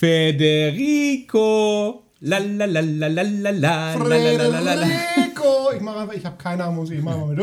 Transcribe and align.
Federico. 0.00 1.36
La 2.20 2.38
la 2.38 2.64
la 2.64 2.80
la 2.80 3.08
la 3.08 3.22
la 3.22 3.50
la. 3.50 3.92
Federico. 3.92 5.72
Ich 5.74 5.82
mache 5.82 5.98
einfach, 5.98 6.14
ich 6.14 6.24
habe 6.24 6.38
keine 6.38 6.64
Ahnung, 6.64 6.90
Ich 6.90 7.02
mache 7.02 7.18
mal 7.18 7.26
mit. 7.26 7.38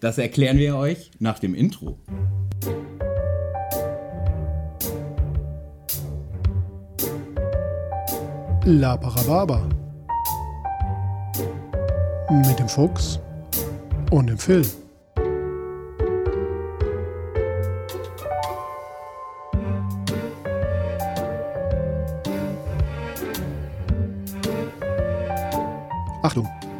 Das 0.00 0.16
erklären 0.16 0.56
wir 0.56 0.76
euch 0.76 1.10
nach 1.18 1.38
dem 1.38 1.54
Intro. 1.54 1.98
La 8.64 8.96
Parababa. 8.96 9.68
Mit 12.30 12.58
dem 12.58 12.70
Fuchs 12.70 13.20
und 14.10 14.28
dem 14.28 14.38
Film. 14.38 14.64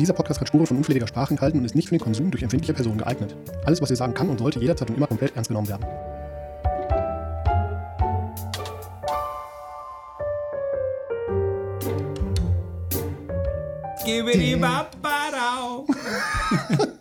Dieser 0.00 0.14
Podcast 0.14 0.40
hat 0.40 0.48
Spuren 0.48 0.66
von 0.66 0.78
unflätiger 0.78 1.06
Sprache 1.06 1.32
enthalten 1.34 1.58
und 1.58 1.66
ist 1.66 1.74
nicht 1.74 1.90
für 1.90 1.94
den 1.94 2.00
Konsum 2.00 2.30
durch 2.30 2.42
empfindliche 2.42 2.72
Personen 2.72 2.96
geeignet. 2.96 3.36
Alles, 3.66 3.82
was 3.82 3.90
ihr 3.90 3.96
sagen 3.96 4.14
kann 4.14 4.30
und 4.30 4.38
sollte, 4.38 4.58
jederzeit 4.58 4.88
und 4.88 4.96
immer 4.96 5.06
komplett 5.06 5.36
ernst 5.36 5.48
genommen 5.48 5.68
werden. 5.68 5.84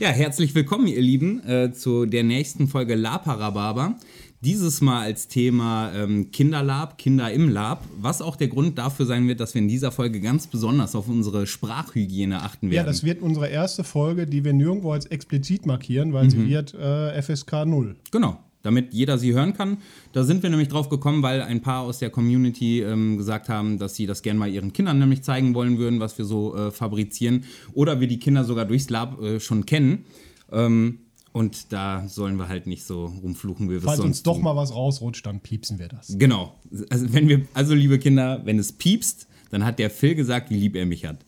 Ja, 0.00 0.08
herzlich 0.10 0.54
willkommen, 0.54 0.86
ihr 0.86 1.00
Lieben, 1.00 1.42
äh, 1.48 1.72
zu 1.72 2.04
der 2.04 2.24
nächsten 2.24 2.68
Folge 2.68 2.94
Laparababa. 2.94 3.96
Dieses 4.44 4.80
Mal 4.82 5.00
als 5.02 5.26
Thema 5.28 5.90
ähm, 5.94 6.30
Kinderlab, 6.30 6.98
Kinder 6.98 7.32
im 7.32 7.48
Lab, 7.48 7.82
was 7.98 8.20
auch 8.20 8.36
der 8.36 8.48
Grund 8.48 8.76
dafür 8.76 9.06
sein 9.06 9.26
wird, 9.26 9.40
dass 9.40 9.54
wir 9.54 9.62
in 9.62 9.68
dieser 9.68 9.90
Folge 9.90 10.20
ganz 10.20 10.46
besonders 10.46 10.94
auf 10.94 11.08
unsere 11.08 11.46
Sprachhygiene 11.46 12.42
achten 12.42 12.66
Ja, 12.66 12.72
werden. 12.74 12.86
das 12.88 13.04
wird 13.04 13.22
unsere 13.22 13.48
erste 13.48 13.84
Folge, 13.84 14.26
die 14.26 14.44
wir 14.44 14.52
nirgendwo 14.52 14.92
als 14.92 15.06
explizit 15.06 15.64
markieren, 15.64 16.12
weil 16.12 16.30
sie 16.30 16.46
wird 16.46 16.74
äh, 16.74 17.22
FSK 17.22 17.64
0. 17.64 17.96
Genau, 18.10 18.38
damit 18.62 18.92
jeder 18.92 19.16
sie 19.16 19.32
hören 19.32 19.54
kann. 19.54 19.78
Da 20.12 20.24
sind 20.24 20.42
wir 20.42 20.50
nämlich 20.50 20.68
drauf 20.68 20.90
gekommen, 20.90 21.22
weil 21.22 21.40
ein 21.40 21.62
paar 21.62 21.80
aus 21.82 21.98
der 21.98 22.10
Community 22.10 22.82
ähm, 22.82 23.16
gesagt 23.16 23.48
haben, 23.48 23.78
dass 23.78 23.94
sie 23.94 24.04
das 24.06 24.20
gerne 24.20 24.38
mal 24.38 24.50
ihren 24.50 24.74
Kindern 24.74 24.98
nämlich 24.98 25.22
zeigen 25.22 25.54
wollen 25.54 25.78
würden, 25.78 26.00
was 26.00 26.18
wir 26.18 26.26
so 26.26 26.54
äh, 26.54 26.70
fabrizieren. 26.70 27.44
Oder 27.72 28.00
wir 28.00 28.08
die 28.08 28.18
Kinder 28.18 28.44
sogar 28.44 28.66
durchs 28.66 28.90
Lab 28.90 29.22
äh, 29.22 29.40
schon 29.40 29.64
kennen. 29.64 30.04
Ähm, 30.52 30.98
und 31.34 31.72
da 31.72 32.06
sollen 32.06 32.36
wir 32.38 32.48
halt 32.48 32.66
nicht 32.68 32.84
so 32.84 33.06
rumfluchen, 33.06 33.66
wie 33.66 33.72
wir 33.72 33.78
es 33.78 33.84
Falls 33.84 33.96
sonst 33.98 34.08
uns 34.08 34.22
doch 34.22 34.34
tun. 34.36 34.44
mal 34.44 34.54
was 34.56 34.72
rausrutscht, 34.72 35.26
dann 35.26 35.40
piepsen 35.40 35.80
wir 35.80 35.88
das. 35.88 36.14
Genau. 36.16 36.54
Also, 36.90 37.12
wenn 37.12 37.28
wir, 37.28 37.42
also 37.54 37.74
liebe 37.74 37.98
Kinder, 37.98 38.40
wenn 38.44 38.56
es 38.58 38.72
piepst, 38.72 39.26
dann 39.50 39.64
hat 39.64 39.80
der 39.80 39.90
Phil 39.90 40.14
gesagt, 40.14 40.50
wie 40.50 40.56
lieb 40.56 40.76
er 40.76 40.86
mich 40.86 41.04
hat. 41.04 41.18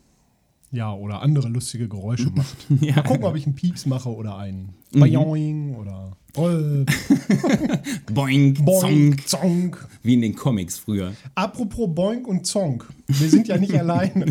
Ja, 0.71 0.93
oder 0.95 1.23
andere 1.23 1.49
lustige 1.49 1.89
Geräusche 1.89 2.31
macht. 2.35 2.57
Ja. 2.81 2.97
Mal 2.97 3.03
gucken, 3.03 3.25
ob 3.25 3.35
ich 3.37 3.47
einen 3.47 3.57
Pieps 3.57 3.85
mache 3.87 4.09
oder 4.09 4.37
einen 4.39 4.75
Boing 4.93 5.75
oder 5.75 6.17
Rolp, 6.37 6.89
Boing, 8.13 8.55
Zonk, 8.55 8.65
Boink, 8.67 9.29
Zonk. 9.29 9.89
wie 10.03 10.15
in 10.15 10.21
den 10.21 10.37
Comics 10.37 10.79
früher. 10.79 11.15
Apropos 11.35 11.93
Boink 11.93 12.29
und 12.29 12.47
Zonk. 12.47 12.87
Wir 13.09 13.29
sind 13.29 13.49
ja 13.49 13.57
nicht 13.59 13.75
alleine. 13.79 14.27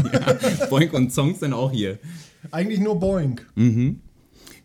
Boing 0.70 0.92
und 0.92 1.12
Zonk 1.12 1.38
sind 1.38 1.52
auch 1.54 1.72
hier. 1.72 1.98
Eigentlich 2.52 2.80
nur 2.80 2.98
Boink. 3.00 3.46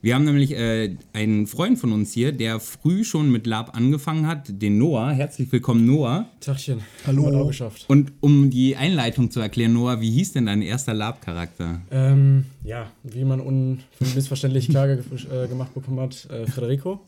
Wir 0.03 0.15
haben 0.15 0.25
nämlich 0.25 0.53
äh, 0.53 0.97
einen 1.13 1.47
Freund 1.47 1.79
von 1.79 1.93
uns 1.93 2.15
hier, 2.15 2.33
der 2.33 2.59
früh 2.59 3.05
schon 3.05 3.31
mit 3.31 3.47
Lab 3.47 3.77
angefangen 3.77 4.27
hat, 4.27 4.47
den 4.49 4.79
Noah. 4.79 5.13
Herzlich 5.13 5.53
willkommen, 5.53 5.85
Noah. 5.85 6.27
Tagchen. 6.41 6.81
Hallo. 7.07 7.47
Geschafft. 7.47 7.85
Und 7.87 8.13
um 8.21 8.49
die 8.49 8.77
Einleitung 8.77 9.31
zu 9.31 9.41
erklären, 9.41 9.75
Noah, 9.75 10.01
wie 10.01 10.11
hieß 10.11 10.33
denn 10.33 10.47
dein 10.47 10.63
erster 10.63 10.95
Lab-Charakter? 10.95 11.83
Ähm, 11.91 12.47
ja, 12.65 12.91
wie 13.03 13.25
man 13.25 13.41
unmissverständlich 13.41 14.71
klar 14.71 14.89
äh, 14.89 15.49
gemacht 15.49 15.75
bekommen 15.75 16.01
hat, 16.01 16.27
äh, 16.31 16.47
Federico. 16.47 17.01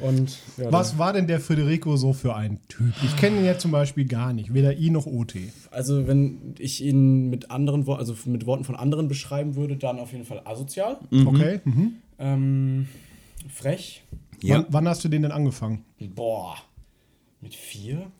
Und 0.00 0.38
ja, 0.58 0.70
Was 0.70 0.98
war 0.98 1.12
denn 1.12 1.26
der 1.26 1.40
Federico 1.40 1.96
so 1.96 2.12
für 2.12 2.34
ein 2.36 2.60
Typ? 2.68 2.92
Ich 3.04 3.16
kenne 3.16 3.38
ihn 3.38 3.44
ja 3.46 3.56
zum 3.58 3.70
Beispiel 3.70 4.04
gar 4.04 4.32
nicht, 4.32 4.52
weder 4.52 4.76
I 4.78 4.90
noch 4.90 5.06
OT. 5.06 5.34
also 5.70 6.06
wenn 6.06 6.54
ich 6.58 6.82
ihn 6.84 7.30
mit 7.30 7.50
anderen 7.50 7.86
Worten, 7.86 8.00
also 8.00 8.14
mit 8.26 8.44
Worten 8.46 8.64
von 8.64 8.76
anderen 8.76 9.08
beschreiben 9.08 9.54
würde, 9.56 9.76
dann 9.76 9.98
auf 9.98 10.12
jeden 10.12 10.24
Fall 10.24 10.42
asozial, 10.44 10.98
Okay. 11.10 11.60
Mhm. 11.64 11.92
ähm, 12.18 12.88
frech. 13.48 14.02
Ja. 14.42 14.56
Wann, 14.56 14.66
wann 14.68 14.88
hast 14.88 15.02
du 15.04 15.08
den 15.08 15.22
denn 15.22 15.32
angefangen? 15.32 15.84
Boah, 16.14 16.56
mit 17.40 17.54
vier? 17.54 18.10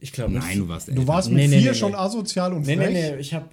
Ich 0.00 0.12
glaube 0.12 0.32
Nein, 0.32 0.58
du 0.58 0.68
warst 0.68 0.88
älter. 0.88 1.00
Du 1.00 1.06
warst 1.06 1.28
mit 1.28 1.36
Nee, 1.38 1.46
nee, 1.48 1.58
vier 1.60 1.70
nee, 1.72 1.76
schon 1.78 1.92
nee. 1.92 1.98
asozial 1.98 2.52
und 2.54 2.66
Nee, 2.66 2.76
frech. 2.76 2.92
nee, 2.92 3.10
nee, 3.12 3.16
ich 3.20 3.34
habe 3.34 3.46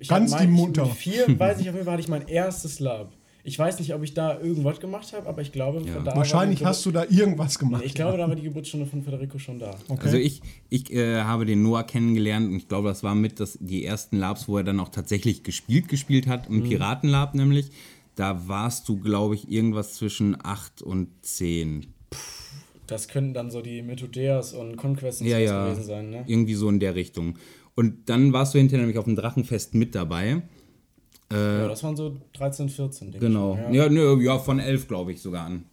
ich 0.00 0.08
Ganz 0.08 0.32
hab 0.32 0.40
die 0.40 0.46
mein- 0.46 0.54
Mutter. 0.56 0.86
Mit 0.86 0.94
vier, 0.94 1.38
weiß 1.38 1.60
ich 1.60 1.68
auf 1.68 1.74
jeden 1.74 1.84
Fall, 1.84 1.92
hatte 1.92 2.02
ich 2.02 2.08
mein 2.08 2.26
erstes 2.26 2.80
Lab. 2.80 3.12
Ich 3.44 3.58
weiß 3.58 3.80
nicht, 3.80 3.92
ob 3.92 4.02
ich 4.04 4.14
da 4.14 4.38
irgendwas 4.38 4.78
gemacht 4.78 5.12
habe, 5.12 5.28
aber 5.28 5.42
ich 5.42 5.50
glaube, 5.50 5.82
Ja. 5.84 5.98
da 6.00 6.14
Wahrscheinlich 6.14 6.64
hast 6.64 6.86
du 6.86 6.92
da 6.92 7.04
irgendwas 7.08 7.58
gemacht. 7.58 7.82
Ich 7.84 7.94
glaube, 7.94 8.16
da 8.16 8.28
war 8.28 8.36
die 8.36 8.42
Geburtsstunde 8.42 8.86
von 8.86 9.02
Federico 9.02 9.38
schon 9.38 9.58
da. 9.58 9.70
Okay. 9.88 10.00
Also 10.04 10.16
ich, 10.16 10.42
ich 10.68 10.92
äh, 10.92 11.22
habe 11.22 11.44
den 11.44 11.62
Noah 11.62 11.82
kennengelernt 11.84 12.48
und 12.48 12.56
ich 12.56 12.68
glaube, 12.68 12.88
das 12.88 13.02
war 13.02 13.16
mit 13.16 13.40
das, 13.40 13.58
die 13.60 13.84
ersten 13.84 14.16
Labs, 14.18 14.46
wo 14.46 14.58
er 14.58 14.64
dann 14.64 14.78
auch 14.78 14.90
tatsächlich 14.90 15.42
gespielt 15.42 15.88
gespielt 15.88 16.28
hat, 16.28 16.48
im 16.48 16.62
Piratenlab 16.62 17.34
nämlich. 17.34 17.70
Da 18.14 18.46
warst 18.46 18.88
du, 18.88 18.98
glaube 18.98 19.34
ich, 19.34 19.50
irgendwas 19.50 19.94
zwischen 19.94 20.36
8 20.40 20.82
und 20.82 21.08
10. 21.22 21.86
Das 22.86 23.08
können 23.08 23.32
dann 23.32 23.50
so 23.50 23.62
die 23.62 23.82
Methodeas 23.82 24.52
und 24.52 24.76
Conquests 24.76 25.22
Ja, 25.22 25.38
ja. 25.38 25.64
gewesen 25.66 25.84
sein, 25.84 26.10
ne? 26.10 26.24
Irgendwie 26.26 26.54
so 26.54 26.68
in 26.68 26.78
der 26.78 26.94
Richtung. 26.94 27.38
Und 27.74 28.08
dann 28.10 28.32
warst 28.34 28.54
du 28.54 28.58
hinterher 28.58 28.80
nämlich 28.82 28.98
auf 28.98 29.06
dem 29.06 29.16
Drachenfest 29.16 29.74
mit 29.74 29.94
dabei. 29.94 30.42
Ja, 31.32 31.68
das 31.68 31.82
waren 31.82 31.96
so 31.96 32.16
13, 32.34 32.68
14, 32.68 33.12
denke 33.12 33.26
Genau. 33.26 33.58
ich. 33.70 33.74
Ja, 33.76 33.88
nö, 33.88 34.20
ja 34.22 34.38
von 34.38 34.58
11, 34.58 34.88
glaube 34.88 35.12
ich, 35.12 35.20
sogar 35.22 35.46
an. 35.46 35.64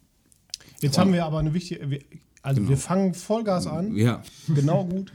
Jetzt 0.82 0.98
haben 0.98 1.12
wir 1.14 1.26
aber 1.26 1.40
eine 1.40 1.54
wichtige. 1.54 1.90
wir- 1.90 2.00
Also 2.42 2.68
wir 2.70 2.78
fangen 2.78 3.14
Vollgas 3.14 3.68
an. 3.68 3.96
Ja. 3.96 4.22
Genau 4.56 4.86
gut. 4.86 5.12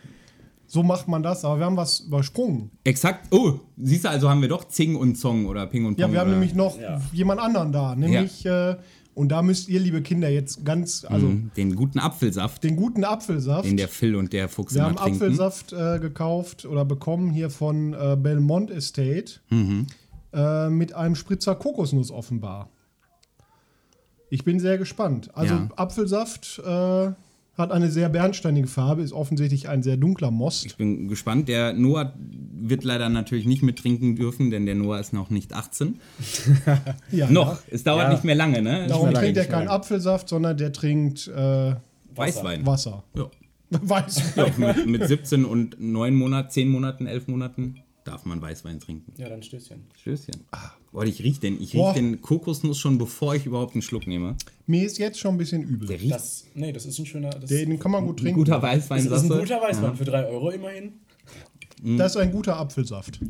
So 0.67 0.83
macht 0.83 1.07
man 1.09 1.23
das, 1.23 1.45
aber 1.45 1.59
wir 1.59 1.67
haben 1.67 1.77
was 1.77 2.01
übersprungen. 2.01 2.71
Exakt. 2.85 3.29
Oh, 3.33 3.61
siehst 3.77 4.05
du, 4.05 4.11
also 4.11 4.29
haben 4.29 4.41
wir 4.43 4.49
doch 4.49 4.67
Zing 4.69 4.97
und 4.97 5.15
Zong 5.17 5.47
oder 5.47 5.67
Ping 5.67 5.85
und 5.87 5.95
Pong. 5.95 6.01
Ja, 6.01 6.13
wir 6.13 6.21
haben 6.21 6.29
oder? 6.31 6.39
nämlich 6.39 6.55
noch 6.55 6.79
Ja. 6.81 7.01
jemand 7.13 7.41
anderen 7.41 7.71
da. 7.73 7.95
Nämlich, 7.95 8.45
äh, 8.45 8.77
und 9.15 9.29
da 9.29 9.43
müsst 9.43 9.69
ihr, 9.69 9.79
liebe 9.79 10.03
Kinder, 10.03 10.29
jetzt 10.29 10.65
ganz, 10.65 11.05
also 11.09 11.27
Mhm, 11.29 11.51
den 11.57 11.77
guten 11.77 12.01
Apfelsaft, 12.01 12.65
den 12.65 12.75
guten 12.77 13.05
Apfelsaft. 13.05 13.67
den 13.69 13.77
der 13.77 13.87
Phil 13.89 14.17
und 14.17 14.33
der 14.33 14.49
Fuchs 14.49 14.75
wir 14.75 14.81
immer 14.81 14.89
haben 14.89 14.97
trinken. 14.97 15.23
Apfelsaft 15.23 15.73
äh, 15.73 15.99
gekauft 16.01 16.65
oder 16.67 16.85
bekommen 16.85 17.31
hier 17.31 17.51
von 17.51 17.95
äh, 17.95 18.17
Belmont 18.21 18.71
Estate 18.73 19.35
Mhm. 19.51 19.87
Äh, 20.35 20.69
mit 20.71 20.93
einem 20.95 21.15
Spritzer 21.15 21.55
Kokosnuss 21.55 22.11
offenbar. 22.11 22.69
Ich 24.31 24.45
bin 24.45 24.59
sehr 24.59 24.79
gespannt. 24.79 25.31
Also 25.35 25.55
Ja. 25.55 25.69
Apfelsaft 25.77 26.61
äh, 26.65 27.11
hat 27.57 27.71
eine 27.71 27.89
sehr 27.89 28.09
bernsteinige 28.09 28.67
Farbe, 28.67 29.03
ist 29.03 29.13
offensichtlich 29.13 29.69
ein 29.69 29.83
sehr 29.85 29.97
dunkler 29.97 30.33
Most. 30.33 30.67
Ich 30.67 30.77
bin 30.77 31.07
gespannt. 31.07 31.47
Der 31.49 31.73
Noah 31.73 32.13
wird 32.19 32.83
leider 32.83 33.09
natürlich 33.09 33.47
nicht 33.47 33.63
mittrinken 33.63 34.17
dürfen, 34.17 34.51
denn 34.51 34.67
der 34.67 34.75
Noah 34.75 34.99
ist 34.99 35.13
noch 35.13 35.31
nicht 35.31 35.53
18. 35.53 36.01
Ja, 37.13 37.31
Noch. 37.31 37.59
Es 37.71 37.85
dauert 37.85 38.05
Ja. 38.05 38.13
nicht 38.13 38.25
mehr 38.25 38.35
lange, 38.35 38.61
ne? 38.61 38.87
Darum 38.89 39.07
lange, 39.07 39.19
trinkt 39.21 39.39
er 39.39 39.45
keinen. 39.47 39.69
Apfelsaft, 39.69 40.29
sondern 40.29 40.57
der 40.57 40.73
trinkt 40.73 41.29
äh, 41.29 41.77
Weißwein. 42.17 42.67
Wasser. 42.67 43.05
Ja. 43.15 43.27
Weißwein. 43.71 44.53
Ja, 44.59 44.73
mit, 44.73 44.87
mit 44.87 45.07
17 45.07 45.45
und 45.45 45.77
9 45.81 46.13
Monaten, 46.15 46.51
10 46.51 46.69
Monaten, 46.69 47.07
11 47.07 47.29
Monaten 47.29 47.77
darf 48.05 48.25
man 48.25 48.41
Weißwein 48.41 48.81
trinken. 48.81 49.13
Ja, 49.17 49.29
dann 49.29 49.43
Stößchen. 49.43 49.81
Stößchen. 50.01 50.37
Boah, 50.93 51.05
ich 51.05 51.23
riech 51.23 51.41
den. 51.41 51.55
Ich 51.55 51.73
riech 51.73 51.81
Boah. 51.81 51.95
den 51.95 52.21
Kokosnuss 52.21 52.79
schon, 52.79 52.99
bevor 52.99 53.35
ich 53.35 53.47
überhaupt 53.47 53.75
einen 53.75 53.83
Schluck 53.83 54.07
nehme. 54.07 54.37
Mir 54.67 54.85
ist 54.85 54.99
jetzt 54.99 55.19
schon 55.19 55.35
ein 55.35 55.39
bisschen 55.39 55.63
übel. 55.63 55.89
Der 55.89 56.01
riecht 56.01 56.13
Das, 56.13 56.45
nee, 56.55 56.73
das 56.73 56.87
ist 56.87 56.99
ein 56.99 57.07
schöner. 57.07 57.31
Das, 57.31 57.49
Den 57.49 57.79
kann 57.79 57.91
man 57.91 58.05
gut 58.05 58.17
ein 58.21 58.25
trinken. 58.25 58.39
guter 58.41 58.61
Weißwein, 58.63 59.09
das 59.09 59.23
ist 59.25 59.31
ein 59.33 59.39
guter 59.41 59.61
Weißwein 59.61 59.97
für 59.97 60.05
3 60.05 60.27
Euro 60.27 60.51
immerhin. 60.51 60.93
Das 61.99 62.13
ist 62.13 62.17
ein 62.19 62.31
guter 62.33 62.57
Apfelsaft. 62.57 63.21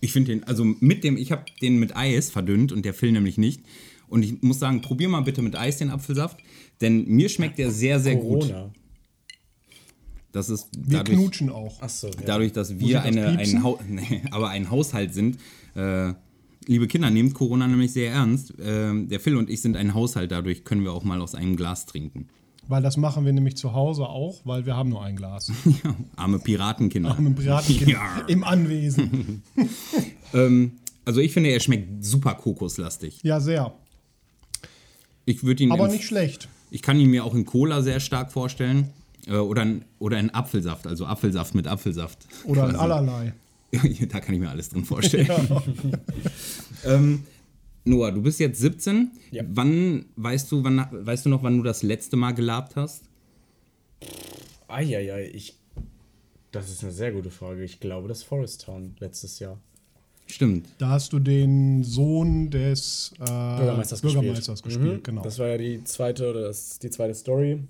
Ich 0.00 0.12
finde 0.12 0.32
den, 0.32 0.44
also 0.44 0.64
mit 0.64 1.04
dem, 1.04 1.16
ich 1.16 1.30
habe 1.30 1.44
den 1.60 1.76
mit 1.76 1.94
Eis 1.96 2.30
verdünnt 2.30 2.72
und 2.72 2.84
der 2.84 2.94
Phil 2.94 3.12
nämlich 3.12 3.38
nicht. 3.38 3.60
Und 4.08 4.24
ich 4.24 4.42
muss 4.42 4.58
sagen, 4.58 4.82
probier 4.82 5.08
mal 5.08 5.20
bitte 5.20 5.42
mit 5.42 5.56
Eis 5.56 5.78
den 5.78 5.90
Apfelsaft, 5.90 6.38
denn 6.80 7.06
mir 7.06 7.28
schmeckt 7.28 7.58
der 7.58 7.70
sehr, 7.70 8.00
sehr 8.00 8.16
gut. 8.16 8.52
Das 10.32 10.48
ist 10.48 10.68
Wir 10.76 10.98
dadurch, 10.98 11.18
knutschen 11.18 11.50
auch. 11.50 11.80
Achso, 11.82 12.08
ja. 12.08 12.14
dadurch, 12.24 12.52
dass 12.52 12.78
wir 12.78 13.02
eine, 13.02 13.38
ein, 13.38 13.64
nee, 13.88 14.22
aber 14.30 14.48
ein 14.48 14.70
Haushalt 14.70 15.12
sind. 15.12 15.38
Äh, 15.74 16.14
liebe 16.66 16.86
Kinder, 16.88 17.10
nehmt 17.10 17.34
Corona 17.34 17.68
nämlich 17.68 17.92
sehr 17.92 18.10
ernst. 18.12 18.54
Ähm, 18.60 19.08
der 19.08 19.20
Phil 19.20 19.36
und 19.36 19.50
ich 19.50 19.60
sind 19.60 19.76
ein 19.76 19.94
Haushalt, 19.94 20.32
dadurch 20.32 20.64
können 20.64 20.84
wir 20.84 20.92
auch 20.92 21.04
mal 21.04 21.20
aus 21.20 21.34
einem 21.34 21.56
Glas 21.56 21.84
trinken. 21.86 22.28
Weil 22.68 22.82
das 22.82 22.96
machen 22.96 23.24
wir 23.24 23.32
nämlich 23.32 23.56
zu 23.56 23.74
Hause 23.74 24.08
auch, 24.08 24.40
weil 24.44 24.64
wir 24.64 24.76
haben 24.76 24.88
nur 24.88 25.02
ein 25.02 25.16
Glas. 25.16 25.52
Ja, 25.84 25.94
arme 26.16 26.38
Piratenkinder. 26.38 27.14
Mit 27.20 27.26
dem 27.26 27.34
Piratenkind 27.34 27.90
Ja. 27.90 28.24
im 28.28 28.44
Anwesen. 28.44 29.42
Ähm, 30.32 30.72
also 31.04 31.20
ich 31.20 31.32
finde, 31.32 31.50
er 31.50 31.60
schmeckt 31.60 32.04
super 32.04 32.34
kokoslastig. 32.34 33.20
Ja, 33.22 33.40
sehr. 33.40 33.74
Ich 35.24 35.44
würde 35.44 35.64
ihn 35.64 35.72
Aber 35.72 35.88
nicht 35.88 36.04
schlecht. 36.04 36.48
Ich 36.70 36.80
kann 36.82 36.98
ihn 36.98 37.10
mir 37.10 37.24
auch 37.24 37.34
in 37.34 37.44
Cola 37.44 37.82
sehr 37.82 38.00
stark 38.00 38.32
vorstellen. 38.32 38.90
Äh, 39.26 39.36
oder, 39.36 39.62
ein, 39.62 39.84
oder 39.98 40.16
ein 40.16 40.34
Apfelsaft, 40.34 40.86
also 40.86 41.06
Apfelsaft 41.06 41.54
mit 41.54 41.66
Apfelsaft. 41.66 42.26
Oder 42.44 42.68
ein 42.68 42.76
allerlei. 42.76 43.34
da 44.08 44.20
kann 44.20 44.34
ich 44.34 44.40
mir 44.40 44.50
alles 44.50 44.68
drin 44.68 44.84
vorstellen. 44.84 45.28
ähm, 46.84 47.22
Noah, 47.84 48.12
du 48.12 48.22
bist 48.22 48.38
jetzt 48.38 48.60
17. 48.60 49.10
Ja. 49.30 49.42
Wann 49.48 50.06
weißt 50.16 50.52
du, 50.52 50.62
wann 50.62 50.86
weißt 50.90 51.26
du 51.26 51.30
noch, 51.30 51.42
wann 51.42 51.56
du 51.56 51.62
das 51.62 51.82
letzte 51.82 52.16
Mal 52.16 52.32
gelabt 52.32 52.76
hast? 52.76 53.04
Eieiei, 54.68 55.30
ich. 55.32 55.58
Das 56.50 56.70
ist 56.70 56.82
eine 56.82 56.92
sehr 56.92 57.12
gute 57.12 57.30
Frage. 57.30 57.64
Ich 57.64 57.80
glaube, 57.80 58.08
das 58.08 58.22
Forest 58.22 58.64
Town 58.64 58.94
letztes 58.98 59.38
Jahr. 59.38 59.58
Stimmt. 60.32 60.66
Da 60.78 60.88
hast 60.88 61.12
du 61.12 61.18
den 61.18 61.84
Sohn 61.84 62.48
des 62.48 63.12
äh, 63.20 63.24
Bürgermeisters, 63.26 64.00
Bürgermeisters 64.00 64.62
gespielt. 64.62 64.82
gespielt. 64.82 65.00
Mhm. 65.00 65.02
Genau. 65.02 65.22
Das 65.22 65.38
war 65.38 65.48
ja 65.48 65.58
die 65.58 65.84
zweite 65.84 66.30
oder 66.30 66.42
das, 66.44 66.78
die 66.78 66.88
zweite 66.88 67.14
Story, 67.14 67.64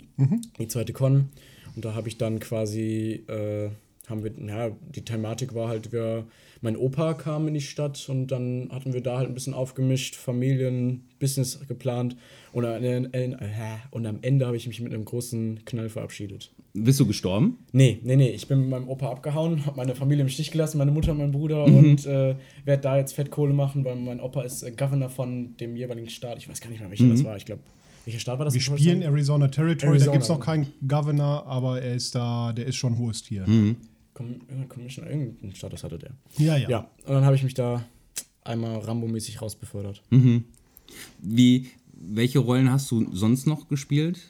die 0.60 0.68
zweite 0.68 0.92
Con. 0.92 1.30
Und 1.74 1.84
da 1.84 1.94
habe 1.94 2.06
ich 2.06 2.18
dann 2.18 2.38
quasi, 2.38 3.24
äh, 3.26 3.70
haben 4.08 4.24
wir, 4.24 4.32
ja, 4.46 4.70
die 4.94 5.04
Thematik 5.04 5.54
war 5.54 5.68
halt, 5.68 5.92
wir, 5.92 6.26
mein 6.60 6.76
Opa 6.76 7.14
kam 7.14 7.46
in 7.48 7.54
die 7.54 7.60
Stadt 7.60 8.08
und 8.08 8.26
dann 8.28 8.68
hatten 8.72 8.92
wir 8.92 9.00
da 9.00 9.18
halt 9.18 9.28
ein 9.28 9.34
bisschen 9.34 9.54
aufgemischt, 9.54 10.16
Familien, 10.16 11.04
Business 11.20 11.60
geplant. 11.68 12.16
Und, 12.52 12.64
am 12.64 12.82
Ende- 12.82 13.10
äh, 13.12 13.38
und 13.90 14.04
am 14.06 14.18
Ende 14.22 14.46
habe 14.46 14.56
ich 14.56 14.66
mich 14.66 14.80
mit 14.80 14.92
einem 14.92 15.04
großen 15.04 15.64
Knall 15.64 15.88
verabschiedet. 15.88 16.52
Bist 16.74 16.98
du 17.00 17.06
gestorben? 17.06 17.58
Nee, 17.72 18.00
nee, 18.02 18.16
nee. 18.16 18.30
Ich 18.30 18.48
bin 18.48 18.60
mit 18.60 18.70
meinem 18.70 18.88
Opa 18.88 19.10
abgehauen, 19.10 19.66
habe 19.66 19.76
meine 19.76 19.94
Familie 19.94 20.22
im 20.22 20.28
Stich 20.28 20.50
gelassen, 20.50 20.78
meine 20.78 20.90
Mutter 20.90 21.12
und 21.12 21.18
mein 21.18 21.32
Bruder 21.32 21.64
und 21.64 22.04
äh, 22.06 22.34
werde 22.64 22.82
da 22.82 22.96
jetzt 22.98 23.12
Fettkohle 23.12 23.52
machen, 23.52 23.84
weil 23.84 23.96
mein 23.96 24.20
Opa 24.20 24.42
ist 24.42 24.62
äh, 24.62 24.72
Governor 24.72 25.10
von 25.10 25.56
dem 25.58 25.76
jeweiligen 25.76 26.08
Staat. 26.10 26.38
Ich 26.38 26.48
weiß 26.48 26.60
gar 26.60 26.70
nicht 26.70 26.80
mehr, 26.80 26.90
welcher 26.90 27.08
das 27.08 27.24
war. 27.24 27.36
Ich 27.36 27.44
glaube, 27.44 27.62
welcher 28.04 28.18
Staat 28.20 28.38
war 28.38 28.46
das? 28.46 28.54
Wir 28.54 28.60
in 28.60 28.78
spielen? 28.78 29.02
Arizona 29.02 29.48
Territory, 29.48 29.98
da 29.98 30.06
Arizona, 30.06 30.12
gibt 30.12 30.22
es 30.24 30.28
noch 30.28 30.40
genau. 30.40 30.46
keinen 30.46 30.66
Governor, 30.88 31.46
aber 31.46 31.80
er 31.80 31.94
ist 31.94 32.14
da, 32.14 32.52
der 32.52 32.66
ist 32.66 32.76
schon 32.76 32.98
hohes 32.98 33.22
Tier. 33.22 33.42
Irgendein 33.42 33.76
Commissioner, 34.68 35.10
irgendein 35.10 35.54
Status 35.54 35.84
hatte 35.84 35.98
der. 35.98 36.10
Ja, 36.38 36.56
ja. 36.56 36.68
Ja, 36.68 36.90
und 37.04 37.14
dann 37.14 37.24
habe 37.24 37.36
ich 37.36 37.42
mich 37.42 37.54
da 37.54 37.84
einmal 38.44 38.78
Rambo-mäßig 38.78 39.40
rausbefördert. 39.40 40.02
Wie, 41.20 41.70
welche 41.92 42.38
Rollen 42.38 42.70
hast 42.70 42.90
du 42.90 43.14
sonst 43.14 43.46
noch 43.46 43.68
gespielt? 43.68 44.20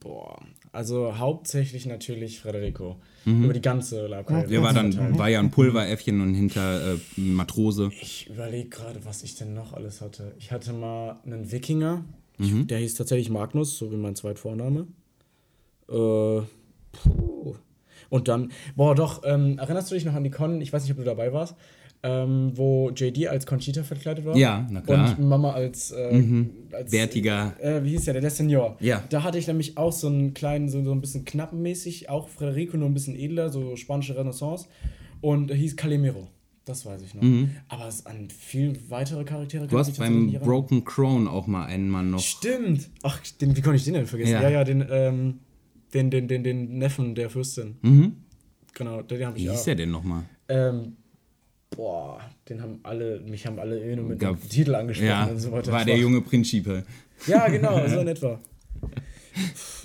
Boah, 0.00 0.40
also 0.72 1.18
hauptsächlich 1.18 1.86
natürlich 1.86 2.40
Frederico. 2.40 2.96
Über 3.24 3.52
die 3.52 3.60
ganze 3.60 4.08
Labkarriere. 4.08 4.48
Der 4.48 4.62
war 4.62 4.72
dann, 4.72 5.16
war 5.16 5.28
ja 5.28 5.38
ein 5.38 5.52
Pulveräffchen 5.52 6.20
und 6.20 6.34
hinter 6.34 6.94
äh, 6.94 6.98
Matrose. 7.16 7.90
Ich 8.00 8.28
überlege 8.28 8.68
gerade, 8.68 9.04
was 9.04 9.22
ich 9.22 9.36
denn 9.36 9.54
noch 9.54 9.74
alles 9.74 10.00
hatte. 10.00 10.34
Ich 10.40 10.50
hatte 10.50 10.72
mal 10.72 11.20
einen 11.24 11.52
Wikinger, 11.52 12.04
ich, 12.38 12.66
der 12.66 12.78
hieß 12.78 12.94
tatsächlich 12.94 13.30
Magnus, 13.30 13.78
so 13.78 13.92
wie 13.92 13.96
mein 13.96 14.16
Zweitvorname. 14.16 14.88
Äh, 15.88 16.40
puh. 16.92 17.54
Und 18.12 18.28
dann, 18.28 18.52
boah, 18.76 18.94
doch, 18.94 19.22
ähm, 19.24 19.58
erinnerst 19.58 19.90
du 19.90 19.94
dich 19.94 20.04
noch 20.04 20.12
an 20.12 20.22
die 20.22 20.28
Con, 20.30 20.60
ich 20.60 20.70
weiß 20.70 20.82
nicht, 20.82 20.92
ob 20.92 20.98
du 20.98 21.04
dabei 21.04 21.32
warst, 21.32 21.54
ähm, 22.02 22.52
wo 22.54 22.90
JD 22.90 23.28
als 23.28 23.46
Conchita 23.46 23.84
verkleidet 23.84 24.26
war? 24.26 24.36
Ja, 24.36 24.66
na 24.70 24.82
klar. 24.82 25.16
Und 25.18 25.26
Mama 25.26 25.52
als, 25.52 25.92
äh, 25.92 26.44
als 26.72 26.92
Wertiger. 26.92 27.54
äh, 27.58 27.82
wie 27.82 27.88
hieß 27.88 28.04
der, 28.04 28.20
der, 28.20 28.28
Senior. 28.28 28.76
Ja. 28.80 29.02
Da 29.08 29.22
hatte 29.22 29.38
ich 29.38 29.46
nämlich 29.46 29.78
auch 29.78 29.92
so 29.92 30.08
einen 30.08 30.34
kleinen, 30.34 30.68
so, 30.68 30.84
so 30.84 30.92
ein 30.92 31.00
bisschen 31.00 31.24
knappenmäßig, 31.24 32.10
auch 32.10 32.28
Federico, 32.28 32.76
nur 32.76 32.90
ein 32.90 32.92
bisschen 32.92 33.16
edler, 33.16 33.48
so 33.48 33.76
spanische 33.76 34.14
Renaissance. 34.14 34.66
Und 35.22 35.50
hieß 35.50 35.76
Calimero. 35.76 36.28
Das 36.66 36.84
weiß 36.84 37.00
ich 37.00 37.14
noch. 37.14 37.22
Aber 37.68 37.88
es 37.88 38.04
an 38.04 38.28
viel 38.28 38.78
weitere 38.90 39.24
Charaktere 39.24 39.64
Mhm. 39.64 39.68
Du 39.68 39.78
hast 39.78 39.96
beim. 39.96 40.30
Broken 40.32 40.84
Crown 40.84 41.26
auch 41.28 41.46
mal 41.46 41.64
einen 41.64 41.88
Mann 41.88 42.10
noch. 42.10 42.20
Stimmt. 42.20 42.90
Ach, 43.02 43.18
den, 43.40 43.56
wie 43.56 43.62
konnte 43.62 43.76
ich 43.76 43.84
den 43.84 43.94
denn 43.94 44.06
vergessen? 44.06 44.32
Ja. 44.32 44.42
Ja, 44.42 44.50
ja, 44.50 44.64
den, 44.64 44.84
ähm, 44.90 45.38
den, 45.94 46.10
den, 46.10 46.28
den, 46.28 46.42
den 46.44 46.78
Neffen 46.78 47.14
der 47.14 47.30
Fürstin. 47.30 47.76
Genau, 48.74 49.02
den, 49.02 49.26
habe 49.26 49.36
ich 49.38 49.44
Wie 49.44 49.50
auch. 49.50 49.54
hieß 49.54 49.64
der 49.64 49.74
denn 49.74 49.90
nochmal? 49.90 50.24
Ähm, 50.48 50.96
boah, 51.70 52.20
den 52.48 52.62
haben 52.62 52.80
alle, 52.82 53.20
mich 53.20 53.46
haben 53.46 53.58
alle 53.58 53.96
nur 53.96 54.06
mit 54.06 54.18
Gab- 54.18 54.40
dem 54.40 54.48
Titel 54.48 54.74
angesprochen 54.74 55.08
Ja, 55.08 55.26
und 55.26 55.38
so 55.38 55.52
weiter. 55.52 55.72
war 55.72 55.84
der 55.84 55.98
junge 55.98 56.20
Principe. 56.22 56.84
Ja, 57.26 57.48
genau, 57.48 57.86
so 57.88 57.98
in 58.00 58.08
etwa. 58.08 58.40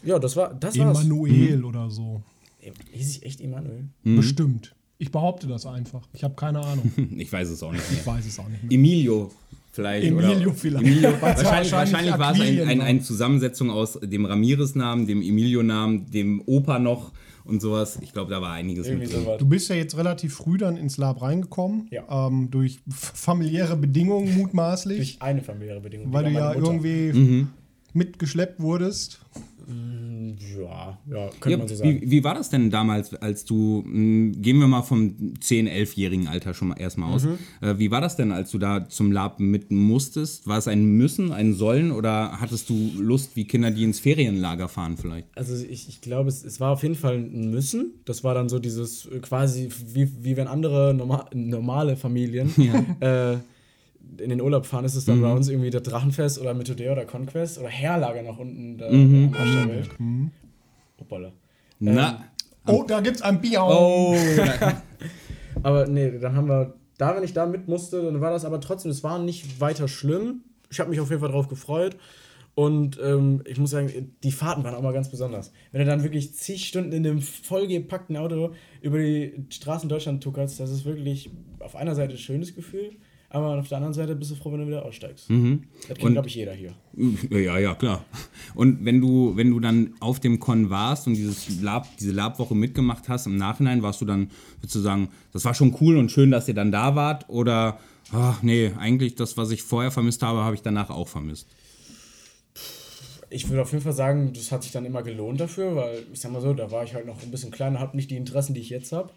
Ja, 0.04 0.20
das 0.20 0.36
war, 0.36 0.54
das 0.54 0.78
war's. 0.78 1.00
Emanuel 1.04 1.64
oder 1.64 1.90
so. 1.90 2.22
Hieß 2.92 3.18
ich 3.18 3.24
echt 3.24 3.42
Emanuel? 3.42 3.86
Mhm. 4.04 4.16
Bestimmt. 4.18 4.76
Ich 4.98 5.12
behaupte 5.12 5.48
das 5.48 5.66
einfach. 5.66 6.08
Ich 6.14 6.24
habe 6.24 6.34
keine 6.36 6.60
Ahnung. 6.62 6.92
Ich 7.18 7.32
weiß 7.32 7.50
es 7.50 7.62
auch 7.64 7.72
nicht 7.72 7.84
Ich 7.92 8.06
mehr. 8.06 8.16
weiß 8.16 8.26
es 8.26 8.40
auch 8.40 8.48
nicht 8.50 8.64
mehr. 8.64 8.72
Emilio 8.72 9.32
vielleicht. 9.78 10.08
Emilio 10.08 10.50
oder, 10.50 10.54
vielleicht. 10.54 10.86
Emilio, 10.86 11.14
wahrscheinlich 11.22 11.72
wahrscheinlich 11.72 12.18
war 12.18 12.32
es 12.32 12.40
ein, 12.40 12.42
Aquilien 12.42 12.70
ein, 12.70 12.82
eine 12.82 13.02
Zusammensetzung 13.02 13.70
aus 13.70 14.00
dem 14.02 14.26
Ramirez-Namen, 14.26 15.06
dem 15.08 15.22
Emilio-Namen, 15.22 16.10
dem 16.12 16.42
Opa 16.46 16.80
noch 16.80 17.14
und 17.46 17.62
sowas. 17.62 18.00
Ich 18.02 18.12
glaube, 18.12 18.32
da 18.32 18.42
war 18.42 18.54
einiges 18.54 18.88
Irgendwie 18.88 19.06
mit 19.06 19.14
drin. 19.14 19.24
sowas. 19.24 19.38
Du 19.38 19.46
bist 19.48 19.70
ja 19.70 19.76
jetzt 19.76 19.96
relativ 19.98 20.34
früh 20.34 20.58
dann 20.58 20.76
ins 20.78 20.98
Lab 20.98 21.22
reingekommen. 21.22 21.88
Ja. 21.92 22.28
Ähm, 22.28 22.50
durch 22.52 22.80
familiäre 22.90 23.78
Bedingungen 23.78 24.36
mutmaßlich. 24.36 24.98
Durch 24.98 25.22
eine 25.22 25.42
familiäre 25.42 25.80
Bedingung. 25.80 26.12
weil 26.12 26.26
du 26.26 26.32
ja 26.32 26.54
Mutter. 26.54 26.60
irgendwie 26.60 27.48
mitgeschleppt 27.94 28.60
wurdest. 28.60 29.22
Ja, 29.68 30.98
ja, 31.12 31.30
könnte 31.40 31.50
Ja, 31.52 31.58
man 31.58 31.68
so 31.68 31.76
sagen. 31.76 32.02
wie, 32.02 32.10
wie 32.12 32.24
war 32.24 32.34
das 32.34 32.50
denn 32.50 32.70
damals, 32.72 33.14
als 33.16 33.44
du, 33.46 33.84
mh, 33.86 34.38
gehen 34.38 34.60
wir 34.60 34.68
mal 34.68 34.82
vom 34.82 35.16
10-, 35.40 35.68
11-jährigen 35.70 36.28
Alter 36.28 36.54
schon 36.54 36.70
mal 36.70 36.80
erstmal 36.80 37.14
aus, 37.14 37.26
Mhm. 37.26 37.38
äh, 37.62 37.78
wie 37.78 37.92
war 37.92 38.02
das 38.02 38.16
denn, 38.16 38.32
als 38.32 38.52
du 38.52 38.58
da 38.58 38.88
zum 38.88 39.12
Lab 39.12 39.40
mit 39.40 39.72
musstest? 39.72 40.48
War 40.48 40.58
es 40.58 40.68
ein 40.68 40.86
Müssen, 40.86 41.32
ein 41.32 41.54
Sollen 41.54 41.92
oder 41.92 42.40
hattest 42.40 42.70
du 42.70 42.92
Lust, 42.98 43.36
wie 43.36 43.46
Kinder, 43.46 43.72
die 43.72 43.84
ins 43.84 44.00
Ferienlager 44.00 44.70
fahren 44.70 44.98
vielleicht? 44.98 45.28
Also 45.36 45.56
ich, 45.56 45.90
ich 45.90 46.02
glaube, 46.02 46.30
es, 46.30 46.44
es 46.44 46.60
war 46.60 46.72
auf 46.72 46.84
jeden 46.84 46.96
Fall 46.96 47.16
ein 47.16 47.50
Müssen. 47.52 47.92
Das 48.06 48.24
war 48.24 48.34
dann 48.34 48.50
so 48.50 48.60
dieses 48.60 49.06
äh, 49.08 49.20
quasi, 49.20 49.70
wie, 49.94 50.10
wie 50.22 50.38
wenn 50.38 50.48
andere 50.48 50.94
norma 50.94 51.26
normale 51.34 51.96
Familien 51.98 52.50
äh, 53.02 53.38
in 54.18 54.30
den 54.30 54.42
Urlaub 54.42 54.66
fahren, 54.66 54.86
ist 54.86 54.96
es 54.96 55.06
dann 55.06 55.22
bei 55.22 55.32
uns 55.32 55.48
irgendwie 55.50 55.70
der 55.70 55.82
Drachenfest 55.82 56.40
oder 56.40 56.54
Methodea 56.54 56.92
oder 56.92 57.06
Conquest 57.06 57.60
oder 57.60 57.70
Herlager 57.70 58.22
noch 58.24 58.40
unten 58.40 58.78
da 58.78 58.88
am 58.88 59.34
Arsch 59.34 59.54
der 59.54 59.68
Welt. 59.70 59.90
Hoppala. 61.00 61.32
Na, 61.80 62.24
Oh, 62.68 62.84
da 62.86 63.00
gibt's 63.00 63.22
ein 63.22 63.40
Bier. 63.40 63.64
oh, 63.64 64.16
Aber 65.64 65.88
nee, 65.88 66.20
dann 66.20 66.36
haben 66.36 66.48
wir, 66.50 66.74
da 66.98 67.16
wenn 67.16 67.24
ich 67.24 67.34
da 67.34 67.46
mit 67.46 67.68
musste, 67.68 68.04
dann 68.04 68.20
war 68.22 68.32
das 68.32 68.46
aber 68.46 68.60
trotzdem, 68.60 68.92
es 68.92 69.04
war 69.04 69.20
nicht 69.20 69.62
weiter 69.62 69.88
schlimm. 69.88 70.42
Ich 70.70 70.80
habe 70.80 70.90
mich 70.90 71.00
auf 71.00 71.10
jeden 71.10 71.22
Fall 71.22 71.32
drauf 71.32 71.48
gefreut. 71.48 71.96
Und 72.56 73.00
ähm, 73.02 73.44
ich 73.46 73.60
muss 73.60 73.70
sagen, 73.70 74.16
die 74.24 74.32
Fahrten 74.32 74.64
waren 74.64 74.74
auch 74.74 74.82
mal 74.82 74.92
ganz 74.92 75.10
besonders. 75.10 75.52
Wenn 75.72 75.80
du 75.80 75.86
dann 75.86 76.04
wirklich 76.04 76.34
zig 76.34 76.68
Stunden 76.68 76.92
in 76.92 77.04
dem 77.04 77.22
vollgepackten 77.22 78.18
Auto 78.18 78.54
über 78.82 78.98
die 78.98 79.46
Straßen 79.50 79.88
Deutschland 79.88 80.24
tuckerst, 80.24 80.60
das 80.60 80.72
ist 80.72 80.84
wirklich 80.84 81.30
auf 81.60 81.76
einer 81.76 81.94
Seite 81.94 82.14
ein 82.16 82.18
schönes 82.20 82.56
Gefühl, 82.56 82.96
aber 83.30 83.58
auf 83.60 83.68
der 83.68 83.78
anderen 83.78 83.94
Seite 83.94 84.16
bist 84.16 84.32
du 84.32 84.36
froh, 84.36 84.52
wenn 84.54 84.62
du 84.62 84.68
wieder 84.68 84.86
aussteigst. 84.86 85.26
Das 85.30 85.38
Und- 85.38 85.68
kennt, 85.98 86.14
glaube 86.14 86.28
ich, 86.28 86.36
jeder 86.36 86.54
hier. 86.54 86.74
Ja, 87.30 87.60
ja, 87.60 87.76
klar. 87.76 88.06
Und 88.56 88.86
wenn 88.86 89.02
du, 89.02 89.36
wenn 89.36 89.50
du 89.52 89.60
dann 89.60 89.94
auf 90.00 90.20
dem 90.20 90.40
Con 90.40 90.70
warst 90.70 91.08
und 91.08 91.14
dieses 91.16 91.62
Lab, 91.62 91.86
diese 91.98 92.12
Labwoche 92.12 92.56
mitgemacht 92.56 93.10
hast, 93.10 93.26
im 93.28 93.36
Nachhinein 93.38 93.84
warst 93.84 94.00
du 94.02 94.06
dann, 94.06 94.30
würdest 94.60 94.76
du 94.76 94.80
sagen, 94.80 95.10
das 95.34 95.44
war 95.46 95.54
schon 95.54 95.76
cool 95.82 95.98
und 95.98 96.12
schön, 96.12 96.32
dass 96.32 96.48
ihr 96.48 96.54
dann 96.54 96.72
da 96.72 96.96
wart? 96.96 97.30
Oder, 97.30 97.80
ach 98.14 98.42
nee, 98.44 98.72
eigentlich 98.78 99.16
das, 99.16 99.36
was 99.38 99.52
ich 99.52 99.62
vorher 99.62 99.92
vermisst 99.92 100.24
habe, 100.24 100.40
habe 100.44 100.56
ich 100.56 100.62
danach 100.62 100.90
auch 100.90 101.08
vermisst. 101.08 101.48
Ich 103.30 103.50
würde 103.50 103.62
auf 103.62 103.72
jeden 103.74 103.84
Fall 103.84 103.92
sagen, 103.94 104.32
das 104.34 104.54
hat 104.54 104.64
sich 104.64 104.72
dann 104.72 104.86
immer 104.86 105.04
gelohnt 105.04 105.42
dafür, 105.42 105.76
weil 105.76 106.04
ich 106.14 106.22
sag 106.22 106.32
mal 106.32 106.42
so, 106.42 106.54
da 106.54 106.72
war 106.72 106.86
ich 106.86 106.94
halt 106.94 107.06
noch 107.06 107.22
ein 107.22 107.30
bisschen 107.30 107.52
kleiner, 107.52 107.80
habe 107.80 107.98
nicht 107.98 108.10
die 108.10 108.16
Interessen, 108.16 108.54
die 108.54 108.62
ich 108.62 108.70
jetzt 108.70 108.94
habe. 108.94 109.12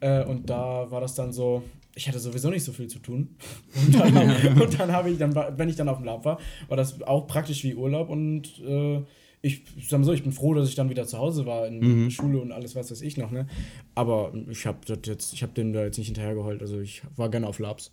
Äh, 0.00 0.22
und 0.24 0.50
da 0.50 0.90
war 0.90 1.00
das 1.00 1.14
dann 1.14 1.32
so, 1.32 1.62
ich 1.94 2.08
hatte 2.08 2.18
sowieso 2.18 2.50
nicht 2.50 2.64
so 2.64 2.72
viel 2.72 2.88
zu 2.88 2.98
tun. 2.98 3.36
Und 3.86 3.94
dann, 3.94 4.16
und 4.60 4.78
dann 4.78 4.92
habe 4.92 5.10
ich, 5.10 5.18
dann, 5.18 5.34
wenn 5.34 5.68
ich 5.68 5.76
dann 5.76 5.88
auf 5.88 5.98
dem 5.98 6.06
Lab 6.06 6.24
war, 6.24 6.38
war 6.68 6.76
das 6.76 7.00
auch 7.02 7.26
praktisch 7.26 7.64
wie 7.64 7.74
Urlaub 7.74 8.08
und 8.08 8.60
äh, 8.60 9.02
ich 9.42 9.62
sag 9.86 9.98
mal 9.98 10.04
so, 10.04 10.12
ich 10.14 10.22
bin 10.22 10.32
froh, 10.32 10.54
dass 10.54 10.70
ich 10.70 10.74
dann 10.74 10.88
wieder 10.88 11.06
zu 11.06 11.18
Hause 11.18 11.44
war 11.44 11.66
in 11.66 12.10
Schule 12.10 12.40
und 12.40 12.50
alles, 12.50 12.74
was 12.74 12.90
weiß 12.90 13.02
ich 13.02 13.18
noch, 13.18 13.30
ne? 13.30 13.46
Aber 13.94 14.32
ich 14.48 14.64
habe 14.64 14.78
jetzt, 15.04 15.34
ich 15.34 15.42
habe 15.42 15.52
dem 15.52 15.74
da 15.74 15.84
jetzt 15.84 15.98
nicht 15.98 16.06
hinterhergeheult, 16.06 16.62
also 16.62 16.80
ich 16.80 17.02
war 17.16 17.28
gerne 17.28 17.46
auf 17.46 17.58
Labs. 17.58 17.92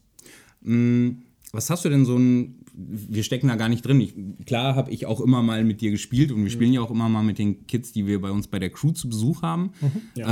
Was 0.62 1.70
hast 1.70 1.84
du 1.84 1.90
denn 1.90 2.06
so 2.06 2.18
ein, 2.18 2.61
wir 2.74 3.24
stecken 3.24 3.48
da 3.50 3.56
gar 3.56 3.70
nicht 3.70 3.86
drin. 3.86 4.00
Ich, 4.02 4.14
klar 4.46 4.76
habe 4.76 4.92
ich 4.92 5.06
auch 5.06 5.20
immer 5.22 5.42
mal 5.42 5.64
mit 5.64 5.82
dir 5.82 5.92
gespielt 5.92 6.32
und 6.32 6.44
wir 6.44 6.50
spielen 6.50 6.72
ja 6.74 6.82
auch 6.82 6.92
immer 6.92 7.10
mal 7.10 7.24
mit 7.24 7.38
den 7.38 7.68
Kids, 7.68 7.92
die 7.92 8.08
wir 8.08 8.22
bei 8.22 8.32
uns 8.32 8.48
bei 8.48 8.60
der 8.60 8.70
Crew 8.70 8.92
zu 8.92 9.10
Besuch 9.10 9.42
haben. 9.42 9.72
Äh, 10.16 10.24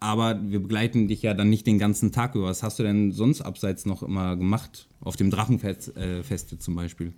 aber 0.00 0.40
wir 0.50 0.60
begleiten 0.60 1.06
dich 1.08 1.22
ja 1.22 1.34
dann 1.34 1.50
nicht 1.50 1.66
den 1.66 1.78
ganzen 1.78 2.10
Tag 2.12 2.34
über. 2.34 2.46
Was 2.46 2.62
hast 2.62 2.78
du 2.78 2.82
denn 2.82 3.12
sonst 3.12 3.40
abseits 3.42 3.86
noch 3.86 4.02
immer 4.02 4.36
gemacht? 4.36 4.88
Auf 5.00 5.16
dem 5.16 5.30
Drachenfest 5.30 5.96
äh, 5.96 6.22
Feste 6.22 6.58
zum 6.58 6.74
Beispiel. 6.74 7.12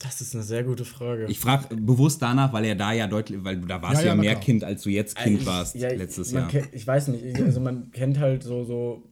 Das 0.00 0.20
ist 0.20 0.32
eine 0.34 0.44
sehr 0.44 0.62
gute 0.62 0.84
Frage. 0.84 1.26
Ich 1.28 1.40
frage 1.40 1.74
bewusst 1.74 2.22
danach, 2.22 2.52
weil 2.52 2.64
er 2.66 2.76
da 2.76 2.92
ja 2.92 3.08
deutlich, 3.08 3.42
weil 3.42 3.56
du 3.60 3.66
da 3.66 3.82
warst 3.82 4.02
Ja, 4.02 4.08
ja, 4.08 4.14
ja, 4.14 4.14
mehr 4.14 4.30
klar. 4.34 4.44
Kind, 4.44 4.62
als 4.62 4.82
du 4.82 4.90
jetzt 4.90 5.16
Kind 5.16 5.40
Ich- 5.40 5.46
warst 5.46 5.74
ja, 5.74 5.88
letztes 5.90 6.30
Jahr. 6.30 6.46
kennt- 6.46 6.68
ich 6.72 6.86
weiß 6.86 7.08
nicht, 7.08 7.24
ich- 7.24 7.42
also 7.42 7.58
man 7.58 7.90
kennt 7.90 8.18
halt 8.20 8.44
so, 8.44 8.62
so 8.64 9.02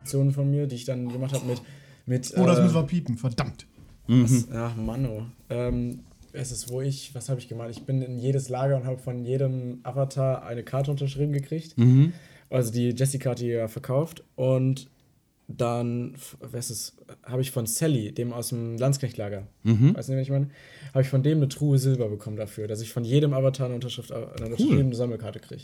Aktionen 0.00 0.30
von 0.32 0.48
mir, 0.48 0.68
die 0.68 0.76
ich 0.76 0.84
dann 0.84 1.08
gemacht 1.08 1.32
habe 1.34 1.44
mit. 1.46 1.60
Mit 2.06 2.32
Oh, 2.36 2.44
das 2.46 2.58
äh, 2.58 2.62
müssen 2.62 2.74
wir 2.74 2.82
piepen. 2.84 3.16
Verdammt. 3.16 3.66
was, 4.06 4.48
Ach, 4.52 4.76
Mann, 4.76 5.06
oh. 5.06 5.22
Ähm, 5.50 6.00
es 6.32 6.52
ist, 6.52 6.68
wo 6.70 6.80
ich, 6.80 7.14
was 7.14 7.28
habe 7.28 7.40
ich 7.40 7.48
gemacht? 7.48 7.70
Ich 7.70 7.82
bin 7.84 8.02
in 8.02 8.18
jedes 8.18 8.48
Lager 8.48 8.76
und 8.76 8.84
habe 8.84 8.98
von 8.98 9.24
jedem 9.24 9.80
Avatar 9.82 10.44
eine 10.44 10.62
Karte 10.62 10.90
unterschrieben 10.90 11.32
gekriegt. 11.32 11.78
Mhm. 11.78 12.12
Also 12.50 12.72
die 12.72 12.94
die 12.94 13.46
ja 13.46 13.68
verkauft 13.68 14.22
und 14.36 14.90
dann, 15.46 16.14
was 16.40 16.70
ist, 16.70 16.96
habe 17.22 17.42
ich 17.42 17.50
von 17.50 17.66
Sally, 17.66 18.12
dem 18.12 18.32
aus 18.32 18.48
dem 18.48 18.78
Landsknechtlager, 18.78 19.46
Mhm. 19.62 19.94
weißt 19.94 20.08
du, 20.08 20.14
was 20.14 20.22
ich 20.22 20.30
meine? 20.30 20.48
Habe 20.92 21.02
ich 21.02 21.08
von 21.08 21.22
dem 21.22 21.38
eine 21.38 21.48
Truhe 21.48 21.78
Silber 21.78 22.08
bekommen 22.08 22.36
dafür, 22.36 22.66
dass 22.66 22.80
ich 22.80 22.92
von 22.92 23.04
jedem 23.04 23.34
Avatar 23.34 23.66
eine 23.66 23.74
Unterschrift, 23.74 24.10
eine 24.10 24.24
unterschriebene 24.46 24.94
Sammelkarte 24.94 25.40
kriege. 25.40 25.62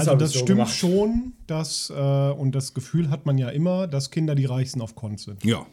Also 0.00 0.10
hab 0.12 0.18
das 0.18 0.32
so 0.32 0.38
stimmt 0.40 0.58
gemacht. 0.58 0.74
schon, 0.74 1.32
dass, 1.46 1.90
äh, 1.90 1.94
und 2.30 2.54
das 2.54 2.74
Gefühl 2.74 3.10
hat 3.10 3.26
man 3.26 3.38
ja 3.38 3.48
immer, 3.48 3.86
dass 3.86 4.10
Kinder 4.10 4.34
die 4.34 4.44
Reichsten 4.46 4.80
auf 4.80 4.94
Kont 4.94 5.20
sind. 5.20 5.44
Ja. 5.44 5.66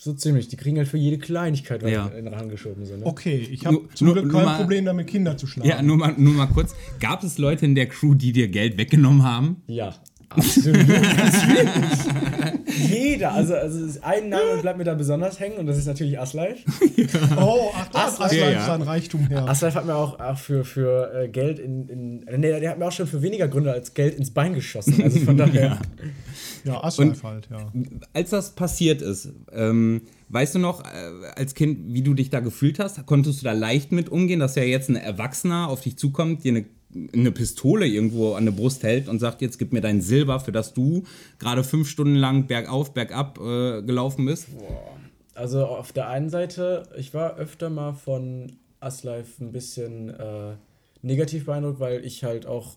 So 0.00 0.12
ziemlich. 0.12 0.48
Die 0.48 0.56
kriegen 0.56 0.76
halt 0.76 0.88
für 0.88 0.98
jede 0.98 1.18
Kleinigkeit 1.18 1.82
was 1.82 1.90
Ja. 1.90 2.08
in 2.08 2.24
den 2.26 2.36
Hand 2.36 2.50
geschoben. 2.50 2.84
So, 2.84 2.96
ne? 2.96 3.06
Okay, 3.06 3.36
ich 3.36 3.64
habe 3.64 3.76
Nur- 3.76 3.94
zum 3.94 4.06
nur- 4.06 4.14
Glück 4.14 4.26
nur 4.26 4.34
kein 4.34 4.44
mal- 4.44 4.58
Problem 4.58 4.84
damit, 4.84 5.06
Kinder 5.06 5.36
zu 5.36 5.46
schlagen. 5.46 5.68
Ja, 5.68 5.80
nur 5.82 5.96
mal, 5.96 6.14
nur 6.18 6.34
mal 6.34 6.46
kurz. 6.46 6.74
Gab 7.00 7.22
es 7.24 7.38
Leute 7.38 7.64
in 7.64 7.74
der 7.74 7.86
Crew, 7.88 8.14
die 8.14 8.32
dir 8.32 8.48
Geld 8.48 8.76
weggenommen 8.76 9.22
haben? 9.22 9.62
Ja, 9.66 9.94
absolut. 10.28 10.86
Jeder. 12.66 13.32
Also, 13.32 13.54
also 13.54 13.98
ein 14.02 14.28
Name 14.28 14.60
bleibt 14.60 14.78
mir 14.78 14.84
da 14.84 14.94
besonders 14.94 15.40
hängen 15.40 15.58
und 15.58 15.66
das 15.66 15.78
ist 15.78 15.86
natürlich 15.86 16.18
Aslife. 16.18 16.58
Oh, 17.36 17.70
ach, 17.74 17.88
da 17.88 18.06
hat 18.06 18.14
Ach, 18.18 18.24
Aslan 18.26 18.40
ja, 18.40 18.50
ja. 18.50 18.66
sein 18.66 18.82
Reichtum 18.82 19.26
her. 19.28 19.48
Aslife 19.48 19.74
hat 19.74 19.86
mir 19.86 19.94
auch, 19.94 20.18
auch 20.18 20.36
für, 20.36 20.64
für 20.64 21.12
äh, 21.14 21.28
Geld 21.28 21.58
in, 21.58 21.88
in. 21.88 22.16
Nee, 22.40 22.60
der 22.60 22.70
hat 22.70 22.78
mir 22.78 22.86
auch 22.86 22.92
schon 22.92 23.06
für 23.06 23.22
weniger 23.22 23.48
Gründe 23.48 23.72
als 23.72 23.94
Geld 23.94 24.16
ins 24.16 24.32
Bein 24.32 24.54
geschossen. 24.54 25.02
Also 25.02 25.20
von 25.20 25.36
daher. 25.38 25.78
Ja, 26.64 26.82
Aslan 26.82 27.16
halt, 27.22 27.48
ja. 27.50 27.72
Als 28.12 28.30
das 28.30 28.54
passiert 28.54 29.00
ist, 29.00 29.32
ähm, 29.52 30.02
weißt 30.28 30.56
du 30.56 30.58
noch, 30.58 30.82
äh, 30.84 31.28
als 31.36 31.54
Kind, 31.54 31.92
wie 31.92 32.02
du 32.02 32.14
dich 32.14 32.30
da 32.30 32.40
gefühlt 32.40 32.78
hast? 32.78 33.04
Konntest 33.06 33.40
du 33.40 33.44
da 33.44 33.52
leicht 33.52 33.92
mit 33.92 34.08
umgehen, 34.08 34.40
dass 34.40 34.54
ja 34.54 34.62
jetzt 34.62 34.88
ein 34.88 34.96
Erwachsener 34.96 35.68
auf 35.68 35.80
dich 35.80 35.96
zukommt, 35.96 36.44
dir 36.44 36.52
eine, 36.52 36.64
eine 37.12 37.32
Pistole 37.32 37.86
irgendwo 37.86 38.34
an 38.34 38.44
der 38.44 38.52
Brust 38.52 38.82
hält 38.82 39.08
und 39.08 39.18
sagt, 39.18 39.42
jetzt 39.42 39.58
gib 39.58 39.72
mir 39.72 39.80
dein 39.80 40.00
Silber, 40.00 40.40
für 40.40 40.52
das 40.52 40.72
du 40.72 41.04
gerade 41.38 41.64
fünf 41.64 41.88
Stunden 41.88 42.14
lang 42.14 42.46
bergauf, 42.46 42.94
bergab 42.94 43.38
äh, 43.38 43.82
gelaufen 43.82 44.26
bist? 44.26 44.48
Also 45.34 45.66
auf 45.66 45.92
der 45.92 46.08
einen 46.08 46.30
Seite, 46.30 46.84
ich 46.96 47.14
war 47.14 47.36
öfter 47.36 47.70
mal 47.70 47.92
von 47.92 48.52
Aslife 48.80 49.44
ein 49.44 49.52
bisschen 49.52 50.10
äh, 50.10 50.54
negativ 51.02 51.46
beeindruckt, 51.46 51.78
weil 51.78 52.04
ich 52.04 52.24
halt 52.24 52.46
auch 52.46 52.76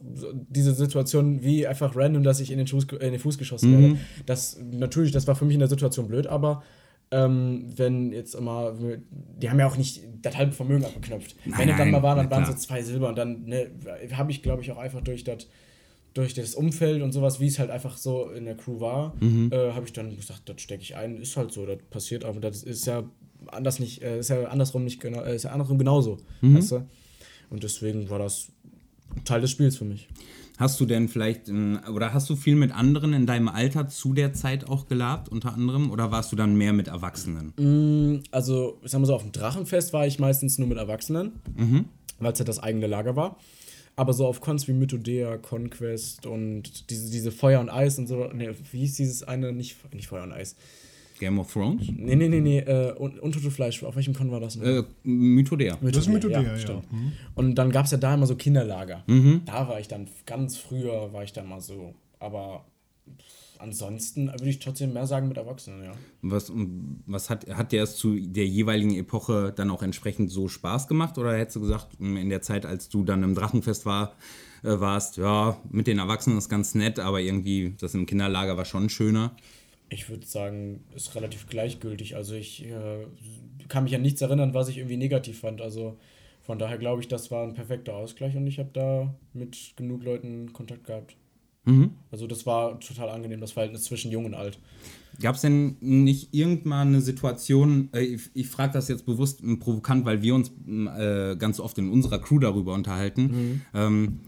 diese 0.50 0.74
Situation 0.74 1.42
wie 1.42 1.66
einfach 1.66 1.96
random, 1.96 2.24
dass 2.24 2.40
ich 2.40 2.52
in 2.52 2.58
den, 2.58 2.68
Fuß, 2.68 2.86
in 3.00 3.12
den 3.12 3.20
Fuß 3.20 3.38
geschossen 3.38 3.72
werde. 3.72 3.98
Das 4.26 4.60
natürlich, 4.72 5.12
das 5.12 5.26
war 5.28 5.36
für 5.36 5.46
mich 5.46 5.56
in 5.56 5.60
der 5.60 5.70
Situation 5.70 6.08
blöd, 6.08 6.28
aber 6.28 6.64
ähm, 7.12 7.66
wenn 7.76 8.12
jetzt 8.12 8.36
immer, 8.36 8.74
die 9.38 9.50
haben 9.50 9.60
ja 9.60 9.68
auch 9.68 9.78
nicht 9.78 10.02
das 10.22 10.38
halbe 10.38 10.54
Vermögen 10.54 10.86
abgeknöpft. 10.86 11.36
Nein, 11.46 11.60
wenn 11.60 11.70
es 11.70 11.78
dann 11.78 11.92
mal 11.92 12.04
war, 12.04 12.16
dann 12.16 12.32
waren 12.32 12.46
so 12.46 12.54
zwei 12.54 12.82
Silber 12.82 13.10
und 13.10 13.18
dann 13.18 13.44
ne, 13.44 13.72
habe 14.14 14.32
ich, 14.32 14.42
glaube 14.42 14.62
ich, 14.62 14.72
auch 14.72 14.78
einfach 14.78 15.02
durch 15.02 15.24
das 15.24 15.48
durch 16.14 16.34
das 16.34 16.56
Umfeld 16.56 17.02
und 17.02 17.14
sowas, 17.14 17.40
wie 17.40 17.48
es 17.48 17.58
halt 17.58 17.70
einfach 17.70 17.96
so 17.96 18.30
in 18.32 18.44
der 18.44 18.58
Crew 18.58 18.82
war, 18.82 19.16
äh, 19.22 19.72
habe 19.72 19.86
ich 19.86 19.94
dann 19.94 20.14
gesagt, 20.14 20.42
das 20.50 20.62
stecke 20.62 20.84
ich 20.84 20.96
ein, 20.96 21.18
ist 21.22 21.38
halt 21.38 21.54
so, 21.54 21.66
das 21.66 21.78
passiert, 21.90 22.26
aber 22.26 22.42
das 22.42 22.64
ist 22.64 22.86
ja 22.86 23.04
anders 23.48 23.80
nicht, 23.80 24.02
äh, 24.02 24.20
ist 24.20 24.30
ja 24.30 24.44
andersrum 24.46 24.84
nicht 24.84 25.00
genau, 25.00 25.22
ist 25.24 25.44
ja 25.44 25.52
andersrum 25.52 25.78
genauso, 25.78 26.18
weißt 26.56 26.72
du? 26.72 26.88
Und 27.50 27.64
deswegen 27.64 28.10
war 28.10 28.20
das 28.20 28.50
Teil 29.24 29.42
des 29.42 29.52
Spiels 29.52 29.78
für 29.78 29.86
mich. 29.86 30.10
Hast 30.62 30.80
du 30.80 30.86
denn 30.86 31.10
vielleicht, 31.10 31.50
ähm, 31.50 31.80
oder 31.92 32.14
hast 32.14 32.30
du 32.30 32.36
viel 32.36 32.56
mit 32.56 32.72
anderen 32.72 33.14
in 33.14 33.26
deinem 33.26 33.48
Alter 33.48 33.88
zu 33.88 34.14
der 34.14 34.32
Zeit 34.34 34.70
auch 34.70 34.88
gelabt, 34.88 35.28
unter 35.28 35.56
anderem? 35.56 35.90
Oder 35.90 36.12
warst 36.12 36.32
du 36.32 36.36
dann 36.36 36.54
mehr 36.54 36.72
mit 36.72 36.88
Erwachsenen? 36.88 37.52
Also, 38.30 38.78
ich 38.84 38.92
sag 38.92 39.00
mal 39.00 39.08
so, 39.08 39.16
auf 39.16 39.24
dem 39.24 39.32
Drachenfest 39.32 39.92
war 39.92 40.06
ich 40.06 40.20
meistens 40.20 40.60
nur 40.60 40.68
mit 40.68 40.78
Erwachsenen, 40.78 41.32
weil 42.20 42.32
es 42.32 42.38
ja 42.38 42.46
das 42.46 42.60
eigene 42.60 42.86
Lager 42.86 43.16
war. 43.16 43.38
Aber 43.96 44.14
so 44.14 44.28
auf 44.28 44.40
Cons 44.40 44.68
wie 44.68 44.74
Mythodea, 44.74 45.38
Conquest 45.38 46.28
und 46.28 46.92
diese, 46.92 47.10
diese 47.10 47.32
Feuer 47.32 47.60
und 47.60 47.72
Eis 47.72 47.98
und 47.98 48.06
so, 48.06 48.28
ne, 48.28 48.54
wie 48.72 48.82
hieß 48.82 48.98
dieses 48.98 49.24
eine, 49.24 49.54
nicht, 49.54 49.78
nicht 49.96 50.10
Feuer 50.10 50.24
und 50.24 50.32
Eis. 50.32 50.56
Game 51.22 51.40
of 51.40 51.54
Thrones? 51.54 51.84
Nee, 51.96 52.16
nee, 52.16 52.28
nee, 52.28 52.42
nee, 52.42 52.58
äh, 52.60 52.94
Un- 53.00 53.20
Untote 53.20 53.52
Fleisch, 53.52 53.82
auf 53.84 53.96
welchem 53.96 54.14
Con 54.14 54.32
war 54.32 54.40
das? 54.40 54.56
Äh, 54.58 54.84
Mythodea. 55.04 55.78
Das 55.82 55.96
ist 55.98 56.08
Mythodea, 56.10 56.42
ja. 56.42 56.58
stimmt. 56.58 56.92
Mhm. 56.92 57.12
Und 57.36 57.56
dann 57.56 57.72
gab 57.72 57.86
es 57.86 57.92
ja 57.92 57.98
da 58.00 58.14
immer 58.16 58.26
so 58.26 58.36
Kinderlager. 58.36 59.04
Da 59.46 59.70
war 59.70 59.80
ich 59.80 59.88
dann, 59.88 60.08
ganz 60.26 60.58
früher 60.58 61.14
war 61.14 61.24
ich 61.24 61.32
da 61.32 61.44
mal 61.44 61.62
so. 61.62 61.94
Aber 62.20 62.66
ansonsten 63.60 64.28
würde 64.32 64.50
ich 64.50 64.60
trotzdem 64.60 64.94
mehr 64.94 65.06
sagen 65.06 65.28
mit 65.28 65.38
Erwachsenen, 65.38 65.84
ja. 65.84 65.92
Was, 66.24 66.52
was 67.06 67.30
hat, 67.30 67.48
hat 67.56 67.72
dir 67.72 67.82
das 67.82 67.96
zu 67.96 68.20
der 68.20 68.48
jeweiligen 68.48 68.96
Epoche 68.96 69.54
dann 69.56 69.70
auch 69.70 69.84
entsprechend 69.84 70.32
so 70.32 70.48
Spaß 70.48 70.88
gemacht? 70.88 71.18
Oder 71.20 71.38
hättest 71.38 71.58
du 71.58 71.62
gesagt, 71.62 72.00
mh, 72.00 72.20
in 72.20 72.30
der 72.30 72.42
Zeit, 72.42 72.66
als 72.66 72.90
du 72.90 73.04
dann 73.04 73.22
im 73.24 73.36
Drachenfest 73.36 73.86
war, 73.86 74.16
äh, 74.64 74.80
warst, 74.80 75.18
ja, 75.18 75.58
mit 75.70 75.86
den 75.88 76.00
Erwachsenen 76.00 76.38
ist 76.40 76.50
ganz 76.50 76.74
nett, 76.74 77.00
aber 77.00 77.22
irgendwie 77.22 77.76
das 77.80 77.94
im 77.94 78.06
Kinderlager 78.08 78.58
war 78.58 78.66
schon 78.66 78.90
schöner? 78.90 79.36
Ich 79.94 80.10
würde 80.10 80.26
sagen, 80.26 80.86
ist 80.96 81.16
relativ 81.16 81.48
gleichgültig. 81.48 82.16
Also 82.16 82.34
ich 82.34 82.66
äh, 82.66 83.06
kann 83.68 83.84
mich 83.84 83.94
an 83.94 84.02
nichts 84.02 84.22
erinnern, 84.22 84.54
was 84.54 84.70
ich 84.70 84.78
irgendwie 84.78 84.98
negativ 84.98 85.42
fand. 85.42 85.62
Also 85.62 85.98
von 86.44 86.58
daher 86.58 86.78
glaube 86.78 87.02
ich, 87.02 87.08
das 87.08 87.30
war 87.30 87.44
ein 87.44 87.54
perfekter 87.54 87.96
Ausgleich 87.96 88.36
und 88.36 88.48
ich 88.48 88.58
habe 88.58 88.70
da 88.72 89.14
mit 89.34 89.74
genug 89.76 90.04
Leuten 90.04 90.54
Kontakt 90.54 90.86
gehabt. 90.86 91.16
Also 92.10 92.26
das 92.26 92.46
war 92.46 92.80
total 92.80 93.10
angenehm, 93.10 93.40
das 93.40 93.52
Verhältnis 93.52 93.84
zwischen 93.84 94.12
jung 94.12 94.26
und 94.26 94.34
alt. 94.34 94.60
Gab 95.22 95.36
es 95.36 95.42
denn 95.42 95.76
nicht 95.80 96.34
irgendwann 96.34 96.88
eine 96.88 97.02
Situation, 97.02 97.90
äh, 97.94 98.02
ich, 98.02 98.32
ich 98.34 98.48
frage 98.48 98.74
das 98.74 98.88
jetzt 98.88 99.06
bewusst 99.06 99.44
provokant, 99.60 100.06
weil 100.06 100.22
wir 100.22 100.34
uns 100.34 100.52
äh, 100.68 101.36
ganz 101.36 101.60
oft 101.60 101.78
in 101.78 101.90
unserer 101.90 102.20
Crew 102.20 102.40
darüber 102.40 102.74
unterhalten, 102.74 103.62
ähm, 103.74 104.22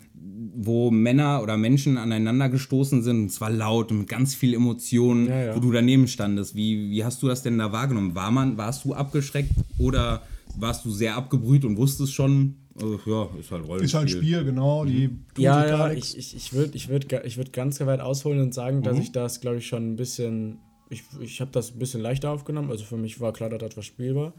wo 0.55 0.91
Männer 0.91 1.41
oder 1.41 1.57
Menschen 1.57 1.97
aneinander 1.97 2.49
gestoßen 2.49 3.01
sind, 3.01 3.21
und 3.23 3.29
zwar 3.29 3.49
laut 3.49 3.91
und 3.91 3.99
mit 3.99 4.09
ganz 4.09 4.35
viel 4.35 4.53
Emotionen, 4.53 5.27
Ja, 5.27 5.45
ja. 5.45 5.55
wo 5.55 5.59
du 5.59 5.71
daneben 5.71 6.07
standest. 6.07 6.55
Wie, 6.55 6.89
wie 6.91 7.03
hast 7.03 7.21
du 7.23 7.27
das 7.27 7.41
denn 7.43 7.57
da 7.57 7.71
wahrgenommen? 7.71 8.15
War 8.15 8.31
man, 8.31 8.57
warst 8.57 8.85
du 8.85 8.93
abgeschreckt 8.93 9.51
oder 9.77 10.21
warst 10.57 10.85
du 10.85 10.91
sehr 10.91 11.15
abgebrüht 11.15 11.65
und 11.65 11.77
wusstest 11.77 12.13
schon, 12.13 12.55
äh, 12.79 13.09
ja, 13.09 13.27
ist 13.39 13.51
halt 13.51 13.63
Rollenspiel. 13.67 13.85
Ist 13.85 13.93
halt 13.93 14.09
Spiel, 14.11 14.43
genau. 14.43 14.85
Die 14.85 15.07
tun 15.07 15.17
Ja, 15.37 15.65
ja, 15.67 15.87
nichts. 15.89 16.13
ich, 16.13 16.35
ich, 16.35 16.35
ich 16.35 16.53
würde 16.53 16.75
ich 16.75 16.89
würd, 16.89 17.07
ich 17.25 17.37
würd 17.37 17.53
ganz 17.53 17.79
weit 17.79 17.99
ausholen 17.99 18.39
und 18.41 18.53
sagen, 18.53 18.81
dass 18.83 18.97
ich 18.97 19.11
das, 19.11 19.41
glaube 19.41 19.57
ich, 19.57 19.67
schon 19.67 19.93
ein 19.93 19.95
bisschen, 19.95 20.59
ich, 20.89 21.03
ich 21.19 21.41
habe 21.41 21.51
das 21.51 21.71
ein 21.73 21.79
bisschen 21.79 22.01
leichter 22.01 22.31
aufgenommen. 22.31 22.69
Also 22.71 22.83
für 22.83 22.97
mich 22.97 23.19
war 23.19 23.33
klar, 23.33 23.49
dass 23.49 23.59
das 23.59 23.77
was 23.77 23.85
Spiel 23.85 24.15
war. 24.15 24.33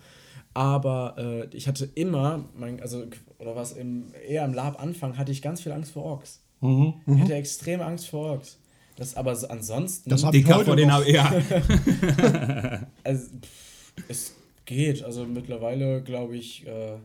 Aber 0.55 1.17
äh, 1.19 1.57
ich 1.57 1.67
hatte 1.69 1.85
immer, 1.95 2.45
mein, 2.57 2.81
also, 2.81 3.05
oder 3.39 3.57
was 3.57 3.73
im, 3.73 4.13
eher 4.27 4.45
im 4.45 4.55
Lab-Anfang, 4.55 5.19
hatte 5.19 5.33
ich 5.33 5.43
ganz 5.43 5.61
viel 5.61 5.73
Angst 5.73 5.93
vor 5.93 6.05
Orks. 6.05 6.41
Ich 6.63 7.21
hatte 7.21 7.35
extrem 7.35 7.83
Angst 7.83 8.07
vor 8.09 8.31
Orks. 8.31 8.59
Das 8.97 9.17
aber 9.17 9.35
so 9.37 9.49
ansonsten. 9.49 10.09
Das 10.09 10.25
hab 10.25 10.33
ich 10.33 10.45
Dicker 10.45 10.57
heute 10.57 10.67
vor 10.67 10.77
den 10.77 10.89
noch. 10.89 11.05
ja. 11.05 11.31
Also, 13.05 13.27
pff, 13.43 13.93
es 14.09 14.35
geht. 14.65 15.03
Also 15.05 15.27
mittlerweile, 15.27 16.03
glaube 16.03 16.37
ich, 16.37 16.67
äh, 16.67 16.97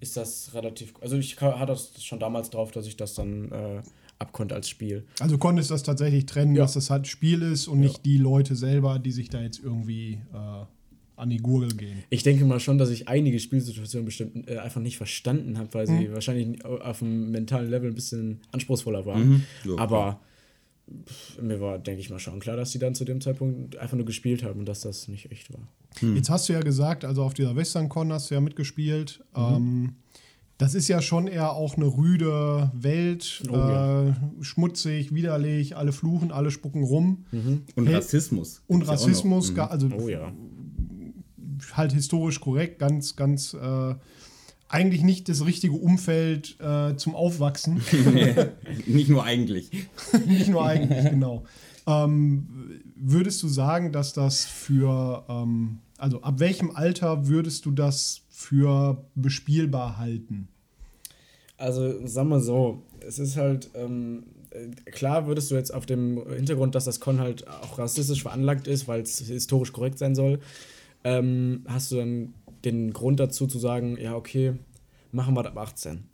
ist 0.00 0.16
das 0.16 0.54
relativ. 0.54 0.94
Also 1.00 1.16
ich 1.16 1.38
hatte 1.40 1.66
das 1.66 2.02
schon 2.02 2.20
damals 2.20 2.50
drauf, 2.50 2.70
dass 2.70 2.86
ich 2.86 2.96
das 2.96 3.14
dann 3.14 3.50
äh, 3.52 3.82
abkonnte 4.18 4.54
als 4.54 4.68
Spiel. 4.68 5.04
Also 5.18 5.36
konntest 5.36 5.70
das 5.70 5.82
tatsächlich 5.82 6.26
trennen, 6.26 6.54
Ja. 6.54 6.62
dass 6.62 6.74
das 6.74 6.88
halt 6.90 7.06
Spiel 7.06 7.42
ist 7.42 7.68
und 7.68 7.80
nicht 7.80 8.04
die 8.06 8.16
Leute 8.16 8.54
selber, 8.56 8.98
die 8.98 9.12
sich 9.12 9.28
da 9.28 9.40
jetzt 9.42 9.58
irgendwie 9.62 10.20
äh, 10.32 10.64
an 11.20 11.30
die 11.30 11.38
Gurgel 11.38 11.74
gehen. 11.76 12.02
Ich 12.10 12.22
denke 12.22 12.44
mal 12.44 12.58
schon, 12.60 12.78
dass 12.78 12.90
ich 12.90 13.08
einige 13.08 13.38
Spielsituationen 13.38 14.04
bestimmt 14.04 14.48
äh, 14.48 14.58
einfach 14.58 14.80
nicht 14.80 14.96
verstanden 14.96 15.58
habe, 15.58 15.72
weil 15.74 15.86
sie 15.86 16.12
wahrscheinlich 16.12 16.64
auf 16.64 16.98
dem 17.00 17.30
mentalen 17.30 17.70
Level 17.70 17.90
ein 17.90 17.94
bisschen 17.94 18.40
anspruchsvoller 18.52 19.06
waren. 19.06 19.44
Ja, 19.64 19.76
Aber 19.78 20.20
pff, 21.06 21.40
mir 21.42 21.60
war, 21.60 21.78
denke 21.78 22.00
ich 22.00 22.10
mal, 22.10 22.18
schon 22.18 22.40
klar, 22.40 22.56
dass 22.56 22.72
sie 22.72 22.78
dann 22.78 22.94
zu 22.94 23.04
dem 23.04 23.20
Zeitpunkt 23.20 23.76
einfach 23.76 23.96
nur 23.96 24.06
gespielt 24.06 24.42
haben 24.42 24.60
und 24.60 24.66
dass 24.66 24.80
das 24.80 25.08
nicht 25.08 25.30
echt 25.30 25.52
war. 25.52 25.60
Jetzt 26.14 26.30
hast 26.30 26.48
du 26.48 26.52
ja 26.52 26.60
gesagt, 26.60 27.04
also 27.04 27.22
auf 27.22 27.34
dieser 27.34 27.56
WesternCon 27.56 28.12
hast 28.12 28.30
du 28.30 28.34
ja 28.34 28.40
mitgespielt. 28.40 29.24
Ähm, 29.36 29.94
das 30.56 30.74
ist 30.74 30.88
ja 30.88 31.00
schon 31.00 31.26
eher 31.26 31.52
auch 31.54 31.76
eine 31.76 31.86
rüde 31.86 32.70
Welt, 32.74 33.42
Oh 33.50 33.54
ja. 33.56 34.08
äh, 34.08 34.12
schmutzig, 34.42 35.14
widerlich, 35.14 35.74
alle 35.76 35.90
fluchen, 35.92 36.30
alle 36.32 36.50
spucken 36.50 36.82
rum. 36.84 37.24
Und 37.76 37.86
Hey, 37.86 37.94
Rassismus. 37.94 38.62
Und 38.66 38.80
Gibt's 38.80 38.88
ja. 38.88 38.92
Rassismus, 39.08 39.54
ga- 39.54 39.66
also 39.68 39.88
Oh 39.98 40.08
ja. 40.08 40.32
Halt 41.76 41.92
historisch 41.92 42.40
korrekt, 42.40 42.78
ganz, 42.78 43.16
ganz 43.16 43.54
äh, 43.54 43.94
eigentlich 44.70 45.02
nicht 45.02 45.28
das 45.28 45.44
richtige 45.44 45.74
Umfeld 45.74 46.56
äh, 46.60 46.96
zum 46.96 47.14
Aufwachsen. 47.14 47.82
Nicht 48.86 49.08
nur 49.08 49.24
eigentlich. 49.24 49.70
nicht 50.26 50.48
nur 50.48 50.64
eigentlich, 50.64 51.10
genau. 51.10 51.44
Ähm, 51.86 52.80
würdest 52.94 53.42
du 53.42 53.48
sagen, 53.48 53.90
dass 53.90 54.12
das 54.12 54.44
für, 54.44 55.24
ähm, 55.28 55.78
also 55.98 56.22
ab 56.22 56.38
welchem 56.38 56.70
Alter 56.70 57.26
würdest 57.26 57.66
du 57.66 57.72
das 57.72 58.22
für 58.28 59.04
bespielbar 59.16 59.98
halten? 59.98 60.48
Also, 61.56 62.06
sag 62.06 62.26
mal 62.26 62.40
so, 62.40 62.82
es 63.00 63.18
ist 63.18 63.36
halt, 63.36 63.70
ähm, 63.74 64.24
äh, 64.50 64.68
klar 64.90 65.26
würdest 65.26 65.50
du 65.50 65.56
jetzt 65.56 65.74
auf 65.74 65.84
dem 65.84 66.22
Hintergrund, 66.32 66.74
dass 66.74 66.84
das 66.84 67.00
Con 67.00 67.18
halt 67.18 67.46
auch 67.48 67.78
rassistisch 67.78 68.22
veranlagt 68.22 68.66
ist, 68.66 68.88
weil 68.88 69.02
es 69.02 69.18
historisch 69.18 69.72
korrekt 69.72 69.98
sein 69.98 70.14
soll, 70.14 70.40
ähm, 71.04 71.64
hast 71.66 71.92
du 71.92 71.96
dann 71.96 72.34
den 72.64 72.92
Grund 72.92 73.20
dazu 73.20 73.46
zu 73.46 73.58
sagen, 73.58 73.96
ja, 74.00 74.14
okay, 74.16 74.54
machen 75.12 75.34
wir 75.34 75.42
das 75.42 75.52
ab 75.52 75.58
18. 75.58 76.04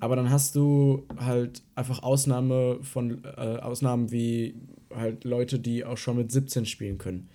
Aber 0.00 0.16
dann 0.16 0.30
hast 0.30 0.54
du 0.54 1.04
halt 1.18 1.62
einfach 1.74 2.02
Ausnahme 2.02 2.78
von 2.82 3.22
äh, 3.24 3.28
Ausnahmen 3.58 4.10
wie 4.10 4.54
halt 4.94 5.24
Leute, 5.24 5.58
die 5.58 5.84
auch 5.84 5.98
schon 5.98 6.16
mit 6.16 6.32
17 6.32 6.64
spielen 6.64 6.96
können. 6.98 7.28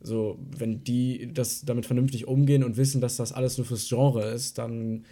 So, 0.00 0.38
wenn 0.56 0.82
die 0.82 1.30
das 1.32 1.64
damit 1.64 1.86
vernünftig 1.86 2.26
umgehen 2.26 2.64
und 2.64 2.76
wissen, 2.76 3.00
dass 3.00 3.16
das 3.16 3.32
alles 3.32 3.56
nur 3.58 3.66
fürs 3.66 3.88
Genre 3.88 4.24
ist, 4.30 4.58
dann 4.58 5.04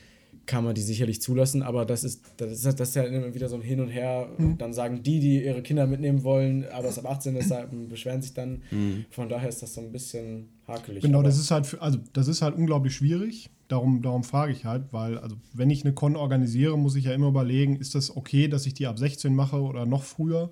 kann 0.46 0.64
man 0.64 0.74
die 0.74 0.82
sicherlich 0.82 1.22
zulassen, 1.22 1.62
aber 1.62 1.86
das 1.86 2.04
ist, 2.04 2.22
das 2.36 2.50
ist, 2.52 2.78
das 2.80 2.88
ist 2.90 2.94
ja 2.96 3.04
immer 3.04 3.32
wieder 3.34 3.48
so 3.48 3.54
ein 3.56 3.62
Hin 3.62 3.80
und 3.80 3.88
Her. 3.88 4.28
Dann 4.58 4.72
sagen 4.74 5.02
die, 5.02 5.20
die 5.20 5.44
ihre 5.44 5.62
Kinder 5.62 5.86
mitnehmen 5.86 6.22
wollen, 6.22 6.66
aber 6.70 6.88
es 6.88 6.98
ab 6.98 7.08
18 7.08 7.36
ist, 7.36 7.52
beschweren 7.88 8.20
sich 8.20 8.34
dann. 8.34 8.62
Von 9.10 9.28
daher 9.28 9.48
ist 9.48 9.62
das 9.62 9.74
so 9.74 9.80
ein 9.80 9.92
bisschen 9.92 10.48
hakelig. 10.66 11.02
Genau, 11.02 11.18
aber 11.18 11.28
das 11.28 11.38
ist 11.38 11.50
halt, 11.50 11.66
für, 11.66 11.80
also 11.80 11.98
das 12.12 12.28
ist 12.28 12.42
halt 12.42 12.56
unglaublich 12.56 12.94
schwierig. 12.94 13.50
Darum, 13.68 14.02
darum 14.02 14.24
frage 14.24 14.52
ich 14.52 14.66
halt, 14.66 14.92
weil, 14.92 15.18
also 15.18 15.36
wenn 15.54 15.70
ich 15.70 15.84
eine 15.84 15.94
Con 15.94 16.16
organisiere, 16.16 16.76
muss 16.76 16.96
ich 16.96 17.04
ja 17.04 17.12
immer 17.12 17.28
überlegen, 17.28 17.76
ist 17.76 17.94
das 17.94 18.14
okay, 18.14 18.46
dass 18.46 18.66
ich 18.66 18.74
die 18.74 18.86
ab 18.86 18.98
16 18.98 19.34
mache 19.34 19.60
oder 19.62 19.86
noch 19.86 20.02
früher? 20.02 20.50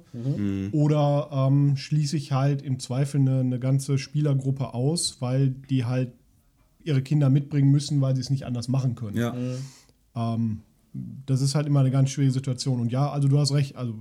Oder 0.73 1.29
ähm, 1.31 1.77
schließe 1.77 2.17
ich 2.17 2.33
halt 2.33 2.63
im 2.63 2.79
Zweifel 2.79 3.21
eine, 3.21 3.41
eine 3.41 3.59
ganze 3.59 3.99
Spielergruppe 3.99 4.73
aus, 4.73 5.19
weil 5.21 5.51
die 5.51 5.85
halt 5.85 6.13
ihre 6.85 7.03
Kinder 7.03 7.29
mitbringen 7.29 7.71
müssen, 7.71 8.01
weil 8.01 8.15
sie 8.15 8.23
es 8.23 8.31
nicht 8.31 8.47
anders 8.47 8.69
machen 8.69 8.95
können. 8.95 9.17
Ja. 9.17 9.37
Ähm, 10.17 10.61
das 10.95 11.41
ist 11.41 11.55
halt 11.55 11.67
immer 11.67 11.81
eine 11.81 11.91
ganz 11.91 12.11
schwierige 12.11 12.33
Situation. 12.33 12.81
Und 12.81 12.93
ja, 12.93 13.11
also 13.11 13.29
du 13.29 13.39
hast 13.39 13.53
recht, 13.53 13.77
also 13.77 13.95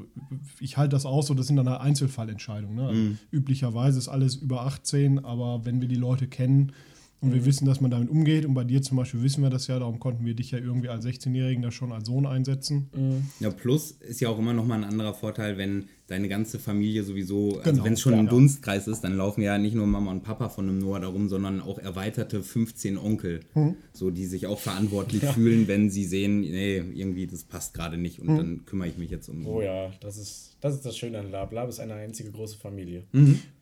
ich 0.60 0.78
halte 0.78 0.96
das 0.96 1.06
aus, 1.06 1.28
so 1.28 1.34
das 1.34 1.48
sind 1.48 1.56
dann 1.56 1.70
halt 1.70 1.82
Einzelfallentscheidungen. 1.82 2.76
Ne? 2.76 2.88
Also 2.88 3.02
Üblicherweise 3.32 3.98
ist 3.98 4.10
alles 4.10 4.36
über 4.36 4.66
18, 4.66 5.24
aber 5.24 5.66
wenn 5.66 5.80
wir 5.82 5.88
die 5.88 5.96
Leute 5.96 6.28
kennen 6.28 6.74
und 7.22 7.34
wir 7.34 7.46
wissen, 7.46 7.66
dass 7.66 7.80
man 7.80 7.92
damit 7.92 8.10
umgeht, 8.10 8.46
und 8.46 8.56
bei 8.56 8.64
dir 8.64 8.82
zum 8.82 8.98
Beispiel 8.98 9.22
wissen 9.22 9.44
wir 9.44 9.52
das 9.52 9.68
ja, 9.68 9.78
darum 9.78 10.00
konnten 10.00 10.26
wir 10.26 10.34
dich 10.34 10.52
ja 10.52 10.58
irgendwie 10.58 10.90
als 10.90 11.06
16-Jährigen 11.06 11.62
da 11.62 11.72
schon 11.72 11.92
als 11.92 12.08
Sohn 12.08 12.26
einsetzen. 12.26 12.90
Ja, 13.40 13.52
plus 13.52 13.92
ist 13.92 14.22
ja 14.22 14.30
auch 14.30 14.40
immer 14.40 14.54
noch 14.54 14.66
mal 14.66 14.76
ein 14.76 14.84
anderer 14.84 15.14
Vorteil, 15.14 15.58
wenn 15.58 15.86
deine 16.12 16.28
ganze 16.28 16.60
Familie 16.60 17.04
sowieso, 17.04 17.58
also 17.60 17.72
Genau, 17.72 17.86
wenn 17.86 17.94
es 17.94 18.02
schon 18.02 18.14
ja, 18.14 18.20
ein 18.20 18.26
ja. 18.26 18.30
Dunstkreis 18.32 18.88
ist, 18.88 19.02
dann 19.02 19.18
laufen 19.18 19.42
ja 19.42 19.58
nicht 19.58 19.74
nur 19.76 19.88
Mama 19.88 20.12
und 20.12 20.24
Papa 20.24 20.50
von 20.50 20.68
einem 20.70 20.78
Noah 20.80 21.00
darum, 21.00 21.30
sondern 21.30 21.62
auch 21.62 21.80
erweiterte 21.80 22.44
15 22.44 22.98
Onkel, 22.98 23.40
Mhm. 23.56 23.76
so 23.94 24.12
die 24.12 24.26
sich 24.26 24.46
auch 24.48 24.60
verantwortlich 24.60 25.24
fühlen, 25.34 25.68
wenn 25.68 25.90
sie 25.90 26.06
sehen, 26.06 26.42
nee, 26.42 26.78
irgendwie 26.78 27.26
das 27.28 27.44
passt 27.44 27.74
gerade 27.74 27.98
nicht 27.98 28.20
und 28.20 28.28
dann 28.38 28.66
kümmere 28.66 28.90
ich 28.90 28.98
mich 28.98 29.10
jetzt 29.10 29.30
um. 29.30 29.46
Oh 29.48 29.62
ja, 29.62 29.92
das 30.02 30.18
ist, 30.18 30.58
das 30.62 30.76
ist 30.76 30.86
das 30.86 30.96
Schöne 30.98 31.18
an 31.20 31.32
Lab. 31.32 31.52
Lab 31.54 31.70
ist 31.70 31.80
eine 31.80 31.94
einzige 31.96 32.32
große 32.32 32.58
Familie. 32.58 33.04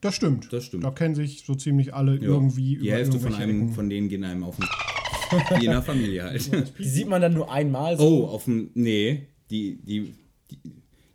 Das 0.02 0.16
stimmt. 0.16 0.52
Das 0.52 0.66
stimmt. 0.66 0.84
Da 0.84 0.92
kennen 0.92 1.16
sich 1.16 1.44
so 1.46 1.56
ziemlich 1.56 1.94
alle 1.94 2.16
Ja. 2.16 2.24
irgendwie 2.24 2.78
Die 2.78 2.92
Hälfte 2.92 3.20
von 3.20 3.34
einem 3.36 3.62
Ecken. 3.64 3.74
von 3.74 3.90
denen 3.90 4.10
gehen 4.10 4.24
einem 4.24 4.44
auf 4.44 4.58
den 4.58 4.66
Je 5.62 5.68
nach 5.68 5.84
Familie 5.86 6.24
halt. 6.24 6.50
Die 6.80 6.84
sieht 6.90 7.08
man 7.08 7.22
dann 7.22 7.34
nur 7.36 7.52
einmal 7.52 7.94
Oh, 7.96 7.98
so. 8.00 8.28
auf 8.30 8.46
dem. 8.46 8.72
Nee, 8.74 9.28
die, 9.52 9.78
die, 9.86 10.14
die, 10.50 10.58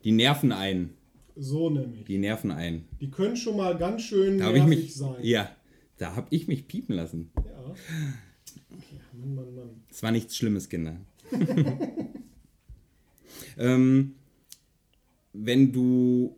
die 0.04 0.12
nerven 0.12 0.52
ein. 0.52 0.90
So 1.36 1.70
nämlich. 1.70 2.04
Die 2.04 2.18
nerven 2.18 2.50
ein. 2.50 2.84
Die 3.00 3.10
können 3.10 3.36
schon 3.36 3.56
mal 3.56 3.76
ganz 3.76 4.02
schön 4.02 4.38
Da 4.38 4.46
habe 4.46 4.58
ich 4.58 4.64
nervig 4.64 4.84
mich. 4.84 4.94
sein. 4.94 5.16
Ja, 5.22 5.50
da 5.98 6.14
habe 6.16 6.28
ich 6.30 6.46
mich 6.48 6.68
piepen 6.68 6.94
lassen. 6.94 7.30
Ja. 7.36 7.42
Ja, 8.70 8.74
Mann, 9.12 9.34
Mann, 9.34 9.54
Mann. 9.54 9.70
Es 9.90 10.02
war 10.02 10.10
nichts 10.10 10.36
Schlimmes, 10.36 10.68
Kinder. 10.68 10.96
ähm, 13.58 14.14
wenn 15.32 15.72
du 15.72 16.36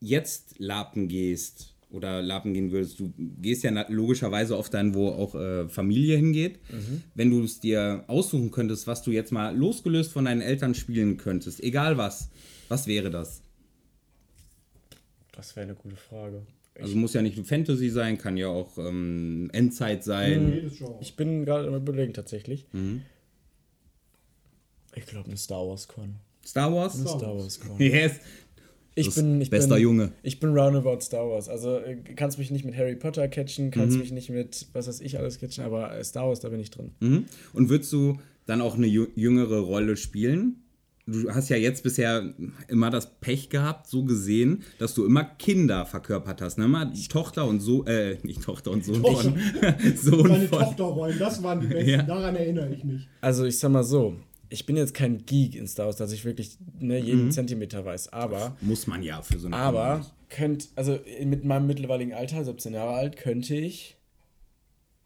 jetzt 0.00 0.58
Lapen 0.58 1.08
gehst 1.08 1.74
oder 1.90 2.22
Lapen 2.22 2.54
gehen 2.54 2.72
würdest, 2.72 2.98
du 3.00 3.12
gehst 3.16 3.64
ja 3.64 3.86
logischerweise 3.88 4.56
oft 4.56 4.72
dann, 4.72 4.94
wo 4.94 5.08
auch 5.08 5.34
äh, 5.34 5.68
Familie 5.68 6.16
hingeht. 6.16 6.58
Wenn 7.14 7.30
du 7.30 7.42
es 7.42 7.60
dir 7.60 8.04
aussuchen 8.06 8.50
könntest, 8.50 8.86
was 8.86 9.02
du 9.02 9.10
jetzt 9.10 9.30
mal 9.30 9.54
losgelöst 9.54 10.12
von 10.12 10.24
deinen 10.24 10.40
Eltern 10.40 10.74
spielen 10.74 11.18
könntest, 11.18 11.62
egal 11.62 11.98
was, 11.98 12.30
was 12.68 12.86
wäre 12.86 13.10
das? 13.10 13.42
Das 15.42 15.56
wäre 15.56 15.64
eine 15.66 15.74
gute 15.74 15.96
Frage. 15.96 16.42
Also 16.80 16.94
muss 16.96 17.14
ja 17.14 17.20
nicht 17.20 17.36
Fantasy 17.44 17.88
sein, 17.90 18.16
kann 18.16 18.36
ja 18.36 18.46
auch 18.46 18.78
ähm, 18.78 19.50
Endzeit 19.52 20.04
sein. 20.04 20.70
Genre. 20.72 20.98
Ich 21.00 21.16
bin 21.16 21.44
gerade 21.44 21.66
am 21.66 21.74
überlegen 21.74 22.12
tatsächlich. 22.14 22.64
Ich 24.94 25.06
glaube 25.06 25.26
eine 25.28 25.36
Star 25.36 25.66
Wars 25.66 25.88
Con. 25.88 26.14
Star 26.46 26.72
Wars? 26.72 26.94
Eine 26.94 27.08
Star 27.08 27.36
Wars 27.36 27.58
Con. 27.60 27.76
Yes. 27.80 28.12
Ich 28.94 29.12
bin, 29.14 29.40
ich 29.40 29.50
bester 29.50 29.74
bin, 29.76 29.82
Junge. 29.82 30.12
Ich 30.22 30.38
bin 30.38 30.50
roundabout 30.56 31.00
Star 31.00 31.28
Wars. 31.28 31.48
Also 31.48 31.78
äh, 31.78 31.96
kannst 32.14 32.38
mich 32.38 32.50
nicht 32.52 32.64
mit 32.64 32.76
Harry 32.76 32.94
Potter 32.94 33.26
catchen, 33.26 33.70
kannst 33.72 33.98
mich 33.98 34.12
nicht 34.12 34.30
mit 34.30 34.66
was 34.74 34.86
weiß 34.86 35.00
ich 35.00 35.18
alles 35.18 35.40
catchen, 35.40 35.64
aber 35.64 35.96
äh, 35.98 36.04
Star 36.04 36.28
Wars, 36.28 36.38
da 36.40 36.50
bin 36.50 36.60
ich 36.60 36.70
drin. 36.70 36.92
Mhm. 37.00 37.24
Und 37.54 37.68
würdest 37.68 37.92
du 37.92 38.20
dann 38.46 38.60
auch 38.60 38.76
eine 38.76 38.86
jü- 38.86 39.08
jüngere 39.16 39.58
Rolle 39.60 39.96
spielen? 39.96 40.61
Du 41.06 41.28
hast 41.30 41.48
ja 41.48 41.56
jetzt 41.56 41.82
bisher 41.82 42.32
immer 42.68 42.90
das 42.90 43.18
Pech 43.18 43.48
gehabt, 43.48 43.88
so 43.88 44.04
gesehen, 44.04 44.62
dass 44.78 44.94
du 44.94 45.04
immer 45.04 45.24
Kinder 45.24 45.84
verkörpert 45.84 46.40
hast. 46.40 46.58
Ne? 46.58 46.66
Immer 46.66 46.92
Tochter 47.08 47.46
und 47.48 47.60
so, 47.60 47.84
äh, 47.86 48.18
nicht 48.22 48.42
Tochter 48.42 48.70
und 48.70 48.84
Sohn 48.84 49.02
von. 49.02 49.36
Sohn 49.96 50.28
Meine 50.28 50.46
von. 50.46 50.60
Tochterrollen, 50.60 51.18
das 51.18 51.42
waren 51.42 51.60
die 51.60 51.66
besten. 51.66 51.90
Ja. 51.90 52.02
Daran 52.02 52.36
erinnere 52.36 52.72
ich 52.72 52.84
mich. 52.84 53.08
Also 53.20 53.44
ich 53.44 53.58
sag 53.58 53.72
mal 53.72 53.82
so, 53.82 54.16
ich 54.48 54.64
bin 54.64 54.76
jetzt 54.76 54.94
kein 54.94 55.24
Geek 55.26 55.56
in 55.56 55.66
Star 55.66 55.86
Wars, 55.86 55.96
dass 55.96 56.12
ich 56.12 56.24
wirklich 56.24 56.56
ne, 56.78 56.98
jeden 57.00 57.32
Zentimeter 57.32 57.84
weiß, 57.84 58.12
aber 58.12 58.56
Muss 58.60 58.86
man 58.86 59.02
ja 59.02 59.22
für 59.22 59.38
so 59.38 59.48
eine 59.48 59.56
aber 59.56 60.06
könnt 60.28 60.68
also 60.76 60.98
mit 61.24 61.44
meinem 61.44 61.66
mittlerweiligen 61.66 62.14
Alter, 62.14 62.44
17 62.44 62.74
Jahre 62.74 62.94
alt, 62.94 63.16
könnte 63.16 63.54
ich 63.54 63.96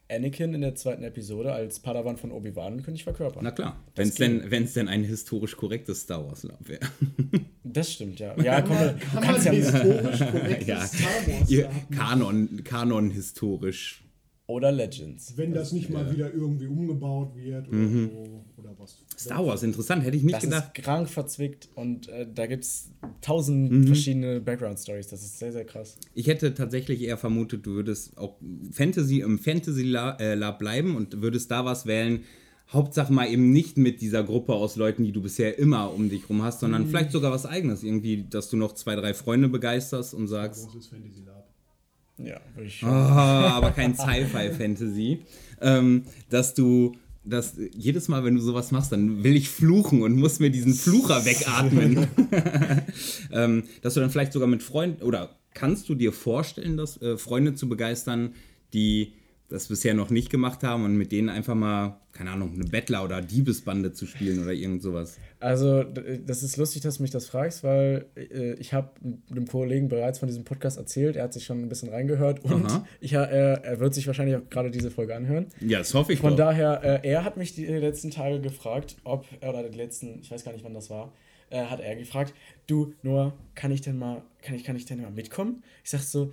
Anakin 0.08 0.54
in 0.54 0.60
der 0.60 0.74
zweiten 0.74 1.02
Episode 1.02 1.52
als 1.52 1.80
Padawan 1.80 2.16
von 2.16 2.30
Obi-Wan 2.30 2.82
könnte 2.82 2.92
ich 2.92 3.04
verkörpern. 3.04 3.42
Na 3.42 3.50
klar, 3.50 3.82
wenn 3.96 4.08
es 4.08 4.14
denn, 4.14 4.50
wenn's 4.50 4.72
denn 4.74 4.88
ein 4.88 5.02
historisch 5.02 5.56
korrektes 5.56 6.02
Star 6.02 6.26
Wars 6.26 6.42
Lab 6.44 6.68
wäre. 6.68 6.80
Das 7.68 7.92
stimmt, 7.92 8.20
ja. 8.20 8.34
Ja, 8.40 8.62
komm, 8.62 8.76
Kann 8.76 9.26
man 9.26 9.44
ja 9.44 9.50
historisch 9.50 10.20
korrektes 10.20 10.66
Ja. 10.68 10.86
Star 10.86 11.08
Wars 11.26 11.48
sagen? 11.48 11.86
Kanon, 11.90 12.60
Kanon 12.64 13.10
historisch. 13.10 14.05
Oder 14.48 14.70
Legends. 14.70 15.32
Wenn 15.36 15.52
das 15.52 15.72
nicht 15.72 15.90
mal 15.90 16.10
wieder 16.12 16.32
irgendwie 16.32 16.66
umgebaut 16.66 17.34
wird 17.34 17.68
oder 17.68 17.88
so 17.88 18.44
oder 18.56 18.74
was. 18.78 19.02
Star 19.18 19.44
Wars, 19.44 19.62
interessant, 19.64 20.04
hätte 20.04 20.16
ich 20.16 20.22
nicht 20.22 20.36
Das 20.36 20.44
gedacht. 20.44 20.76
ist 20.78 20.84
krank 20.84 21.08
verzwickt 21.08 21.68
und 21.74 22.08
äh, 22.08 22.26
da 22.32 22.46
gibt 22.46 22.62
es 22.64 22.90
tausend 23.20 23.86
verschiedene 23.86 24.40
Background-Stories. 24.40 25.08
Das 25.08 25.22
ist 25.22 25.38
sehr, 25.38 25.52
sehr 25.52 25.64
krass. 25.64 25.96
Ich 26.14 26.28
hätte 26.28 26.54
tatsächlich 26.54 27.02
eher 27.02 27.16
vermutet, 27.18 27.66
du 27.66 27.72
würdest 27.74 28.16
auch 28.18 28.36
Fantasy 28.70 29.20
im 29.20 29.38
Fantasy 29.38 29.82
Lab, 29.82 30.20
äh, 30.20 30.36
bleiben 30.58 30.94
und 30.96 31.20
würdest 31.22 31.50
da 31.50 31.64
was 31.64 31.86
wählen. 31.86 32.20
Hauptsache 32.68 33.12
mal 33.12 33.28
eben 33.28 33.52
nicht 33.52 33.76
mit 33.78 34.00
dieser 34.00 34.24
Gruppe 34.24 34.52
aus 34.54 34.74
Leuten, 34.76 35.04
die 35.04 35.12
du 35.12 35.22
bisher 35.22 35.56
immer 35.58 35.92
um 35.92 36.08
dich 36.08 36.28
rum 36.28 36.42
hast, 36.42 36.60
sondern 36.60 36.88
vielleicht 36.88 37.12
sogar 37.12 37.30
was 37.30 37.46
eigenes. 37.46 37.84
Irgendwie, 37.84 38.24
dass 38.28 38.50
du 38.50 38.56
noch 38.56 38.72
zwei, 38.74 38.96
drei 38.96 39.14
Freunde 39.14 39.48
begeisterst 39.48 40.14
und 40.14 40.26
sagst, 40.26 40.66
Das 40.66 40.74
ist 40.74 40.88
Fantasy 40.88 41.22
Lab. 41.24 41.45
Ja, 42.18 42.40
würde 42.54 42.68
ich 42.68 42.82
oh, 42.82 42.86
schon. 42.86 42.92
aber 42.92 43.70
kein 43.72 43.94
Sci-Fi-Fantasy. 43.94 45.20
Ähm, 45.60 46.04
dass 46.30 46.54
du, 46.54 46.92
dass 47.24 47.56
jedes 47.74 48.08
Mal, 48.08 48.24
wenn 48.24 48.36
du 48.36 48.40
sowas 48.40 48.72
machst, 48.72 48.92
dann 48.92 49.22
will 49.22 49.36
ich 49.36 49.50
fluchen 49.50 50.02
und 50.02 50.16
muss 50.16 50.38
mir 50.38 50.50
diesen 50.50 50.74
Flucher 50.74 51.24
wegatmen. 51.24 52.06
ähm, 53.32 53.64
dass 53.82 53.94
du 53.94 54.00
dann 54.00 54.10
vielleicht 54.10 54.32
sogar 54.32 54.48
mit 54.48 54.62
Freunden 54.62 55.02
oder 55.02 55.36
kannst 55.54 55.88
du 55.88 55.94
dir 55.94 56.12
vorstellen, 56.12 56.76
dass 56.76 57.00
äh, 57.02 57.16
Freunde 57.16 57.54
zu 57.54 57.68
begeistern, 57.68 58.34
die 58.72 59.12
das 59.48 59.68
bisher 59.68 59.94
noch 59.94 60.10
nicht 60.10 60.28
gemacht 60.30 60.62
haben 60.64 60.84
und 60.84 60.96
mit 60.96 61.12
denen 61.12 61.28
einfach 61.28 61.54
mal, 61.54 62.00
keine 62.12 62.30
Ahnung, 62.32 62.54
eine 62.54 62.64
Bettler- 62.64 63.04
oder 63.04 63.22
Diebesbande 63.22 63.92
zu 63.92 64.04
spielen 64.06 64.42
oder 64.42 64.52
irgend 64.52 64.82
sowas. 64.82 65.18
Also, 65.38 65.84
d- 65.84 66.20
das 66.26 66.42
ist 66.42 66.56
lustig, 66.56 66.82
dass 66.82 66.96
du 66.96 67.02
mich 67.02 67.12
das 67.12 67.26
fragst, 67.26 67.62
weil 67.62 68.06
äh, 68.16 68.54
ich 68.54 68.72
habe 68.72 68.90
einem 69.30 69.46
Kollegen 69.46 69.88
bereits 69.88 70.18
von 70.18 70.26
diesem 70.26 70.44
Podcast 70.44 70.78
erzählt. 70.78 71.14
Er 71.14 71.24
hat 71.24 71.32
sich 71.32 71.44
schon 71.44 71.62
ein 71.62 71.68
bisschen 71.68 71.90
reingehört 71.90 72.42
und 72.44 72.66
ich, 73.00 73.12
er, 73.12 73.28
er 73.30 73.78
wird 73.78 73.94
sich 73.94 74.06
wahrscheinlich 74.08 74.36
auch 74.36 74.50
gerade 74.50 74.70
diese 74.72 74.90
Folge 74.90 75.14
anhören. 75.14 75.46
Ja, 75.60 75.78
das 75.78 75.94
hoffe 75.94 76.12
ich 76.12 76.18
Von 76.20 76.30
doch. 76.30 76.38
daher, 76.38 76.82
äh, 77.04 77.08
er 77.08 77.22
hat 77.24 77.36
mich 77.36 77.54
die 77.54 77.66
letzten 77.66 78.10
Tage 78.10 78.40
gefragt, 78.40 78.96
ob, 79.04 79.26
oder 79.46 79.68
die 79.68 79.76
letzten, 79.78 80.18
ich 80.22 80.30
weiß 80.30 80.42
gar 80.44 80.52
nicht, 80.52 80.64
wann 80.64 80.74
das 80.74 80.90
war, 80.90 81.12
äh, 81.50 81.62
hat 81.66 81.78
er 81.78 81.94
gefragt, 81.94 82.34
du, 82.66 82.94
Noah, 83.02 83.32
kann 83.54 83.70
ich 83.70 83.80
denn 83.80 83.96
mal, 83.96 84.22
kann 84.42 84.56
ich, 84.56 84.64
kann 84.64 84.74
ich 84.74 84.86
denn 84.86 85.00
mal 85.02 85.12
mitkommen? 85.12 85.62
Ich 85.84 85.90
sag 85.90 86.00
so, 86.00 86.32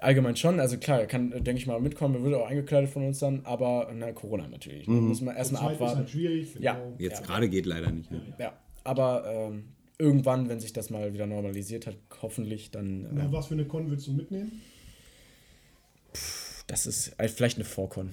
allgemein 0.00 0.36
schon, 0.36 0.60
also 0.60 0.76
klar, 0.78 1.00
er 1.00 1.06
kann, 1.06 1.30
denke 1.30 1.52
ich 1.54 1.66
mal, 1.66 1.80
mitkommen, 1.80 2.14
er 2.16 2.22
wird 2.22 2.34
auch 2.34 2.46
eingekleidet 2.46 2.90
von 2.90 3.04
uns 3.04 3.18
dann, 3.18 3.40
aber, 3.44 3.90
na, 3.94 4.12
Corona 4.12 4.46
natürlich. 4.48 4.86
Muss 4.86 5.20
man 5.20 5.36
erstmal 5.36 5.62
Zeit 5.62 5.70
ist 5.72 5.76
abwarten. 5.76 5.98
halt 5.98 6.10
schwierig. 6.10 6.54
Ja. 6.60 6.74
genau. 6.74 6.94
Jetzt 6.98 7.20
Ja. 7.20 7.26
gerade 7.26 7.48
geht 7.48 7.66
leider 7.66 7.90
nicht. 7.90 8.10
Ne? 8.10 8.20
Ja, 8.38 8.52
aber 8.84 9.24
ähm, 9.26 9.64
irgendwann, 9.98 10.48
wenn 10.48 10.60
sich 10.60 10.72
das 10.72 10.90
mal 10.90 11.12
wieder 11.14 11.26
normalisiert 11.26 11.86
hat, 11.86 11.96
hoffentlich, 12.22 12.70
dann, 12.70 13.04
äh, 13.04 13.08
Na, 13.12 13.32
was 13.32 13.48
für 13.48 13.54
eine 13.54 13.64
Con 13.66 13.90
willst 13.90 14.06
du 14.06 14.12
mitnehmen? 14.12 14.60
das 16.66 16.86
ist 16.86 17.12
äh, 17.18 17.28
vielleicht 17.28 17.56
eine 17.56 17.64
Vorcon. 17.64 18.10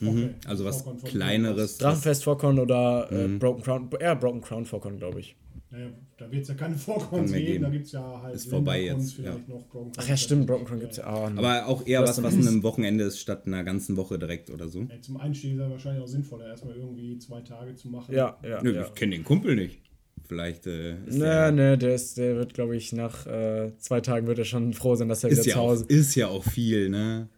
Okay. 0.00 0.30
Also 0.46 0.64
was 0.64 0.82
Vorcon 0.82 1.00
von- 1.00 1.08
kleineres. 1.10 1.78
Drachenfest 1.78 2.24
Vorcon 2.24 2.58
oder 2.58 3.08
äh, 3.10 3.26
Broken 3.28 3.62
Crown, 3.62 3.90
eher 3.98 4.14
Broken 4.16 4.40
Crown 4.40 4.64
Vorcon, 4.64 4.96
glaube 4.98 5.20
ich. 5.20 5.34
Naja, 5.70 5.90
da 6.16 6.30
wird 6.30 6.42
es 6.42 6.48
ja 6.48 6.54
keine 6.54 6.74
Vorcons 6.78 7.30
mehr 7.30 7.40
geben, 7.40 7.52
geben. 7.52 7.64
da 7.64 7.70
gibt 7.70 7.86
es 7.86 7.92
ja 7.92 8.22
halt. 8.22 8.34
Ist 8.34 8.48
vorbei 8.48 8.82
jetzt, 8.84 9.18
ja. 9.18 9.32
Vielleicht 9.32 9.48
noch 9.48 9.66
Broncons. 9.66 9.98
Ach 9.98 10.08
ja, 10.08 10.16
stimmt, 10.16 10.46
Broken 10.46 10.64
Con 10.66 10.80
gibt 10.80 10.92
es 10.92 10.98
ja 10.98 11.06
auch. 11.08 11.30
Aber 11.30 11.66
auch 11.66 11.86
eher 11.86 12.02
was, 12.02 12.22
was 12.22 12.24
Wrestling. 12.24 12.48
einem 12.48 12.62
Wochenende 12.62 13.04
ist, 13.04 13.20
statt 13.20 13.46
einer 13.46 13.64
ganzen 13.64 13.96
Woche 13.96 14.18
direkt 14.18 14.50
oder 14.50 14.68
so. 14.68 14.80
Ja, 14.82 15.00
zum 15.00 15.18
Einstieg 15.18 15.54
ist 15.54 15.60
es 15.60 15.70
wahrscheinlich 15.70 16.02
auch 16.02 16.08
sinnvoller, 16.08 16.46
erstmal 16.46 16.74
irgendwie 16.74 17.18
zwei 17.18 17.42
Tage 17.42 17.74
zu 17.74 17.88
machen. 17.88 18.14
Ja, 18.14 18.38
ja. 18.42 18.62
Nö, 18.62 18.74
ja. 18.74 18.86
Ich 18.86 18.94
kenne 18.94 19.12
den 19.12 19.24
Kumpel 19.24 19.56
nicht. 19.56 19.80
Vielleicht 20.26 20.66
äh, 20.66 20.92
ist 21.06 21.14
Nee, 21.14 21.20
der, 21.20 21.52
nee, 21.52 21.76
der, 21.76 21.94
ist, 21.94 22.18
der 22.18 22.36
wird, 22.36 22.54
glaube 22.54 22.76
ich, 22.76 22.92
nach 22.92 23.26
äh, 23.26 23.72
zwei 23.78 24.00
Tagen 24.00 24.26
wird 24.26 24.38
er 24.38 24.44
schon 24.44 24.74
froh 24.74 24.94
sein, 24.94 25.08
dass 25.08 25.24
er 25.24 25.30
ist, 25.30 25.38
wieder 25.40 25.48
ja 25.48 25.54
zu 25.54 25.60
Hause 25.60 25.84
ist 25.88 26.14
ja 26.14 26.28
auch 26.28 26.44
viel, 26.44 26.88
ne? 26.90 27.28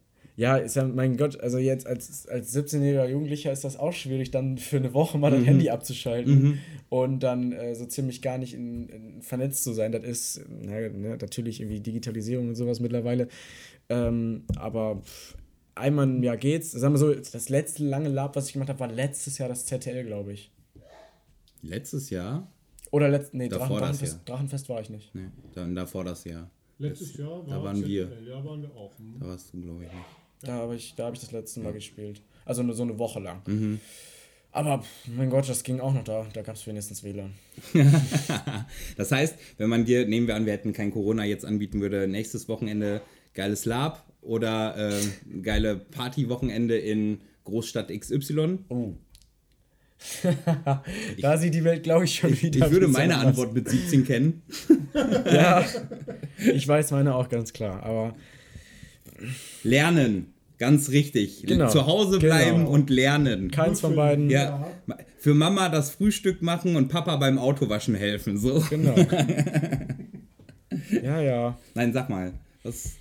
Ja, 0.41 0.57
ist 0.57 0.75
ja, 0.75 0.87
mein 0.87 1.19
Gott, 1.19 1.39
also 1.39 1.59
jetzt 1.59 1.87
als, 1.87 2.27
als 2.27 2.57
17-jähriger 2.57 3.07
Jugendlicher 3.07 3.53
ist 3.53 3.63
das 3.63 3.79
auch 3.79 3.93
schwierig, 3.93 4.31
dann 4.31 4.57
für 4.57 4.79
eine 4.79 4.95
Woche 4.95 5.19
mal 5.19 5.31
Mhm. 5.31 5.37
das 5.37 5.45
Handy 5.45 5.69
abzuschalten 5.69 6.61
und 6.89 7.23
dann 7.23 7.53
äh, 7.53 7.75
so 7.75 7.85
ziemlich 7.85 8.23
gar 8.23 8.39
nicht 8.39 8.55
in, 8.55 8.89
in, 8.89 9.21
vernetzt 9.21 9.63
zu 9.63 9.75
sein. 9.75 9.93
Das 9.93 10.03
ist 10.03 10.41
na, 10.49 10.81
ne, 10.89 11.19
natürlich 11.21 11.61
irgendwie 11.61 11.81
Digitalisierung 11.81 12.49
und 12.49 12.55
sowas 12.55 12.81
mittlerweile. 12.81 13.29
Ähm, 13.91 14.45
aber 14.57 15.03
einmal 15.75 16.09
im 16.09 16.23
Jahr 16.23 16.39
geht's. 16.39 16.71
Sagen 16.73 16.95
wir 16.95 16.99
so, 16.99 17.13
das 17.13 17.51
letzte 17.51 17.85
lange 17.85 18.09
Lab, 18.09 18.35
was 18.35 18.47
ich 18.47 18.55
gemacht 18.55 18.71
habe, 18.71 18.81
war 18.81 18.91
letztes 18.91 19.37
Jahr 19.37 19.51
das 19.51 19.67
ZTL, 19.67 20.05
glaube 20.07 20.33
ich. 20.33 20.51
Letztes 21.61 22.09
Jahr? 22.09 22.51
Oder 22.91 23.11
letzt, 23.11 23.35
nee, 23.35 23.51
Davor 23.51 23.67
Drachen, 23.67 23.79
Drachenfest, 23.81 24.13
Jahr. 24.15 24.25
Drachenfest 24.25 24.69
war 24.71 24.81
ich 24.81 24.89
nicht. 24.89 25.15
Nee, 25.15 25.29
dann 25.55 25.75
davor 25.75 26.05
das 26.05 26.25
Jahr. 26.25 26.49
Letztes 26.79 27.15
Jahr 27.19 27.47
war 27.47 27.59
Da 27.59 27.63
waren 27.63 27.87
wir. 27.87 28.09
ZL, 28.09 28.27
Ja, 28.27 28.43
waren 28.43 28.63
wir 28.63 28.75
auch. 28.75 28.99
Hm. 28.99 29.17
Da 29.21 29.27
warst 29.27 29.53
du, 29.53 29.61
glaube 29.61 29.85
ich, 29.85 29.93
nicht. 29.93 30.20
Da 30.43 30.53
habe 30.55 30.75
ich, 30.77 30.95
da 30.97 31.07
hab 31.07 31.15
ich 31.15 31.21
das 31.21 31.33
letzte 31.33 31.61
Mal 31.61 31.73
gespielt. 31.73 32.23
Also 32.45 32.63
nur 32.63 32.75
so 32.75 32.83
eine 32.83 32.99
Woche 32.99 33.21
lang. 33.21 33.43
Mhm. 33.47 33.81
Aber 34.53 34.83
mein 35.07 35.31
Gott, 35.31 35.49
das 35.49 35.63
ging 35.63 35.79
auch 35.81 35.95
noch 35.95 36.03
da. 36.03 36.27
Da 36.33 36.43
gab 36.43 36.57
es 36.57 36.67
wenigstens 36.67 37.05
WLAN. 37.05 37.35
Das 38.97 39.13
heißt, 39.13 39.37
wenn 39.59 39.69
man 39.69 39.85
dir, 39.85 40.07
nehmen 40.07 40.27
wir 40.27 40.35
an, 40.35 40.47
wir 40.47 40.53
hätten 40.53 40.73
kein 40.73 40.91
Corona 40.91 41.25
jetzt 41.25 41.45
anbieten 41.45 41.81
würde, 41.81 42.09
nächstes 42.09 42.49
Wochenende 42.49 43.01
geiles 43.35 43.65
Lab 43.65 44.05
oder 44.23 44.75
ähm, 44.77 45.43
geile 45.43 45.77
Partywochenende 45.77 46.77
in 46.77 47.21
Großstadt 47.45 47.89
XY. 47.97 48.59
Oh. 48.69 48.95
da 51.21 51.37
sieht 51.37 51.55
die 51.55 51.63
Welt, 51.65 51.83
glaube 51.83 52.07
ich, 52.07 52.15
schon 52.17 52.33
Ich 52.33 52.43
wieder. 52.43 52.71
würde 52.71 52.87
ein 52.87 52.93
bisschen 52.93 53.09
meine. 53.09 53.19
Antwort 53.19 53.53
mit 53.55 53.69
17 53.69 54.05
kennen. 54.05 54.43
Ja, 54.95 55.65
ich 56.53 56.67
weiß 56.67 56.91
meine 56.91 57.15
auch 57.15 57.29
ganz 57.29 57.53
klar. 57.53 57.83
Aber 57.85 58.17
Lernen, 59.63 60.33
ganz 60.59 60.91
richtig. 60.91 61.45
Genau. 61.47 61.69
Zu 61.69 61.87
Hause 61.87 62.19
bleiben 62.19 62.59
Genau. 62.61 62.71
und 62.71 62.91
lernen. 62.91 63.51
keins 63.51 63.81
von 63.81 63.95
beiden. 63.97 64.31
Ja, 64.31 64.67
für 65.19 65.35
Mama 65.35 65.69
das 65.69 65.91
Frühstück 65.91 66.43
machen 66.43 66.77
und 66.77 66.89
Papa 66.89 67.17
beim 67.17 67.39
Autowaschen 67.39 67.95
helfen. 67.95 68.39
So. 68.39 68.63
Genau. 68.71 68.95
ja, 71.03 71.21
ja. 71.21 71.59
Nein, 71.75 71.93
sag 71.93 72.09
mal. 72.11 72.33
Was, 72.63 72.97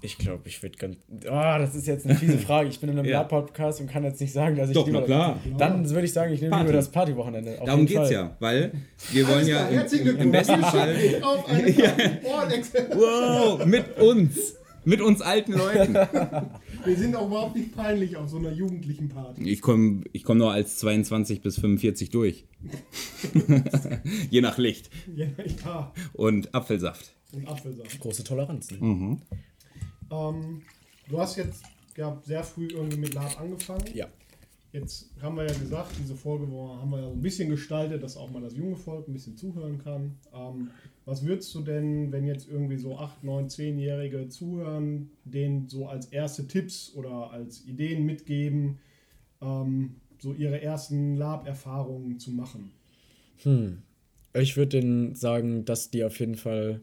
Ich 0.00 0.18
glaube, 0.18 0.42
ich 0.48 0.62
würde 0.62 0.76
ganz. 0.78 0.96
Oh, 1.26 1.58
das 1.58 1.74
ist 1.74 1.86
jetzt 1.86 2.06
eine 2.06 2.14
fiese 2.16 2.38
Frage. 2.38 2.68
Ich 2.68 2.80
bin 2.80 2.90
in 2.90 2.98
einem 2.98 3.08
Ja. 3.08 3.20
Lab-Podcast 3.20 3.80
und 3.80 3.90
kann 3.90 4.04
jetzt 4.04 4.20
nicht 4.20 4.32
sagen, 4.32 4.56
dass 4.56 4.68
ich. 4.68 4.74
Doch, 4.74 4.86
lieber- 4.86 5.00
na 5.00 5.06
klar. 5.06 5.40
Dann 5.58 5.88
würde 5.90 6.06
ich 6.06 6.12
sagen, 6.12 6.32
ich 6.32 6.40
nehme 6.40 6.50
Party. 6.50 6.66
lieber 6.66 6.76
das 6.78 6.90
Partywochenende. 6.90 7.58
Auf 7.60 7.66
darum 7.66 7.80
jeden 7.80 7.86
geht's 7.88 8.00
Fall. 8.08 8.12
ja, 8.12 8.36
weil 8.40 8.72
wir 9.12 9.28
wollen 9.28 9.46
ja 9.46 9.66
im, 9.68 9.74
Herzlichen 9.74 10.06
im 10.08 10.14
Glückwunsch. 10.16 10.32
besten 10.32 10.62
Fall. 10.62 10.96
Auf 11.22 11.48
eine 11.48 11.72
Party. 11.72 12.02
Oh, 12.24 12.34
Alex. 12.36 12.72
Wow, 12.94 13.66
mit 13.66 13.98
uns. 13.98 14.54
Mit 14.86 15.00
uns 15.00 15.20
alten 15.20 15.52
Leuten. 15.52 15.94
Wir 16.84 16.96
sind 16.96 17.16
auch 17.16 17.26
überhaupt 17.26 17.56
nicht 17.56 17.74
peinlich 17.74 18.16
auf 18.16 18.30
so 18.30 18.38
einer 18.38 18.52
jugendlichen 18.52 19.08
Party. 19.08 19.42
Ich 19.50 19.60
komme 19.60 20.04
ich 20.12 20.22
komm 20.22 20.38
nur 20.38 20.52
als 20.52 20.78
22 20.78 21.42
bis 21.42 21.58
45 21.58 22.10
durch. 22.10 22.46
Je 24.30 24.40
nach 24.40 24.58
Licht. 24.58 24.90
Ja, 25.14 25.26
ja. 25.64 25.92
Und 26.12 26.54
Apfelsaft. 26.54 27.12
Und 27.32 27.48
Apfelsaft. 27.48 27.98
Große 28.00 28.22
Toleranz. 28.24 28.70
Ne? 28.70 28.78
Mhm. 28.80 29.22
Ähm, 30.10 30.62
du 31.08 31.18
hast 31.18 31.36
jetzt 31.36 31.64
ja, 31.96 32.20
sehr 32.24 32.44
früh 32.44 32.68
irgendwie 32.68 32.98
mit 32.98 33.14
Lab 33.14 33.40
angefangen. 33.40 33.84
Ja. 33.92 34.06
Jetzt 34.72 35.10
haben 35.22 35.36
wir 35.36 35.46
ja 35.46 35.54
gesagt, 35.58 35.92
diese 36.00 36.14
Folge 36.14 36.48
wo- 36.50 36.76
haben 36.76 36.90
wir 36.90 36.98
ja 37.00 37.06
so 37.08 37.12
ein 37.14 37.22
bisschen 37.22 37.48
gestaltet, 37.48 38.02
dass 38.02 38.16
auch 38.16 38.30
mal 38.30 38.42
das 38.42 38.54
junge 38.54 38.76
Volk 38.76 39.08
ein 39.08 39.14
bisschen 39.14 39.36
zuhören 39.36 39.78
kann. 39.82 40.16
Ähm, 40.32 40.70
was 41.06 41.24
würdest 41.24 41.54
du 41.54 41.62
denn, 41.62 42.10
wenn 42.10 42.26
jetzt 42.26 42.48
irgendwie 42.50 42.76
so 42.76 42.98
8, 42.98 43.22
9, 43.22 43.46
10-Jährige 43.46 44.28
zuhören, 44.28 45.10
denen 45.24 45.68
so 45.68 45.86
als 45.86 46.06
erste 46.06 46.48
Tipps 46.48 46.92
oder 46.94 47.30
als 47.30 47.64
Ideen 47.64 48.04
mitgeben, 48.04 48.78
ähm, 49.40 49.94
so 50.18 50.34
ihre 50.34 50.60
ersten 50.60 51.16
Lab-Erfahrungen 51.16 52.18
zu 52.18 52.32
machen? 52.32 52.72
Ich 54.34 54.56
würde 54.56 54.80
denen 54.80 55.14
sagen, 55.14 55.64
dass 55.64 55.90
die 55.90 56.02
auf 56.04 56.18
jeden 56.18 56.34
Fall. 56.34 56.80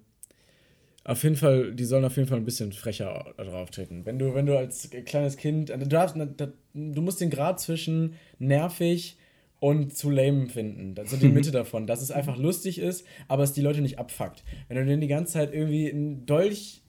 Auf 1.06 1.22
jeden 1.24 1.36
Fall, 1.36 1.76
die 1.76 1.84
sollen 1.84 2.06
auf 2.06 2.16
jeden 2.16 2.30
Fall 2.30 2.38
ein 2.38 2.46
bisschen 2.46 2.72
frecher 2.72 3.34
drauf 3.36 3.72
treten. 3.72 4.06
Wenn 4.06 4.20
du, 4.20 4.34
wenn 4.34 4.46
du 4.46 4.58
als 4.58 4.90
kleines 5.04 5.36
Kind, 5.36 5.70
also 5.70 5.84
du, 5.84 5.90
darfst, 5.90 6.16
du 6.16 7.02
musst 7.02 7.20
den 7.20 7.30
Grad 7.30 7.60
zwischen 7.60 8.14
nervig 8.40 9.18
und 9.64 9.96
zu 9.96 10.10
lame 10.10 10.50
finden. 10.50 10.94
Also 10.98 11.16
die 11.16 11.30
Mitte 11.30 11.52
davon, 11.52 11.88
dass 11.88 12.02
es 12.02 12.12
einfach 12.12 12.36
lustig 12.36 12.80
ist, 12.80 13.06
aber 13.30 13.44
es 13.44 13.54
die 13.54 13.62
Leute 13.62 13.80
nicht 13.80 13.98
abfuckt. 13.98 14.44
Wenn 14.68 14.76
du 14.76 14.86
denen 14.86 15.00
die 15.00 15.08
ganze 15.08 15.32
Zeit 15.32 15.54
irgendwie 15.54 15.90
einen 15.90 16.26
Dolch 16.26 16.82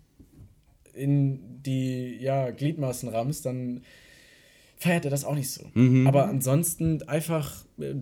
in 0.92 1.62
die 1.62 2.16
ja, 2.20 2.50
Gliedmaßen 2.50 3.08
rammst, 3.10 3.46
dann 3.46 3.82
feiert 4.74 5.04
er 5.04 5.12
das 5.12 5.24
auch 5.24 5.36
nicht 5.36 5.50
so. 5.50 5.66
Aber 6.08 6.26
ansonsten 6.28 7.00
einfach 7.04 7.64
äh, 7.78 7.94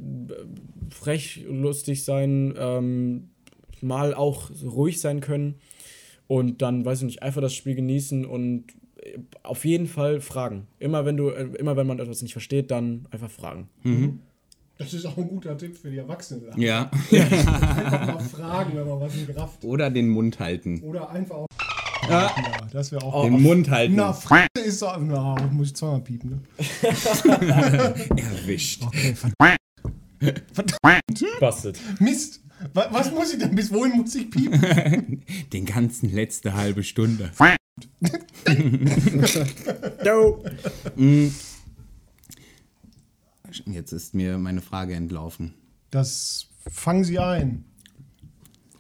frech, 0.89 1.45
lustig 1.47 2.05
sein, 2.05 2.55
ähm, 2.57 3.29
mal 3.83 4.15
auch 4.15 4.51
ruhig 4.65 5.03
sein 5.03 5.21
können 5.21 5.57
und 6.29 6.63
dann, 6.63 6.87
weiß 6.87 7.01
ich 7.01 7.05
nicht, 7.05 7.23
einfach 7.23 7.43
das 7.43 7.55
Spiel 7.55 7.75
genießen 7.75 8.25
und 8.25 8.65
äh, 9.03 9.19
auf 9.43 9.67
jeden 9.67 9.87
Fall 9.87 10.23
fragen. 10.23 10.67
Immer 10.79 11.05
wenn 11.05 11.19
du, 11.19 11.29
äh, 11.29 11.43
immer 11.59 11.77
wenn 11.77 11.87
man 11.87 11.99
etwas 11.99 12.23
nicht 12.23 12.33
versteht, 12.33 12.71
dann 12.71 13.07
einfach 13.11 13.31
fragen. 13.31 13.69
Das 14.83 14.95
ist 14.95 15.07
auch 15.07 15.17
ein 15.17 15.29
guter 15.29 15.57
Tipp 15.57 15.77
für 15.79 15.91
die 15.91 15.99
Erwachsenen. 15.99 16.61
Ja. 16.61 16.91
Einfach 17.11 18.07
mal 18.15 18.21
fragen, 18.21 18.77
wenn 18.77 18.89
man 18.89 19.01
was 19.01 19.15
nicht 19.15 19.37
rafft. 19.37 19.65
Oder 19.65 19.91
den 19.91 20.09
Mund 20.09 20.39
halten. 20.41 20.81
Oder 20.83 21.11
einfach 21.11 21.37
auch. 21.37 21.47
Ja, 22.09 22.35
das 22.73 22.91
wäre 22.91 23.05
auch. 23.05 23.23
Den 23.25 23.41
Mund 23.41 23.71
halten. 23.71 23.95
Na, 23.95 24.11
F 24.11 24.29
ist 24.65 24.81
so. 24.81 24.87
Na, 24.99 25.37
muss 25.53 25.69
ich 25.69 25.77
zweimal 25.77 26.01
piepen, 26.01 26.31
ne? 26.31 26.41
Erwischt. 28.17 28.83
Bastet. 31.41 31.79
Mist! 32.01 32.41
Wa- 32.75 32.89
Was 32.91 33.11
muss 33.13 33.33
ich 33.33 33.39
denn? 33.39 33.55
Bis 33.55 33.73
wohin 33.73 33.93
muss 33.99 34.15
ich 34.15 34.31
piepen? 34.31 35.23
Den 35.53 35.65
ganzen 35.65 36.13
letzte 36.13 36.55
halbe 36.55 36.83
Stunde. 36.83 37.31
Jetzt 43.67 43.93
ist 43.93 44.15
mir 44.15 44.39
meine 44.39 44.61
Frage 44.61 44.95
entlaufen. 44.95 45.55
Das 45.91 46.49
fangen 46.71 47.05
sie 47.05 47.19
ein. 47.19 47.65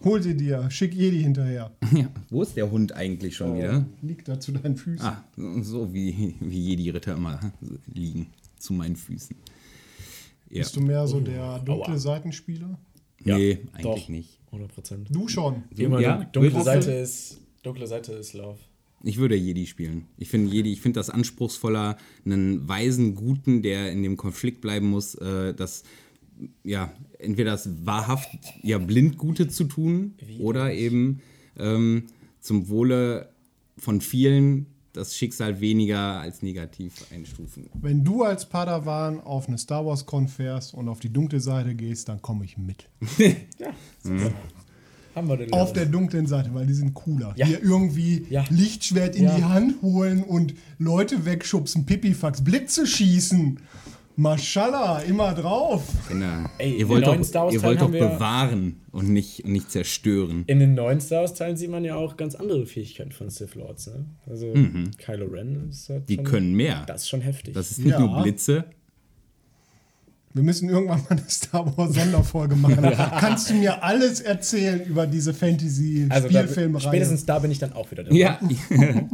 Hol 0.05 0.21
sie 0.23 0.37
dir, 0.37 0.69
schick 0.71 0.95
Jedi 0.95 1.23
hinterher. 1.23 1.71
Ja, 1.93 2.09
wo 2.31 2.43
ist 2.43 2.57
der 2.57 2.71
Hund 2.71 2.93
eigentlich 2.93 3.37
schon 3.37 3.57
wieder? 3.57 3.85
Liegt 4.03 4.27
da 4.29 4.41
zu 4.41 4.51
deinen 4.53 4.77
Füßen. 4.77 5.07
Ah, 5.07 5.25
so 5.63 5.93
wie, 5.95 6.35
wie 6.41 6.59
Jedi-Ritter 6.71 7.15
immer 7.15 7.39
liegen. 7.93 8.29
Zu 8.59 8.73
meinen 8.73 8.97
Füßen. 8.97 9.37
Ja. 10.51 10.63
Bist 10.63 10.75
du 10.77 10.81
mehr 10.81 11.07
so 11.07 11.21
der 11.21 11.59
dunkle 11.61 11.93
Aua. 11.95 11.99
Seitenspieler? 11.99 12.79
Ja, 13.25 13.37
nee, 13.39 13.61
eigentlich 13.73 14.03
doch. 14.05 14.09
nicht. 14.09 14.39
100 14.47 14.75
Prozent. 14.75 15.09
Du 15.11 15.29
schon. 15.29 15.63
Immer 15.77 16.01
Ja, 16.01 16.17
dun- 16.25 16.43
dunkle 16.43 16.63
Seite 16.65 16.91
ist 16.93 17.41
dunkle 17.63 17.87
Seite 17.87 18.13
ist 18.13 18.33
Love. 18.35 18.59
Ich 19.05 19.19
würde 19.19 19.35
Jedi 19.35 19.67
spielen. 19.67 20.07
Ich 20.17 20.29
finde 20.29 20.53
Jedi, 20.53 20.73
ich 20.73 20.81
finde 20.81 21.01
das 21.01 21.11
anspruchsvoller, 21.11 21.97
einen 22.25 22.69
weisen 22.69 23.15
Guten, 23.15 23.62
der 23.62 23.91
in 23.91 24.03
dem 24.03 24.17
Konflikt 24.17 24.61
bleiben 24.61 24.91
muss, 24.91 25.15
äh, 25.17 25.55
das 25.55 25.83
ja 26.65 26.93
entweder 27.19 27.53
das 27.53 27.69
wahrhaft 27.87 28.29
ja 28.62 28.79
blind 28.79 29.19
Gute 29.19 29.49
zu 29.49 29.65
tun 29.65 30.15
oder 30.41 30.73
eben 30.73 31.21
ähm, 31.57 32.05
zum 32.41 32.69
Wohle 32.69 33.29
von 33.77 34.01
vielen 34.01 34.67
das 34.93 35.17
Schicksal 35.17 35.61
weniger 35.61 36.21
als 36.21 36.43
negativ 36.43 37.07
einstufen. 37.12 37.69
Wenn 37.81 38.05
du 38.05 38.25
als 38.25 38.47
Padawan 38.49 39.21
auf 39.21 39.49
eine 39.49 39.57
Star 39.57 39.87
Wars 39.87 40.05
Con 40.05 40.29
fährst 40.29 40.75
und 40.75 40.88
auf 40.88 41.01
die 41.01 41.11
dunkle 41.12 41.41
Seite 41.41 41.75
gehst, 41.75 42.09
dann 42.09 42.21
komme 42.21 42.45
ich 42.45 42.59
mit. 42.59 42.88
Haben 45.14 45.29
wir 45.29 45.37
den 45.37 45.53
Auf 45.53 45.72
der 45.72 45.87
dunklen 45.87 46.27
Seite, 46.27 46.51
weil 46.55 46.66
die 46.66 46.72
sind 46.75 46.94
cooler. 46.94 47.35
Ja. 47.37 47.46
Hier 47.46 47.62
irgendwie 47.62 48.27
Ja. 48.31 48.44
Lichtschwert 48.51 49.14
in 49.16 49.25
Ja. 49.25 49.37
die 49.37 49.44
Hand 49.44 49.83
holen 49.83 50.22
und 50.22 50.55
Leute 50.79 51.25
wegschubsen, 51.27 51.85
Pipifax, 51.87 52.42
Blitze 52.42 52.87
schießen. 52.87 53.59
Maschallah, 54.16 55.01
immer 55.01 55.33
drauf. 55.35 55.85
Genau. 56.09 56.46
Ey, 56.59 56.75
ihr 56.75 56.81
in 56.81 56.88
wollt 56.88 57.07
den 57.07 57.14
neuen 57.20 57.33
doch, 57.33 57.51
ihr 57.53 57.62
wollt 57.62 57.81
doch 57.81 57.90
bewahren 57.90 58.77
und 58.90 59.09
nicht, 59.09 59.44
und 59.44 59.53
nicht 59.53 59.70
zerstören. 59.70 60.44
In 60.48 60.59
den 60.61 60.75
neuen 60.75 61.01
Star 61.01 61.20
Wars 61.20 61.33
Teilen 61.35 61.57
sieht 61.57 61.70
man 61.70 61.83
ja 61.83 61.96
auch 61.96 62.16
ganz 62.18 62.35
andere 62.35 62.66
Fähigkeiten 62.66 63.12
von 63.12 63.31
Sith 63.31 63.55
Lords. 63.55 63.87
Ne? 63.87 64.05
Also 64.29 64.53
Kylo 64.98 65.27
Ren 65.27 65.68
ist 65.70 65.88
halt 65.88 66.09
Die 66.11 66.16
schon, 66.16 66.25
können 66.25 66.53
mehr. 66.55 66.85
Das 66.87 67.03
ist 67.03 67.09
schon 67.09 67.22
heftig. 67.22 67.55
Das 67.55 67.70
ist 67.70 67.79
nicht 67.79 67.88
Ja. 67.92 68.01
nur 68.01 68.22
Blitze. 68.22 68.64
Wir 70.35 70.42
müssen 70.42 70.68
irgendwann 70.71 71.01
mal 71.03 71.11
eine 71.11 71.29
Star 71.29 71.77
Wars 71.77 71.95
Sonderfolge 71.95 72.57
machen. 72.57 72.83
Kannst 73.21 73.51
du 73.51 73.55
mir 73.55 73.83
alles 73.85 74.21
erzählen 74.21 74.81
über 74.85 75.07
diese 75.07 75.35
fantasy 75.35 76.07
Also 76.09 76.29
da, 76.29 76.40
Spielfilmreihe? 76.40 76.81
spätestens 76.83 77.27
da 77.27 77.38
bin 77.38 77.51
ich 77.51 77.59
dann 77.59 77.73
auch 77.75 77.90
wieder 77.90 78.05
dabei. 78.05 78.16
Ja. 78.16 78.40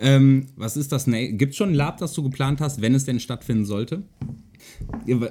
ähm, 0.00 0.46
was 0.56 0.76
ist 0.76 0.92
das? 0.92 1.06
Gibt 1.06 1.50
es 1.52 1.56
schon 1.56 1.70
ein 1.70 1.74
Lab, 1.74 1.98
das 1.98 2.12
du 2.12 2.22
geplant 2.22 2.60
hast, 2.60 2.80
wenn 2.80 2.94
es 2.94 3.04
denn 3.04 3.18
stattfinden 3.20 3.64
sollte? 3.64 4.02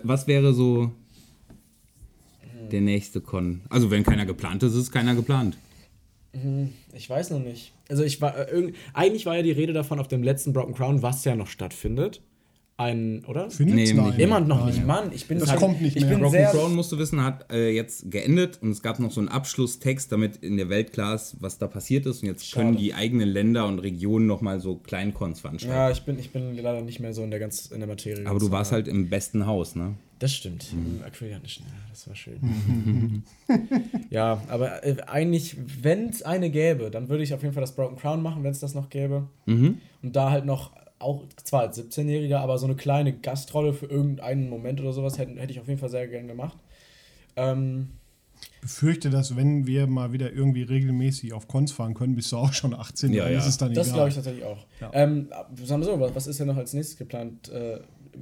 Was 0.04 0.28
wäre 0.28 0.54
so 0.54 0.92
der 2.72 2.82
nächste 2.82 3.22
Con? 3.22 3.62
Also 3.70 3.90
wenn 3.92 4.04
keiner 4.04 4.26
geplant 4.26 4.64
ist, 4.64 4.76
ist 4.76 4.92
keiner 4.92 5.16
geplant. 5.16 5.58
Ich 6.94 7.10
weiß 7.10 7.30
noch 7.32 7.40
nicht. 7.40 7.72
Also 7.90 8.04
ich 8.04 8.22
war 8.22 8.38
äh, 8.38 8.52
irgend- 8.52 8.76
eigentlich 8.94 9.26
war 9.26 9.36
ja 9.38 9.42
die 9.42 9.52
Rede 9.52 9.74
davon 9.74 10.00
auf 10.00 10.08
dem 10.08 10.22
letzten 10.22 10.54
Broken 10.54 10.76
Crown, 10.76 11.02
was 11.02 11.24
ja 11.24 11.36
noch 11.36 11.48
stattfindet. 11.48 12.22
Ein, 12.80 13.26
oder? 13.26 13.50
Findet 13.50 13.76
Nee, 13.76 13.94
nein. 13.94 14.06
nicht 14.12 14.20
Immer 14.20 14.40
noch 14.40 14.60
Nein. 14.60 14.68
nicht, 14.68 14.86
Mann. 14.86 15.12
Ich 15.12 15.28
bin 15.28 15.40
Das 15.40 15.50
halt, 15.50 15.60
kommt 15.60 15.82
nicht 15.82 15.96
ich 15.96 16.04
mehr. 16.04 16.12
bin 16.12 16.20
Broken 16.20 16.32
sehr, 16.34 16.50
Crown, 16.52 16.76
musst 16.76 16.92
du 16.92 17.00
wissen, 17.00 17.24
hat 17.24 17.52
äh, 17.52 17.72
jetzt 17.72 18.12
geendet 18.12 18.60
und 18.62 18.70
es 18.70 18.84
gab 18.84 19.00
noch 19.00 19.10
so 19.12 19.20
einen 19.20 19.30
Abschlusstext, 19.30 20.12
damit 20.12 20.38
in 20.38 20.58
der 20.58 20.70
Welt 20.70 20.94
klar 20.94 21.16
ist, 21.16 21.38
was 21.40 21.58
da 21.58 21.66
passiert 21.68 22.06
ist. 22.06 22.22
Und 22.22 22.28
jetzt 22.30 22.48
Schade. 22.48 22.66
können 22.68 22.78
die 22.78 22.94
eigenen 22.94 23.30
Länder 23.30 23.66
und 23.66 23.80
Regionen 23.80 24.28
nochmal 24.28 24.60
so 24.60 24.76
Kleincons 24.76 25.40
veranstalten. 25.40 25.76
Ja, 25.76 25.90
ich 25.90 26.04
bin, 26.04 26.20
ich 26.20 26.30
bin 26.32 26.56
leider 26.56 26.82
nicht 26.82 27.00
mehr 27.00 27.14
so 27.14 27.24
in 27.24 27.32
der 27.32 27.40
ganz 27.40 27.66
in 27.66 27.80
der 27.80 27.88
Materie. 27.90 28.28
Aber 28.28 28.38
du 28.38 28.52
warst 28.52 28.72
halt 28.72 28.88
im 28.88 29.10
besten 29.10 29.48
Haus, 29.48 29.76
ne? 29.76 29.96
Das 30.20 30.34
stimmt. 30.34 30.68
Im 30.74 31.04
Aquilianischen, 31.04 31.66
ja, 31.68 31.74
das 31.90 32.08
war 32.08 32.16
schön. 32.16 33.24
ja, 34.10 34.42
aber 34.50 34.84
äh, 34.84 34.98
eigentlich, 35.08 35.56
wenn 35.84 36.10
es 36.10 36.22
eine 36.24 36.50
gäbe, 36.50 36.90
dann 36.92 37.10
würde 37.10 37.24
ich 37.24 37.34
auf 37.34 37.42
jeden 37.42 37.54
Fall 37.54 37.62
das 37.62 37.76
Broken 37.76 37.98
Crown 37.98 38.22
machen, 38.22 38.44
wenn 38.44 38.52
es 38.52 38.60
das 38.60 38.74
noch 38.76 38.90
gäbe. 38.90 39.28
Und 39.48 39.80
da 40.02 40.32
halt 40.32 40.46
noch, 40.46 40.72
auch 41.00 41.26
zwar 41.44 41.62
als 41.62 41.80
17-Jähriger, 41.80 42.38
aber 42.38 42.58
so 42.58 42.66
eine 42.66 42.76
kleine 42.76 43.14
Gastrolle 43.14 43.74
für 43.74 43.86
irgendeinen 43.86 44.50
Moment 44.50 44.82
oder 44.82 44.94
sowas 44.94 45.18
hätte, 45.18 45.40
hätte 45.40 45.52
ich 45.52 45.60
auf 45.60 45.68
jeden 45.68 45.80
Fall 45.80 45.90
sehr 45.90 46.08
gern 46.08 46.28
gemacht. 46.28 46.58
Ähm, 47.36 47.90
befürchte, 48.62 49.10
dass 49.10 49.36
wenn 49.36 49.68
wir 49.68 49.88
mal 49.88 50.12
wieder 50.12 50.32
irgendwie 50.34 50.64
regelmäßig 50.64 51.34
auf 51.34 51.48
Cons 51.48 51.72
fahren 51.72 51.94
können, 51.94 52.16
bist 52.16 52.32
du 52.32 52.38
auch 52.38 52.54
schon 52.54 52.74
18, 52.74 53.14
Ja, 53.14 53.24
dann 53.24 53.34
ja. 53.34 53.40
ist 53.40 53.48
es 53.48 53.58
dann 53.58 53.74
das 53.74 53.88
egal. 53.88 53.96
glaube 53.96 54.10
ich 54.10 54.16
tatsächlich 54.16 54.44
auch. 54.44 54.66
Ja. 54.82 54.92
Ähm, 54.94 55.30
sagen 55.64 55.82
wir 55.82 55.86
so, 55.86 56.00
was, 56.00 56.16
was 56.16 56.28
ist 56.28 56.40
denn 56.40 56.48
noch 56.48 56.58
als 56.58 56.74
nächstes 56.74 56.98
geplant? 56.98 57.50
Äh, 57.50 57.80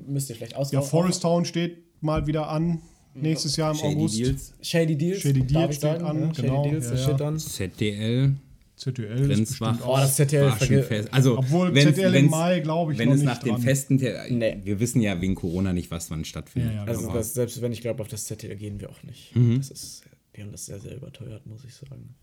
müsst 0.08 0.30
ihr 0.30 0.36
vielleicht 0.36 0.56
aus 0.56 0.72
ja, 0.72 0.82
Forest 0.82 1.22
Town 1.22 1.46
steht 1.46 1.78
mal 2.02 2.28
wieder 2.28 2.50
an, 2.50 2.82
nächstes 3.14 3.56
Jahr 3.56 3.72
im 3.72 3.78
Shady 3.78 3.96
August. 3.96 4.18
Deals, 4.20 4.54
Shady 4.62 4.98
Deals. 4.98 5.22
Shady 5.22 5.44
Deals 5.44 5.70
ich 5.72 5.78
steht 5.78 6.04
an, 6.04 6.20
ne? 6.20 6.32
genau, 6.36 6.64
Shady 6.64 6.70
Deals, 6.70 6.86
ja, 6.86 6.92
das 6.92 7.00
ja. 7.00 7.08
steht 7.08 7.22
an. 7.22 7.40
ZDL, 7.40 8.36
ZDL 8.76 9.20
ist 9.20 9.28
Grenzwach, 9.28 9.72
bestimmt 9.72 9.90
Oh, 9.90 9.96
das 9.98 10.16
ZDL 10.16 10.52
Fest. 10.84 11.14
Also, 11.14 11.38
Obwohl 11.38 11.74
ZDL 11.74 12.16
im 12.16 12.30
Mai, 12.30 12.60
glaube 12.60 12.92
ich, 12.94 13.00
wenn 13.00 13.08
noch 13.08 13.16
es 13.16 13.22
nicht 13.22 13.28
nach 13.28 13.38
den 13.38 13.54
dran. 13.54 13.62
festen, 13.62 13.98
Ter- 13.98 14.30
Nee. 14.30 14.60
wir 14.64 14.80
wissen 14.80 15.02
ja 15.02 15.20
wegen 15.22 15.36
Corona 15.36 15.72
nicht, 15.74 15.92
was 15.92 16.12
wann 16.12 16.26
stattfindet. 16.26 16.72
Ja, 16.74 16.78
ja, 16.80 16.84
Also 16.86 17.06
Aber- 17.10 17.20
das, 17.20 17.34
selbst 17.34 17.62
wenn 17.62 17.72
ich 17.72 17.82
glaube, 17.82 18.02
auf 18.02 18.10
das 18.10 18.26
ZDL 18.26 18.56
gehen 18.58 18.80
wir 18.82 18.90
auch 18.90 19.02
nicht. 19.04 19.36
Mhm. 19.36 19.58
Das 19.58 19.72
ist, 19.72 20.04
die 20.36 20.42
haben 20.42 20.52
das 20.52 20.66
sehr, 20.66 20.80
sehr 20.80 20.96
überteuert, 20.98 21.46
muss 21.46 21.64
ich 21.64 21.74
sagen. 21.74 22.16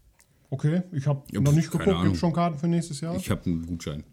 Okay, 0.50 0.82
ich 0.92 1.06
habe 1.06 1.22
Ja, 1.32 1.40
noch 1.40 1.52
nicht 1.52 1.70
geguckt, 1.70 1.86
habe 1.86 2.14
schon 2.14 2.32
Karten 2.34 2.58
für 2.58 2.68
nächstes 2.68 3.00
Jahr. 3.00 3.16
ich 3.16 3.30
habe 3.30 3.46
einen 3.46 3.64
Gutschein. 3.66 4.04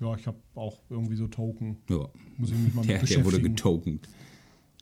ja, 0.00 0.14
ich 0.14 0.26
habe 0.26 0.38
auch 0.54 0.78
irgendwie 0.88 1.16
so 1.16 1.26
Token. 1.26 1.76
Ja. 1.90 2.08
Muss 2.38 2.50
ich 2.50 2.56
mich 2.56 2.72
mal 2.72 2.80
mit 2.82 2.90
Der, 2.90 2.98
der 3.02 3.16
wurde 3.24 3.38
beschäftigen. 3.40 3.56
getokent. 3.56 4.08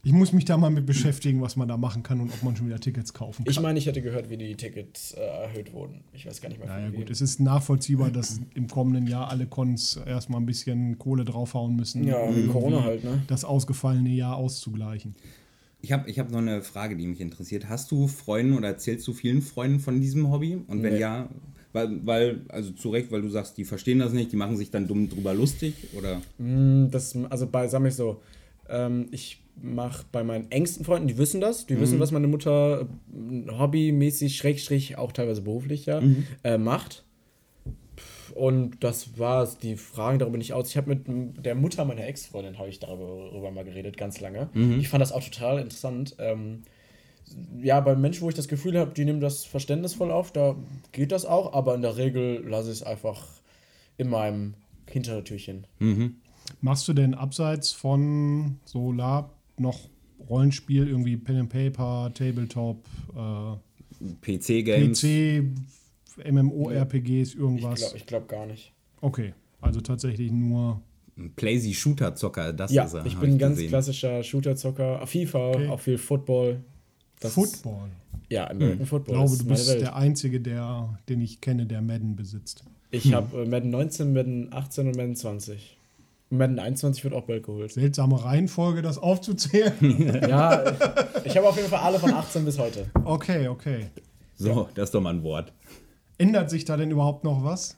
Ich 0.07 0.12
muss 0.12 0.33
mich 0.33 0.45
da 0.45 0.57
mal 0.57 0.71
mit 0.71 0.87
beschäftigen, 0.87 1.42
was 1.42 1.57
man 1.57 1.66
da 1.66 1.77
machen 1.77 2.05
kann 2.05 2.21
und 2.21 2.33
ob 2.33 2.40
man 2.45 2.55
schon 2.55 2.69
wieder 2.69 2.79
Tickets 2.79 3.12
kaufen 3.12 3.42
kann. 3.45 3.51
Ich 3.51 3.61
meine, 3.61 3.77
ich 3.77 3.87
hätte 3.87 4.01
gehört, 4.01 4.31
wie 4.31 4.37
die 4.37 4.55
Tickets 4.55 5.11
äh, 5.14 5.21
erhöht 5.21 5.73
wurden. 5.73 6.05
Ich 6.12 6.25
weiß 6.25 6.40
gar 6.40 6.49
nicht 6.49 6.61
mehr. 6.61 6.69
Ja, 6.69 6.75
von 6.75 6.85
ja 6.85 6.92
wem. 6.92 7.01
gut, 7.01 7.11
es 7.11 7.21
ist 7.21 7.40
nachvollziehbar, 7.40 8.12
dass 8.12 8.40
im 8.55 8.69
kommenden 8.69 9.09
Jahr 9.09 9.29
alle 9.29 9.47
Cons 9.47 9.99
erstmal 10.07 10.40
ein 10.40 10.47
bisschen 10.47 10.97
Kohle 11.01 11.25
draufhauen 11.25 11.75
müssen, 11.75 12.05
ja, 12.05 12.19
um 12.21 12.49
Corona 12.53 12.85
halt, 12.85 13.03
ne? 13.03 13.21
das 13.27 13.45
ausgefallene 13.45 14.11
Jahr 14.11 14.37
auszugleichen. 14.37 15.16
Ich 15.83 15.90
habe 15.90 16.09
ich 16.09 16.21
hab 16.21 16.31
noch 16.31 16.38
eine 16.38 16.62
Frage, 16.62 16.97
die 16.97 17.05
mich 17.05 17.21
interessiert. 17.21 17.69
Hast 17.69 17.90
du 17.90 18.07
Freunden 18.07 18.57
oder 18.57 18.69
erzählst 18.69 19.09
du 19.09 19.12
vielen 19.12 19.42
Freunden 19.42 19.81
von 19.81 20.01
diesem 20.01 20.31
Hobby? 20.31 20.57
Und 20.69 20.85
wenn 20.85 20.95
Nee. 20.95 21.01
ja, 21.01 21.29
weil, 21.73 22.07
weil, 22.07 22.42
also 22.49 22.71
zu 22.71 22.90
Recht, 22.90 23.11
weil 23.11 23.23
du 23.23 23.29
sagst, 23.29 23.59
die 23.59 23.64
verstehen 23.64 23.99
das 23.99 24.12
nicht, 24.12 24.31
die 24.31 24.37
machen 24.37 24.57
sich 24.57 24.71
dann 24.71 24.87
dumm 24.87 25.09
drüber 25.09 25.35
lustig 25.35 25.75
oder? 25.99 26.23
Mm, 26.38 26.92
Das, 26.92 27.16
also 27.29 27.49
bei, 27.49 27.66
sag 27.66 27.85
ich 27.85 27.97
so, 27.97 28.21
ähm, 28.69 29.09
ich 29.11 29.40
mache 29.61 30.05
bei 30.12 30.23
meinen 30.23 30.51
engsten 30.51 30.85
Freunden, 30.85 31.09
die 31.09 31.19
wissen 31.19 31.40
das, 31.40 31.66
die 31.66 31.81
wissen, 31.81 31.99
was 31.99 32.12
meine 32.12 32.27
Mutter 32.27 32.83
äh, 32.83 33.51
hobbymäßig, 33.51 34.37
schrägstrich, 34.37 34.99
auch 34.99 35.12
teilweise 35.12 35.42
beruflich 35.42 35.87
ja, 35.87 36.03
äh, 36.45 36.59
macht. 36.59 37.05
Und 38.35 38.85
das 38.85 39.19
war's. 39.19 39.57
Die 39.59 39.77
Fragen 39.77 40.19
darüber 40.19 40.37
nicht 40.37 40.53
aus. 40.53 40.69
Ich 40.69 40.77
habe 40.77 40.95
mit 40.95 41.45
der 41.45 41.55
Mutter 41.55 41.87
meiner 41.87 42.07
Ex-Freundin 42.07 42.59
habe 42.59 42.69
ich 42.69 42.81
darüber, 42.81 43.31
darüber 43.31 43.51
mal 43.51 43.64
geredet, 43.64 43.97
ganz 43.97 44.21
lange. 44.21 44.51
Ich 44.79 44.90
fand 44.90 45.01
das 45.01 45.11
auch 45.12 45.25
total 45.25 45.59
interessant. 45.59 46.16
Ähm, 46.19 46.62
ja, 47.62 47.81
bei 47.81 47.97
Menschen, 47.97 48.23
wo 48.23 48.29
ich 48.29 48.35
das 48.35 48.47
Gefühl 48.49 48.79
habe, 48.79 48.92
die 48.92 49.07
nehmen 49.07 49.21
das 49.21 49.45
verständnisvoll 49.45 50.11
auf, 50.11 50.33
da 50.33 50.55
geht 50.92 51.12
das 51.12 51.25
auch, 51.25 51.55
aber 51.55 51.75
in 51.75 51.83
der 51.83 51.97
Regel 51.97 52.45
lasse 52.47 52.71
ich 52.71 52.77
es 52.77 52.83
einfach 52.83 53.27
in 53.97 54.11
meinem 54.11 54.55
Hintertürchen. 54.88 55.66
Machst 56.61 56.87
du 56.88 56.92
denn 56.92 57.14
abseits 57.14 57.73
von 57.73 58.61
so 58.64 58.92
Lab 58.92 59.36
noch 59.59 59.79
Rollenspiel, 60.29 60.88
irgendwie 60.88 61.16
Pen 61.16 61.37
and 61.37 61.49
Paper, 61.51 62.11
Tabletop, 62.14 62.85
äh, 63.14 63.57
PC-Games? 64.23 65.01
PC, 65.01 65.45
MMORPGs, 66.31 67.35
Ich 67.35 67.37
irgendwas? 67.37 67.81
glaube 67.81 67.97
ich 67.97 68.07
glaub 68.07 68.29
gar 68.29 68.47
nicht. 68.47 68.73
Okay, 69.01 69.35
also 69.61 69.81
tatsächlich 69.81 70.31
nur. 70.33 70.81
Playsy-Shooter-Zocker, 71.37 72.53
das 72.53 72.73
Ja, 72.73 72.85
ist 72.85 72.92
er. 72.95 73.07
ich 73.07 73.16
bin 73.16 73.33
ein 73.33 73.38
ganz 73.38 73.55
gesehen. 73.57 73.69
klassischer 73.71 74.23
Shooter-Zocker. 74.23 75.07
FIFA, 75.07 75.49
Okay. 75.51 75.69
auch 75.69 75.81
viel 75.81 75.97
Football. 75.99 76.61
Das 77.21 77.33
Football. 77.33 77.88
Ist, 78.23 78.33
ja, 78.33 78.51
American 78.51 78.83
Ich 78.83 78.88
Football. 78.88 79.14
glaube, 79.14 79.31
das 79.31 79.38
du 79.38 79.45
bist 79.47 79.69
Welt. 79.71 79.81
der 79.81 79.97
Einzige, 79.97 80.40
der, 80.40 80.99
den 81.09 81.23
ich 81.23 81.40
kenne, 81.40 81.64
der 81.64 81.81
Madden 81.81 82.16
besitzt. 82.16 82.64
Ich 82.90 83.14
habe 83.14 83.42
äh, 83.45 83.49
Madden 83.49 83.71
19, 83.71 84.12
Madden 84.12 84.53
18 84.53 84.88
und 84.88 84.97
Madden 84.97 85.16
20. 85.16 85.75
Madden 86.30 86.58
21 86.58 87.04
wird 87.04 87.14
auch 87.14 87.24
bald 87.24 87.44
geholt. 87.44 87.72
Seltsame 87.72 88.22
Reihenfolge, 88.24 88.82
das 88.82 88.98
aufzuzählen. 88.98 89.72
ja, 90.28 90.64
ich 91.24 91.36
habe 91.36 91.48
auf 91.48 91.56
jeden 91.56 91.68
Fall 91.68 91.80
alle 91.80 91.98
von 91.98 92.12
18 92.12 92.44
bis 92.44 92.58
heute. 92.58 92.86
okay, 93.04 93.48
okay. 93.48 93.86
So, 94.36 94.68
das 94.74 94.88
ist 94.88 94.94
doch 94.94 95.00
mal 95.00 95.14
ein 95.14 95.22
Wort. 95.22 95.52
Ändert 96.18 96.50
sich 96.50 96.64
da 96.64 96.76
denn 96.76 96.90
überhaupt 96.90 97.24
noch 97.24 97.44
was? 97.44 97.76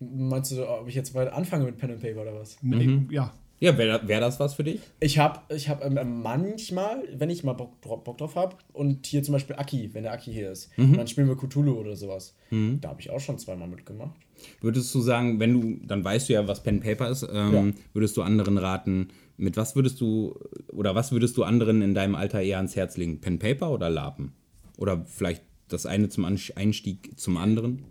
Meinst 0.00 0.52
du, 0.52 0.68
ob 0.68 0.88
ich 0.88 0.94
jetzt 0.94 1.14
bald 1.14 1.32
anfange 1.32 1.64
mit 1.64 1.78
Pen 1.78 1.92
and 1.92 2.00
Paper 2.00 2.22
oder 2.22 2.34
was? 2.34 2.56
Nee, 2.62 3.06
Ja. 3.10 3.32
Ja, 3.62 3.78
wäre 3.78 4.08
wär 4.08 4.18
das 4.18 4.40
was 4.40 4.54
für 4.54 4.64
dich? 4.64 4.80
Ich 4.98 5.18
habe 5.18 5.38
ich 5.54 5.68
hab, 5.68 5.84
ähm, 5.84 6.20
manchmal, 6.20 7.04
wenn 7.14 7.30
ich 7.30 7.44
mal 7.44 7.52
Bock, 7.52 7.80
Bock 7.80 8.18
drauf 8.18 8.34
habe, 8.34 8.56
und 8.72 9.06
hier 9.06 9.22
zum 9.22 9.34
Beispiel 9.34 9.54
Aki, 9.54 9.90
wenn 9.92 10.02
der 10.02 10.12
Aki 10.12 10.32
hier 10.32 10.50
ist, 10.50 10.70
und 10.76 10.96
dann 10.96 11.06
spielen 11.06 11.28
wir 11.28 11.36
Cthulhu 11.36 11.74
oder 11.74 11.94
sowas. 11.94 12.34
Da 12.50 12.88
habe 12.88 13.00
ich 13.00 13.10
auch 13.10 13.20
schon 13.20 13.38
zweimal 13.38 13.68
mitgemacht. 13.68 14.18
Würdest 14.60 14.92
du 14.92 15.00
sagen, 15.00 15.38
wenn 15.38 15.60
du, 15.60 15.86
dann 15.86 16.04
weißt 16.04 16.28
du 16.28 16.32
ja, 16.32 16.48
was 16.48 16.64
Pen 16.64 16.80
Paper 16.80 17.08
ist, 17.08 17.22
ähm, 17.32 17.54
Ja. 17.54 17.64
würdest 17.92 18.16
du 18.16 18.22
anderen 18.22 18.58
raten, 18.58 19.08
mit 19.36 19.56
was 19.56 19.76
würdest 19.76 20.00
du, 20.00 20.36
oder 20.72 20.96
was 20.96 21.12
würdest 21.12 21.36
du 21.36 21.44
anderen 21.44 21.82
in 21.82 21.94
deinem 21.94 22.16
Alter 22.16 22.42
eher 22.42 22.56
ans 22.56 22.74
Herz 22.74 22.96
legen? 22.96 23.20
Pen 23.20 23.38
Paper 23.38 23.70
oder 23.70 23.88
Lapen? 23.90 24.32
Oder 24.76 25.04
vielleicht 25.06 25.44
das 25.68 25.86
eine 25.86 26.08
zum 26.08 26.24
Einstieg 26.24 27.12
zum 27.16 27.36
anderen? 27.36 27.84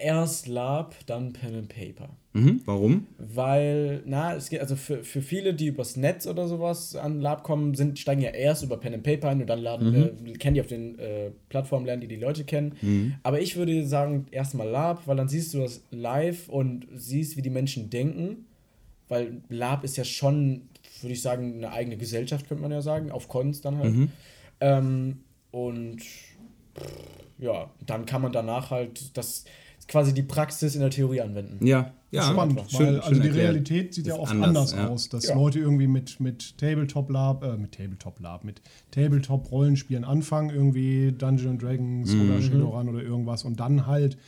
Erst 0.00 0.46
Lab, 0.46 0.94
dann 1.06 1.32
Pen 1.32 1.56
and 1.56 1.68
Paper. 1.68 2.08
Mhm. 2.32 2.60
Warum? 2.66 3.06
Weil, 3.18 4.02
na, 4.06 4.36
es 4.36 4.48
geht 4.48 4.60
also 4.60 4.76
für, 4.76 5.02
für 5.02 5.22
viele, 5.22 5.54
die 5.54 5.66
übers 5.66 5.96
Netz 5.96 6.26
oder 6.26 6.46
sowas 6.46 6.94
an 6.94 7.20
Lab 7.20 7.42
kommen, 7.42 7.74
sind, 7.74 7.98
steigen 7.98 8.22
ja 8.22 8.30
erst 8.30 8.62
über 8.62 8.76
Pen 8.76 8.94
and 8.94 9.02
Paper 9.02 9.28
ein 9.28 9.40
und 9.40 9.48
dann 9.48 9.58
laden, 9.58 10.26
äh, 10.26 10.32
kennen 10.34 10.54
die 10.54 10.60
auf 10.60 10.68
den 10.68 10.98
äh, 11.00 11.30
Plattformen, 11.48 11.84
lernen 11.84 12.00
die 12.00 12.08
die 12.08 12.16
Leute 12.16 12.44
kennen. 12.44 13.18
Aber 13.24 13.40
ich 13.40 13.56
würde 13.56 13.86
sagen, 13.86 14.26
erstmal 14.30 14.68
Lab, 14.68 15.06
weil 15.06 15.16
dann 15.16 15.28
siehst 15.28 15.52
du 15.52 15.58
das 15.58 15.82
live 15.90 16.48
und 16.48 16.86
siehst, 16.94 17.36
wie 17.36 17.42
die 17.42 17.50
Menschen 17.50 17.90
denken. 17.90 18.46
Weil 19.08 19.42
Lab 19.48 19.82
ist 19.82 19.96
ja 19.96 20.04
schon, 20.04 20.62
würde 21.00 21.14
ich 21.14 21.22
sagen, 21.22 21.54
eine 21.56 21.72
eigene 21.72 21.96
Gesellschaft, 21.96 22.46
könnte 22.46 22.62
man 22.62 22.70
ja 22.70 22.82
sagen, 22.82 23.10
auf 23.10 23.28
Cons 23.28 23.62
dann 23.62 23.78
halt. 23.78 23.94
Ähm, 24.60 25.20
und 25.50 25.98
ja, 27.38 27.70
dann 27.84 28.06
kann 28.06 28.22
man 28.22 28.32
danach 28.32 28.70
halt 28.70 29.16
das 29.16 29.44
quasi 29.88 30.12
die 30.14 30.22
Praxis 30.22 30.74
in 30.74 30.80
der 30.82 30.90
Theorie 30.90 31.20
anwenden. 31.22 31.64
Ja, 31.66 31.92
ja. 32.10 32.22
Spannend, 32.22 32.60
schön- 32.70 32.78
weil 32.80 32.86
schön 32.86 33.00
also 33.00 33.20
die 33.22 33.26
erklärt. 33.28 33.36
Realität 33.48 33.94
sieht 33.94 34.06
ja 34.06 34.14
oft 34.18 34.30
anders, 34.32 34.48
anders, 34.48 34.72
ja. 34.72 34.88
aus, 34.88 35.08
dass 35.08 35.26
Ja. 35.28 35.34
Leute 35.34 35.58
irgendwie 35.58 35.86
mit, 35.86 36.20
mit 36.20 36.56
Tabletop 36.58 37.10
Lab, 37.10 37.42
äh, 37.42 37.56
mit 37.56 37.72
Tabletop 37.72 38.20
Lab, 38.20 38.44
mit 38.44 38.60
Tabletop 38.90 39.50
Rollenspielen 39.50 40.04
anfangen, 40.04 40.50
irgendwie 40.50 41.12
Dungeons 41.12 41.50
and 41.52 41.62
Dragons 41.62 42.12
Mhm. 42.12 42.30
oder 42.30 42.42
Shadowrun 42.42 42.88
oder 42.90 43.02
irgendwas 43.02 43.44
und 43.44 43.58
dann 43.60 43.86
halt 43.86 44.18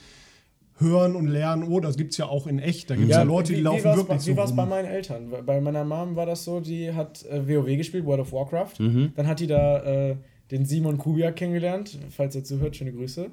hören 0.78 1.14
und 1.14 1.26
lernen, 1.26 1.64
oh, 1.68 1.78
das 1.80 1.98
gibt's 1.98 2.16
ja 2.16 2.24
auch 2.26 2.46
in 2.46 2.58
echt, 2.58 2.88
da 2.88 2.96
gibt's 2.96 3.10
ja, 3.10 3.22
Leute, 3.22 3.52
die 3.52 3.58
wie- 3.58 3.62
laufen 3.62 3.80
wie 3.80 3.84
wirklich 3.84 4.06
bei, 4.06 4.18
so 4.18 4.30
Wie 4.32 4.36
war 4.38 4.44
es 4.46 4.56
bei 4.56 4.64
meinen 4.64 4.86
Eltern? 4.88 5.30
Bei 5.44 5.60
meiner 5.60 5.84
Mom 5.84 6.16
war 6.16 6.24
das 6.24 6.44
so, 6.44 6.60
die 6.60 6.92
hat 6.94 7.22
äh, 7.26 7.46
WoW 7.46 7.66
gespielt, 7.76 8.06
World 8.06 8.20
of 8.22 8.32
Warcraft. 8.32 8.78
Mhm. 8.80 9.12
Dann 9.14 9.26
hat 9.26 9.40
die 9.40 9.46
da 9.46 9.82
äh, 9.82 10.16
den 10.50 10.64
Simon 10.64 10.96
Kubiak 10.96 11.36
kennengelernt, 11.36 11.98
falls 12.08 12.34
er 12.34 12.44
zuhört, 12.44 12.76
schöne 12.76 12.92
Grüße. 12.92 13.26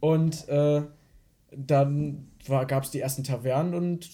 Und 0.00 0.46
äh, 0.48 0.82
dann 1.56 2.28
gab 2.48 2.84
es 2.84 2.90
die 2.90 3.00
ersten 3.00 3.24
Tavernen 3.24 3.74
und 3.74 4.08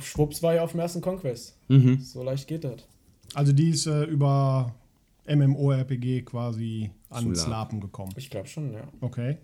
schwupps 0.00 0.42
war 0.42 0.54
er 0.54 0.64
auf 0.64 0.72
dem 0.72 0.80
ersten 0.80 1.00
Conquest. 1.00 1.56
Mhm. 1.68 2.00
So 2.00 2.22
leicht 2.22 2.48
geht 2.48 2.64
das. 2.64 2.86
Also 3.34 3.52
die 3.52 3.70
ist 3.70 3.86
äh, 3.86 4.04
über 4.04 4.74
MMORPG 5.26 6.22
quasi 6.22 6.90
ans. 7.10 7.46
Lapen 7.46 7.80
gekommen. 7.80 8.12
Ich 8.16 8.30
glaube 8.30 8.48
schon, 8.48 8.72
ja. 8.72 8.88
Okay. 9.00 9.38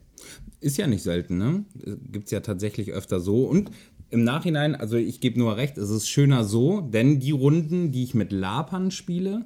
Ist 0.61 0.77
ja 0.77 0.87
nicht 0.87 1.03
selten, 1.03 1.39
ne? 1.39 1.65
Gibt 2.11 2.27
es 2.27 2.31
ja 2.33 2.41
tatsächlich 2.41 2.93
öfter 2.93 3.21
so. 3.21 3.45
Und 3.45 3.71
im 4.11 4.25
Nachhinein, 4.25 4.75
also 4.75 4.97
ich 4.97 5.21
gebe 5.21 5.39
nur 5.39 5.57
recht, 5.57 5.79
es 5.79 5.91
ist 5.91 6.09
schöner 6.09 6.45
so, 6.45 6.81
denn 6.81 7.21
die 7.21 7.31
Runden, 7.31 7.93
die 7.93 8.03
ich 8.03 8.15
mit 8.15 8.33
Lapern 8.33 8.91
spiele, 8.91 9.45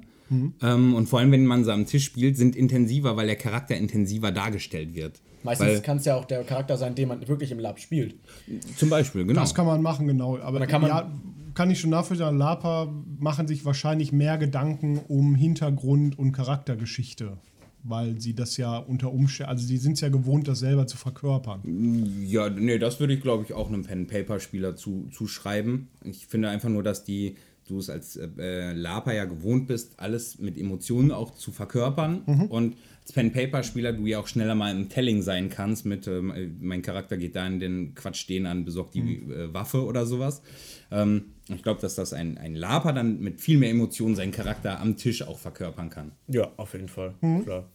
ähm, 0.61 0.95
und 0.95 1.07
vor 1.07 1.19
allem, 1.19 1.31
wenn 1.31 1.45
man 1.45 1.63
sie 1.63 1.71
am 1.71 1.85
Tisch 1.85 2.05
spielt, 2.05 2.37
sind 2.37 2.55
intensiver, 2.55 3.15
weil 3.15 3.27
der 3.27 3.35
Charakter 3.35 3.75
intensiver 3.75 4.31
dargestellt 4.31 4.95
wird. 4.95 5.21
Meistens 5.43 5.81
kann 5.83 5.97
es 5.97 6.05
ja 6.05 6.15
auch 6.15 6.25
der 6.25 6.43
Charakter 6.43 6.77
sein, 6.77 6.95
den 6.95 7.07
man 7.09 7.27
wirklich 7.27 7.51
im 7.51 7.59
Lab 7.59 7.79
spielt. 7.79 8.15
Zum 8.77 8.89
Beispiel, 8.89 9.25
genau. 9.25 9.41
Das 9.41 9.53
kann 9.53 9.65
man 9.65 9.81
machen, 9.81 10.07
genau. 10.07 10.37
Aber 10.39 10.59
dann 10.59 10.67
kann 10.67 10.81
man- 10.81 10.89
ja, 10.89 11.11
kann 11.53 11.69
ich 11.69 11.79
schon 11.79 11.89
nachvollziehen. 11.91 12.37
Lapa 12.37 12.91
machen 13.19 13.47
sich 13.47 13.63
wahrscheinlich 13.65 14.11
mehr 14.11 14.37
Gedanken 14.37 14.99
um 15.07 15.35
Hintergrund 15.35 16.17
und 16.17 16.31
Charaktergeschichte. 16.31 17.37
Weil 17.85 18.21
sie 18.21 18.33
das 18.33 18.55
ja 18.55 18.77
unter 18.77 19.11
Umständen, 19.11 19.49
also 19.49 19.65
sie 19.67 19.75
sind 19.75 19.93
es 19.93 20.01
ja 20.01 20.07
gewohnt, 20.07 20.47
das 20.47 20.59
selber 20.59 20.87
zu 20.87 20.95
verkörpern. 20.95 21.59
Ja, 22.25 22.49
nee, 22.49 22.77
das 22.79 23.01
würde 23.01 23.13
ich, 23.13 23.21
glaube 23.21 23.43
ich, 23.43 23.51
auch 23.53 23.67
einem 23.67 23.83
Pen-Paper-Spieler 23.83 24.77
zu, 24.77 25.09
zuschreiben. 25.11 25.89
Ich 26.05 26.25
finde 26.27 26.47
einfach 26.47 26.69
nur, 26.69 26.81
dass 26.81 27.03
die, 27.03 27.35
du 27.67 27.79
es 27.79 27.89
als 27.89 28.15
äh, 28.17 28.73
Laper 28.73 29.13
ja 29.13 29.25
gewohnt 29.25 29.67
bist, 29.67 29.99
alles 29.99 30.39
mit 30.39 30.57
Emotionen 30.57 31.11
auch 31.11 31.31
zu 31.31 31.51
verkörpern. 31.51 32.23
Und 32.49 32.75
als 33.01 33.11
Pen-Paper-Spieler 33.11 33.93
du 33.93 34.05
ja 34.05 34.19
auch 34.19 34.27
schneller 34.27 34.55
mal 34.55 34.71
im 34.71 34.89
Telling 34.89 35.21
sein 35.21 35.49
kannst 35.49 35.85
mit, 35.85 36.07
ähm, 36.07 36.31
äh, 36.31 36.47
mein 36.59 36.81
Charakter 36.81 37.17
geht 37.17 37.35
da 37.35 37.45
in 37.45 37.59
den 37.59 37.95
Quatsch 37.95 38.27
den 38.29 38.45
an, 38.45 38.63
besorgt 38.65 38.95
die 38.95 39.17
äh, 39.17 39.53
Waffe 39.53 39.83
oder 39.83 40.05
sowas. 40.05 40.41
Ähm, 40.91 41.25
ich 41.49 41.63
glaube, 41.63 41.81
dass 41.81 41.95
das 41.95 42.13
ein, 42.13 42.37
ein 42.37 42.55
Laper 42.55 42.93
dann 42.93 43.19
mit 43.19 43.41
viel 43.41 43.57
mehr 43.57 43.69
Emotionen 43.69 44.15
seinen 44.15 44.31
Charakter 44.31 44.79
am 44.79 44.95
Tisch 44.95 45.21
auch 45.21 45.37
verkörpern 45.37 45.89
kann. 45.89 46.13
Ja, 46.27 46.51
auf 46.55 46.73
jeden 46.73 46.87
Fall. 46.87 47.15
Mhm. 47.21 47.43
Klar. 47.43 47.69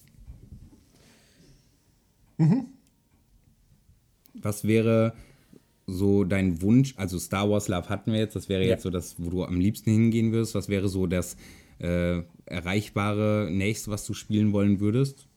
Was 4.35 4.65
wäre 4.65 5.13
so 5.91 6.23
dein 6.25 6.61
Wunsch? 6.63 6.95
Also 6.97 7.19
Star 7.19 7.49
Wars 7.51 7.67
Love 7.69 7.89
hatten 7.89 8.13
wir 8.13 8.19
jetzt, 8.21 8.37
das 8.37 8.49
wäre 8.49 8.63
Ja. 8.63 8.69
jetzt 8.69 8.83
so 8.83 8.91
das, 8.91 9.17
wo 9.19 9.31
du 9.31 9.45
am 9.45 9.59
liebsten 9.59 9.91
hingehen 9.91 10.33
würdest. 10.33 10.55
Was 10.55 10.69
wäre 10.69 10.89
so 10.89 11.07
das 11.07 11.37
äh, 11.81 12.21
erreichbare 12.45 13.49
nächste, 13.51 13.91
was 13.91 14.05
du 14.05 14.13
spielen 14.15 14.53
wollen 14.53 14.81
würdest? 14.81 15.28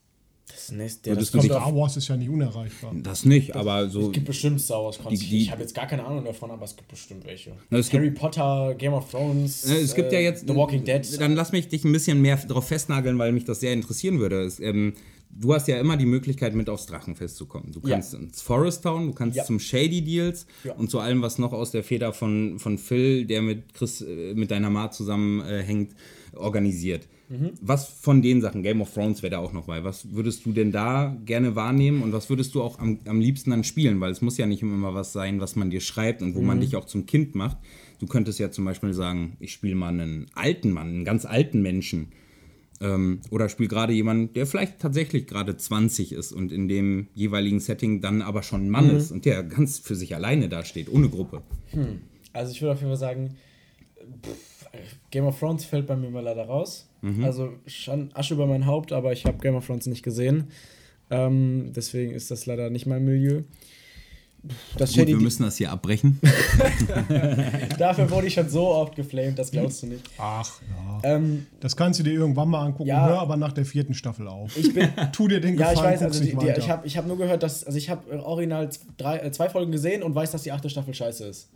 Das 0.54 0.70
nächste, 0.70 1.10
ja, 1.10 1.16
das 1.16 1.32
Würdest 1.32 1.50
kommt 1.50 1.62
Star 1.62 1.76
Wars 1.76 1.96
ist 1.96 2.08
ja 2.08 2.16
nicht 2.16 2.28
unerreichbar. 2.28 2.92
Das 3.02 3.24
nicht, 3.24 3.56
aber 3.56 3.88
so. 3.88 4.06
es 4.06 4.12
gibt 4.12 4.26
bestimmt 4.26 4.60
Star 4.60 4.84
Wars 4.84 4.98
Content. 4.98 5.22
Ich 5.32 5.50
habe 5.50 5.62
jetzt 5.62 5.74
gar 5.74 5.86
keine 5.86 6.04
Ahnung 6.04 6.24
davon, 6.24 6.50
aber 6.50 6.64
es 6.64 6.76
gibt 6.76 6.88
bestimmt 6.88 7.24
welche. 7.26 7.52
Na, 7.70 7.78
es 7.78 7.88
gibt- 7.88 8.00
Harry 8.02 8.10
Potter, 8.12 8.74
Game 8.78 8.92
of 8.92 9.10
Thrones, 9.10 9.64
Äh, 9.64 9.80
Es 9.80 9.94
gibt 9.94 10.12
ja 10.12 10.18
äh, 10.18 10.24
jetzt. 10.24 10.46
The 10.46 10.54
Walking 10.54 10.84
Dead. 10.84 11.00
Dann 11.20 11.34
lass 11.34 11.52
mich 11.52 11.68
dich 11.68 11.84
ein 11.84 11.92
bisschen 11.92 12.20
mehr 12.20 12.36
darauf 12.36 12.68
festnageln, 12.68 13.18
weil 13.18 13.32
mich 13.32 13.44
das 13.44 13.60
sehr 13.60 13.72
interessieren 13.72 14.18
würde. 14.20 14.42
Es, 14.42 14.60
ähm, 14.60 14.94
du 15.30 15.54
hast 15.54 15.66
ja 15.68 15.78
immer 15.80 15.96
die 15.96 16.04
Möglichkeit, 16.06 16.54
mit 16.54 16.68
aufs 16.68 16.86
Drachenfest 16.86 17.36
zu 17.36 17.46
kommen. 17.46 17.72
Du 17.72 17.80
Ja. 17.88 17.94
kannst 17.94 18.14
ins 18.14 18.42
Forest 18.42 18.82
Town, 18.82 19.06
du 19.06 19.12
kannst 19.14 19.36
Ja. 19.36 19.44
zum 19.44 19.58
Shady 19.58 20.02
Deals 20.02 20.46
Ja. 20.64 20.74
und 20.74 20.90
zu 20.90 20.98
allem, 21.00 21.22
was 21.22 21.38
noch 21.38 21.52
aus 21.52 21.70
der 21.70 21.82
Feder 21.82 22.12
von, 22.12 22.58
von 22.58 22.76
Phil, 22.78 23.24
der 23.24 23.40
mit 23.42 23.72
Chris, 23.74 24.02
äh, 24.02 24.34
mit 24.34 24.50
deiner 24.50 24.68
Ma 24.70 24.90
zusammenhängt, 24.90 25.92
äh, 25.92 26.36
organisiert. 26.36 27.08
Mhm. 27.32 27.52
Was 27.62 27.88
von 27.88 28.20
den 28.20 28.42
Sachen, 28.42 28.62
Game 28.62 28.82
of 28.82 28.92
Thrones 28.92 29.22
wäre 29.22 29.30
da 29.30 29.38
auch 29.38 29.52
noch 29.54 29.64
bei, 29.64 29.82
was 29.84 30.12
würdest 30.12 30.44
du 30.44 30.52
denn 30.52 30.70
da 30.70 31.16
gerne 31.24 31.56
wahrnehmen 31.56 32.02
und 32.02 32.12
was 32.12 32.28
würdest 32.28 32.54
du 32.54 32.62
auch 32.62 32.78
am, 32.78 32.98
am 33.06 33.20
liebsten 33.20 33.50
dann 33.50 33.64
spielen? 33.64 34.00
Weil 34.00 34.10
es 34.12 34.20
muss 34.20 34.36
ja 34.36 34.44
nicht 34.46 34.60
immer 34.60 34.92
was 34.94 35.12
sein, 35.14 35.40
was 35.40 35.56
man 35.56 35.70
dir 35.70 35.80
schreibt 35.80 36.20
und 36.20 36.34
wo 36.34 36.40
Mhm. 36.40 36.46
man 36.46 36.60
dich 36.60 36.76
auch 36.76 36.84
zum 36.84 37.06
Kind 37.06 37.34
macht. 37.34 37.56
Du 38.00 38.06
könntest 38.06 38.38
ja 38.38 38.50
zum 38.50 38.64
Beispiel 38.66 38.92
sagen, 38.92 39.36
ich 39.40 39.52
spiele 39.52 39.74
mal 39.76 39.88
einen 39.88 40.26
alten 40.34 40.72
Mann, 40.72 40.88
einen 40.88 41.04
ganz 41.06 41.24
alten 41.24 41.62
Menschen. 41.62 42.08
Ähm, 42.82 43.20
oder 43.30 43.48
spiel 43.48 43.68
gerade 43.68 43.92
jemanden, 43.92 44.34
der 44.34 44.44
vielleicht 44.44 44.80
tatsächlich 44.80 45.26
gerade 45.28 45.56
20 45.56 46.12
ist 46.12 46.32
und 46.32 46.50
in 46.52 46.66
dem 46.68 47.06
jeweiligen 47.14 47.60
Setting 47.60 48.00
dann 48.00 48.20
aber 48.22 48.42
schon 48.42 48.66
ein 48.66 48.70
Mann 48.70 48.88
Mhm. 48.90 48.96
ist 48.96 49.10
und 49.12 49.24
der 49.24 49.42
ganz 49.44 49.78
für 49.78 49.94
sich 49.94 50.14
alleine 50.16 50.48
dasteht, 50.48 50.90
ohne 50.90 51.08
Gruppe. 51.08 51.42
Also 52.32 52.50
ich 52.52 52.60
würde 52.60 52.72
auf 52.72 52.80
jeden 52.80 52.90
Fall 52.90 52.98
sagen, 52.98 53.36
pff, 54.22 54.66
Game 55.12 55.24
of 55.26 55.38
Thrones 55.38 55.64
fällt 55.64 55.86
bei 55.86 55.94
mir 55.96 56.10
mal 56.10 56.24
leider 56.24 56.44
raus. 56.44 56.88
Mhm. 57.02 57.24
Also 57.24 57.52
schon 57.66 58.10
Asche 58.14 58.34
über 58.34 58.46
mein 58.46 58.66
Haupt, 58.66 58.92
aber 58.92 59.12
ich 59.12 59.26
habe 59.26 59.38
Game 59.38 59.54
of 59.54 59.66
Thrones 59.66 59.86
nicht 59.86 60.02
gesehen. 60.02 60.48
Ähm, 61.10 61.72
deswegen 61.76 62.12
ist 62.12 62.30
das 62.30 62.46
leider 62.46 62.70
nicht 62.70 62.86
mein 62.86 63.04
Milieu. 63.04 63.42
Das 64.76 64.90
Gut, 64.90 65.00
Shady 65.00 65.12
wir 65.12 65.20
müssen 65.20 65.44
das 65.44 65.56
hier 65.56 65.70
abbrechen. 65.70 66.18
Dafür 67.78 68.10
wurde 68.10 68.26
ich 68.26 68.34
schon 68.34 68.48
so 68.48 68.68
oft 68.68 68.96
geflamed, 68.96 69.38
das 69.38 69.52
glaubst 69.52 69.82
du 69.82 69.86
nicht. 69.86 70.02
Ach 70.18 70.50
ja. 71.02 71.16
Ähm, 71.16 71.46
Das 71.60 71.76
kannst 71.76 72.00
du 72.00 72.04
dir 72.04 72.12
irgendwann 72.14 72.48
mal 72.48 72.64
angucken. 72.64 72.88
Ja. 72.88 73.06
Hör 73.06 73.20
aber 73.20 73.36
nach 73.36 73.52
der 73.52 73.64
vierten 73.64 73.94
Staffel 73.94 74.26
auf. 74.26 74.56
ich 74.56 74.74
bin, 74.74 74.88
Tu 75.12 75.28
dir 75.28 75.40
den 75.40 75.56
ja, 75.56 75.70
Gefallen, 75.70 75.94
ich 75.94 76.00
weiß, 76.00 76.02
also 76.02 76.20
die, 76.24 76.34
nicht 76.34 76.42
die, 76.42 76.60
ich 76.60 76.68
habe 76.68 76.86
ich 76.86 76.96
hab 76.96 77.06
nur 77.06 77.18
gehört, 77.18 77.44
dass, 77.44 77.62
also 77.62 77.78
ich 77.78 77.88
habe 77.88 78.20
original 78.24 78.68
drei, 78.96 79.18
äh, 79.18 79.30
zwei 79.30 79.48
Folgen 79.48 79.70
gesehen 79.70 80.02
und 80.02 80.14
weiß, 80.14 80.32
dass 80.32 80.42
die 80.42 80.50
achte 80.50 80.68
Staffel 80.68 80.92
scheiße 80.92 81.24
ist. 81.24 81.48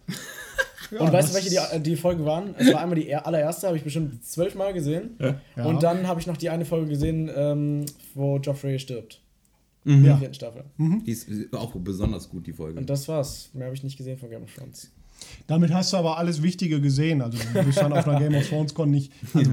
Ja, 0.90 1.00
und 1.00 1.12
weißt 1.12 1.30
du, 1.30 1.34
welche 1.34 1.50
die, 1.50 1.80
die 1.82 1.96
Folgen 1.96 2.24
waren? 2.24 2.54
Es 2.58 2.72
war 2.72 2.80
einmal 2.80 2.96
die 2.96 3.08
er- 3.08 3.26
allererste, 3.26 3.66
habe 3.66 3.76
ich 3.76 3.82
bestimmt 3.84 4.24
zwölfmal 4.24 4.72
gesehen. 4.72 5.16
Ja. 5.56 5.64
Und 5.64 5.82
dann 5.82 6.06
habe 6.06 6.20
ich 6.20 6.26
noch 6.26 6.36
die 6.36 6.50
eine 6.50 6.64
Folge 6.64 6.88
gesehen, 6.88 7.30
ähm, 7.34 7.86
wo 8.14 8.38
Joffrey 8.38 8.78
stirbt. 8.78 9.20
In 9.84 10.02
der 10.02 10.16
vierten 10.18 10.34
Staffel. 10.34 10.64
Die 10.78 11.12
ist 11.12 11.28
auch 11.52 11.72
besonders 11.76 12.28
gut, 12.28 12.44
die 12.48 12.52
Folge. 12.52 12.76
Und 12.80 12.90
das 12.90 13.06
war's. 13.06 13.50
Mehr 13.52 13.66
habe 13.66 13.76
ich 13.76 13.84
nicht 13.84 13.96
gesehen 13.96 14.18
von 14.18 14.28
Game 14.28 14.42
of 14.42 14.52
Thrones. 14.52 14.90
Damit 15.46 15.72
hast 15.72 15.92
du 15.92 15.96
aber 15.96 16.18
alles 16.18 16.42
Wichtige 16.42 16.80
gesehen. 16.80 17.22
Also 17.22 17.38
du 17.54 17.62
bist 17.62 17.78
dann 17.78 17.92
auf 17.92 18.06
einer 18.08 18.18
Game 18.18 18.34
of 18.34 18.48
Thrones 18.48 18.74
Con 18.74 18.90
nicht. 18.90 19.12
Also 19.34 19.50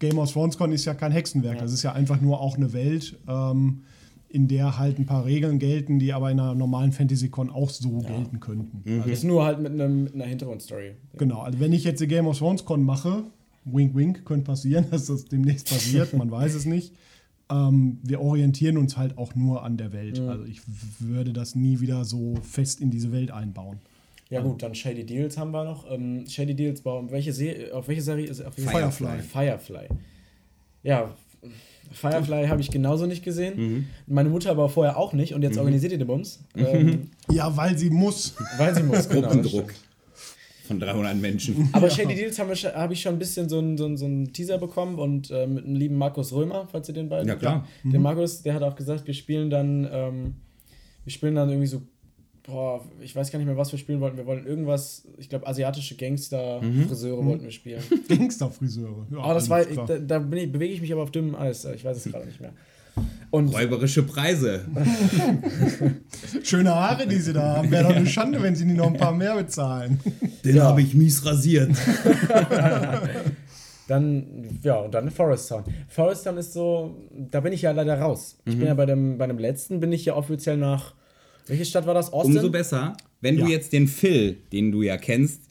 Game 0.00 0.18
of 0.18 0.32
Thrones 0.32 0.58
Con 0.58 0.72
ist 0.72 0.84
ja 0.84 0.94
kein 0.94 1.12
Hexenwerk. 1.12 1.58
Das 1.58 1.72
ist 1.72 1.84
ja 1.84 1.92
einfach 1.92 2.20
nur 2.20 2.40
auch 2.40 2.56
eine 2.56 2.72
Welt, 2.72 3.16
ähm, 3.28 3.82
in 4.28 4.46
der 4.46 4.78
halt 4.78 4.98
ein 4.98 5.06
paar 5.06 5.24
Regeln 5.24 5.58
gelten, 5.58 5.98
die 5.98 6.12
aber 6.12 6.30
in 6.30 6.38
einer 6.38 6.54
normalen 6.54 6.92
Fantasy 6.92 7.28
Con 7.28 7.50
auch 7.50 7.70
so 7.70 7.98
gelten 8.00 8.40
könnten. 8.40 8.82
Das 8.84 9.06
ist 9.06 9.24
nur 9.24 9.44
halt 9.44 9.58
mit, 9.60 9.72
einem, 9.72 10.04
mit 10.04 10.14
einer 10.14 10.26
Hintergrundstory. 10.26 10.92
Genau. 11.16 11.40
Also 11.40 11.60
wenn 11.60 11.72
ich 11.72 11.84
jetzt 11.84 12.00
die 12.00 12.06
Game 12.06 12.26
of 12.26 12.38
Thrones 12.38 12.64
Con 12.64 12.82
mache, 12.82 13.24
wink 13.64 13.94
wink, 13.94 14.24
könnte 14.24 14.44
passieren, 14.44 14.86
dass 14.90 15.06
das 15.06 15.24
demnächst 15.24 15.68
passiert. 15.68 16.12
Man 16.12 16.30
weiß 16.30 16.54
es 16.54 16.66
nicht. 16.66 16.94
Ähm, 17.50 17.98
wir 18.02 18.20
orientieren 18.20 18.76
uns 18.76 18.98
halt 18.98 19.16
auch 19.16 19.34
nur 19.34 19.62
an 19.62 19.78
der 19.78 19.92
Welt. 19.92 20.20
Also 20.20 20.44
ich 20.44 20.60
würde 20.98 21.32
das 21.32 21.54
nie 21.54 21.80
wieder 21.80 22.04
so 22.04 22.36
fest 22.42 22.80
in 22.80 22.90
diese 22.90 23.12
Welt 23.12 23.30
einbauen. 23.30 23.78
Ja 24.30 24.42
gut, 24.42 24.62
dann 24.62 24.74
Shady 24.74 25.06
Deals 25.06 25.38
haben 25.38 25.52
wir 25.52 25.64
noch. 25.64 25.90
Ähm, 25.90 26.26
Shady 26.26 26.54
Deals, 26.54 26.84
welche 26.84 27.32
Serie, 27.32 27.74
auf 27.74 27.88
welche 27.88 28.02
Serie 28.02 28.26
ist 28.26 28.44
auf 28.44 28.58
welche 28.58 28.70
Firefly. 28.70 29.22
Firefly. 29.22 29.88
Ja, 30.82 31.14
Firefly 31.90 32.48
habe 32.48 32.60
ich 32.60 32.70
genauso 32.70 33.06
nicht 33.06 33.24
gesehen. 33.24 33.54
Mhm. 33.56 33.86
Meine 34.06 34.28
Mutter 34.28 34.50
aber 34.50 34.68
vorher 34.68 34.96
auch 34.96 35.12
nicht 35.12 35.34
und 35.34 35.42
jetzt 35.42 35.58
organisiert 35.58 35.92
die 35.92 35.98
den 35.98 36.06
Bums. 36.06 36.40
Ähm, 36.56 37.10
Ja, 37.30 37.56
weil 37.56 37.76
sie 37.78 37.90
muss. 37.90 38.34
weil 38.56 38.74
sie 38.74 38.82
muss, 38.82 39.08
genau. 39.08 39.22
Gruppendruck 39.28 39.72
von 40.68 40.78
300 40.78 41.16
Menschen. 41.16 41.70
Aber 41.72 41.88
Shady 41.90 42.14
Deals 42.14 42.38
habe 42.38 42.52
ich, 42.52 42.64
hab 42.66 42.90
ich 42.90 43.00
schon 43.00 43.14
ein 43.14 43.18
bisschen 43.18 43.48
so 43.48 43.58
einen 43.58 43.76
so 43.78 43.96
so 43.96 44.04
einen 44.04 44.32
Teaser 44.32 44.58
bekommen 44.58 44.98
und 44.98 45.30
äh, 45.30 45.46
mit 45.46 45.64
dem 45.64 45.74
lieben 45.74 45.96
Markus 45.96 46.32
Römer, 46.32 46.68
falls 46.70 46.88
ihr 46.88 46.94
den 46.94 47.08
beiden 47.08 47.26
Ja, 47.26 47.36
klar. 47.36 47.66
Der 47.84 47.98
Markus, 47.98 48.42
der 48.42 48.54
hat 48.54 48.62
auch 48.62 48.76
gesagt, 48.76 49.06
wir 49.06 49.14
spielen 49.14 49.48
dann, 49.50 49.88
ähm, 49.90 50.34
wir 51.04 51.12
spielen 51.12 51.34
dann 51.34 51.48
irgendwie 51.48 51.66
so, 51.66 51.80
boah, 52.48 52.84
ich 53.00 53.14
weiß 53.14 53.30
gar 53.30 53.38
nicht 53.38 53.46
mehr, 53.46 53.56
was 53.56 53.70
wir 53.70 53.78
spielen 53.78 54.00
wollten. 54.00 54.16
Wir 54.16 54.26
wollten 54.26 54.46
irgendwas, 54.46 55.06
ich 55.18 55.28
glaube, 55.28 55.46
asiatische 55.46 55.94
Gangster-Friseure 55.96 57.24
wollten 57.24 57.44
wir 57.44 57.50
spielen. 57.52 57.82
Gangsterfriseure. 58.08 59.06
Ja, 59.12 59.18
Aber 59.18 59.34
das 59.34 59.48
war, 59.50 59.62
klar. 59.64 59.86
da, 59.86 59.98
da 59.98 60.18
bin 60.18 60.38
ich, 60.40 60.50
bewege 60.52 60.72
ich 60.74 60.80
mich 60.80 60.92
aber 60.92 61.02
auf 61.02 61.10
dünnem 61.10 61.34
Eis. 61.34 61.64
Ich 61.66 61.84
weiß 61.84 61.96
es 62.04 62.10
gerade 62.10 62.26
nicht 62.26 62.40
mehr. 62.40 62.52
Und 63.30 63.48
Räuberische 63.54 64.02
Preise. 64.02 64.64
Schöne 66.42 66.74
Haare, 66.74 67.06
die 67.06 67.16
sie 67.16 67.32
da 67.32 67.56
haben. 67.58 67.70
Wäre 67.70 67.84
doch 67.84 67.94
eine 67.94 68.06
Schande, 68.06 68.42
wenn 68.42 68.56
sie 68.56 68.64
nicht 68.64 68.78
noch 68.78 68.88
ein 68.88 68.96
paar 68.96 69.12
mehr 69.12 69.36
bezahlen. 69.36 70.00
Den 70.44 70.56
Ja. 70.56 70.64
habe 70.64 70.82
ich 70.82 70.94
mies 70.94 71.24
rasiert. 71.24 71.70
dann, 73.86 74.24
ja, 74.62 74.76
und 74.80 74.92
dann 74.94 75.10
Forest 75.10 75.48
Town. 75.48 75.64
Forest 75.88 76.24
Town 76.24 76.36
ist 76.38 76.52
so, 76.52 76.96
da 77.30 77.40
bin 77.40 77.52
ich 77.52 77.62
ja 77.62 77.70
leider 77.72 77.98
raus. 78.00 78.36
Ich 78.44 78.54
Mhm. 78.54 78.58
bin 78.58 78.68
ja 78.68 78.74
bei 78.74 78.86
dem, 78.86 79.18
bei 79.18 79.26
dem 79.26 79.38
letzten, 79.38 79.80
bin 79.80 79.92
ich 79.92 80.04
ja 80.04 80.14
offiziell 80.16 80.56
nach, 80.56 80.94
welche 81.48 81.64
Stadt 81.64 81.86
war 81.86 81.94
das? 81.94 82.12
Austin? 82.12 82.36
Umso 82.36 82.50
besser, 82.50 82.96
wenn 83.20 83.36
du 83.36 83.42
Ja. 83.44 83.48
jetzt 83.48 83.72
den 83.72 83.88
Phil, 83.88 84.38
den 84.52 84.70
du 84.72 84.82
ja 84.82 84.96
kennst, 84.96 85.42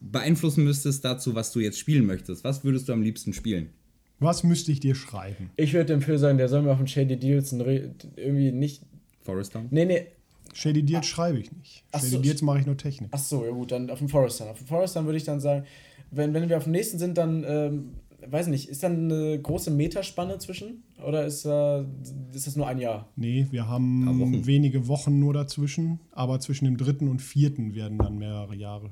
beeinflussen 0.00 0.64
müsstest 0.64 1.04
dazu, 1.04 1.34
was 1.34 1.52
du 1.52 1.60
jetzt 1.60 1.78
spielen 1.78 2.06
möchtest. 2.06 2.44
Was 2.44 2.64
würdest 2.64 2.88
du 2.88 2.92
am 2.92 3.02
liebsten 3.02 3.32
spielen? 3.32 3.70
Was 4.18 4.44
müsste 4.44 4.72
ich 4.72 4.80
dir 4.80 4.94
schreiben? 4.94 5.50
Ich 5.56 5.72
würde 5.74 5.86
dem 5.92 6.00
Phil 6.00 6.18
sagen, 6.18 6.38
der 6.38 6.48
soll 6.48 6.62
mir 6.62 6.70
auf 6.72 6.78
den 6.78 6.86
Shady 6.86 7.16
Deals 7.16 7.52
irgendwie 7.52 8.52
nicht, 8.52 8.82
Forest 9.22 9.52
Town? 9.52 9.66
nee, 9.70 9.84
nee, 9.84 10.06
Shady 10.54 10.82
Deals 10.82 11.06
schreibe 11.06 11.38
ich 11.38 11.52
nicht. 11.52 11.84
Ach 11.92 12.00
Shady 12.00 12.10
so. 12.12 12.22
Deals 12.22 12.40
mache 12.42 12.60
ich 12.60 12.66
nur 12.66 12.76
Technik. 12.78 13.10
Ach 13.12 13.18
so, 13.18 13.44
ja 13.44 13.50
gut, 13.50 13.72
dann 13.72 13.90
auf 13.90 13.98
dem 13.98 14.08
Forest 14.08 14.38
Town. 14.38 14.48
Auf 14.48 14.58
dem 14.58 14.66
Forest 14.66 14.94
Town 14.94 15.04
würde 15.04 15.18
ich 15.18 15.24
dann 15.24 15.40
sagen, 15.40 15.66
wenn, 16.10 16.32
wenn 16.32 16.48
wir 16.48 16.56
auf 16.56 16.62
dem 16.64 16.72
nächsten 16.72 16.98
sind, 16.98 17.18
dann, 17.18 17.44
ähm, 17.46 17.90
weiß 18.24 18.46
nicht, 18.48 18.68
ist 18.68 18.82
dann 18.82 19.10
eine 19.10 19.40
große 19.40 19.70
Meterspanne 19.70 20.38
zwischen? 20.38 20.82
Oder 21.04 21.26
ist, 21.26 21.44
äh, 21.44 21.80
ist 22.32 22.46
das 22.46 22.56
nur 22.56 22.66
ein 22.66 22.78
Jahr? 22.78 23.08
Nee, 23.16 23.46
wir 23.50 23.68
haben 23.68 24.06
Wochen. 24.20 24.46
wenige 24.46 24.88
Wochen 24.88 25.18
nur 25.18 25.34
dazwischen, 25.34 26.00
aber 26.12 26.40
zwischen 26.40 26.64
dem 26.64 26.76
dritten 26.76 27.08
und 27.08 27.20
vierten 27.20 27.74
werden 27.74 27.98
dann 27.98 28.18
mehrere 28.18 28.54
Jahre. 28.54 28.90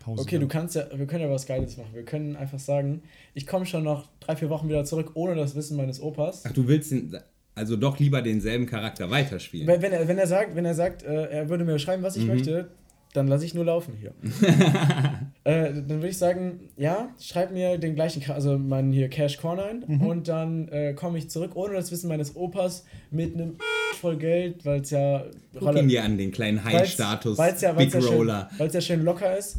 Pause. 0.00 0.22
Okay, 0.22 0.38
du 0.38 0.48
kannst 0.48 0.74
ja, 0.74 0.86
wir 0.94 1.06
können 1.06 1.22
ja 1.22 1.30
was 1.30 1.46
Geiles 1.46 1.76
machen. 1.76 1.90
Wir 1.92 2.04
können 2.04 2.34
einfach 2.34 2.58
sagen, 2.58 3.02
ich 3.34 3.46
komme 3.46 3.66
schon 3.66 3.84
noch 3.84 4.08
drei, 4.20 4.34
vier 4.36 4.50
Wochen 4.50 4.68
wieder 4.68 4.84
zurück, 4.84 5.12
ohne 5.14 5.34
das 5.36 5.54
Wissen 5.54 5.76
meines 5.76 6.00
Opas. 6.00 6.42
Ach, 6.44 6.52
du 6.52 6.66
willst 6.66 6.90
den, 6.90 7.16
also 7.54 7.76
doch 7.76 7.98
lieber 7.98 8.22
denselben 8.22 8.66
Charakter 8.66 9.10
weiterspielen. 9.10 9.66
Wenn, 9.66 9.82
wenn, 9.82 9.92
er, 9.92 10.08
wenn 10.08 10.18
er 10.18 10.26
sagt, 10.26 10.56
wenn 10.56 10.64
er 10.64 10.74
sagt, 10.74 11.02
äh, 11.02 11.26
er 11.26 11.48
würde 11.48 11.64
mir 11.64 11.78
schreiben, 11.78 12.02
was 12.02 12.16
ich 12.16 12.26
möchte, 12.26 12.70
dann 13.12 13.28
lasse 13.28 13.44
ich 13.44 13.52
nur 13.54 13.64
laufen 13.64 13.94
hier. 13.94 14.14
äh, 15.44 15.72
dann 15.72 15.88
würde 15.88 16.08
ich 16.08 16.18
sagen, 16.18 16.70
ja, 16.76 17.10
schreib 17.20 17.52
mir 17.52 17.76
den 17.76 17.94
gleichen, 17.94 18.22
also 18.30 18.58
meinen 18.58 18.92
hier 18.92 19.08
Cash 19.08 19.36
Corner 19.36 19.66
ein 19.66 19.82
und 20.00 20.28
dann 20.28 20.68
äh, 20.68 20.94
komme 20.94 21.18
ich 21.18 21.28
zurück, 21.28 21.52
ohne 21.54 21.74
das 21.74 21.92
Wissen 21.92 22.08
meines 22.08 22.34
Opas, 22.36 22.84
mit 23.10 23.34
einem 23.34 23.58
voll 24.00 24.16
Geld, 24.16 24.64
weil 24.64 24.80
es 24.80 24.90
ja 24.90 25.24
Guck 25.58 25.76
ihn 25.76 25.88
dir 25.88 26.04
an, 26.04 26.16
den 26.16 26.32
kleinen 26.32 26.64
High-Status, 26.64 27.36
weil's 27.36 27.60
ja, 27.60 27.72
Big 27.72 27.92
ja 27.92 28.00
Roller. 28.00 28.48
Schön, 28.48 28.58
weil's 28.58 28.74
ja 28.74 28.80
schön 28.80 29.02
locker 29.02 29.36
ist. 29.36 29.58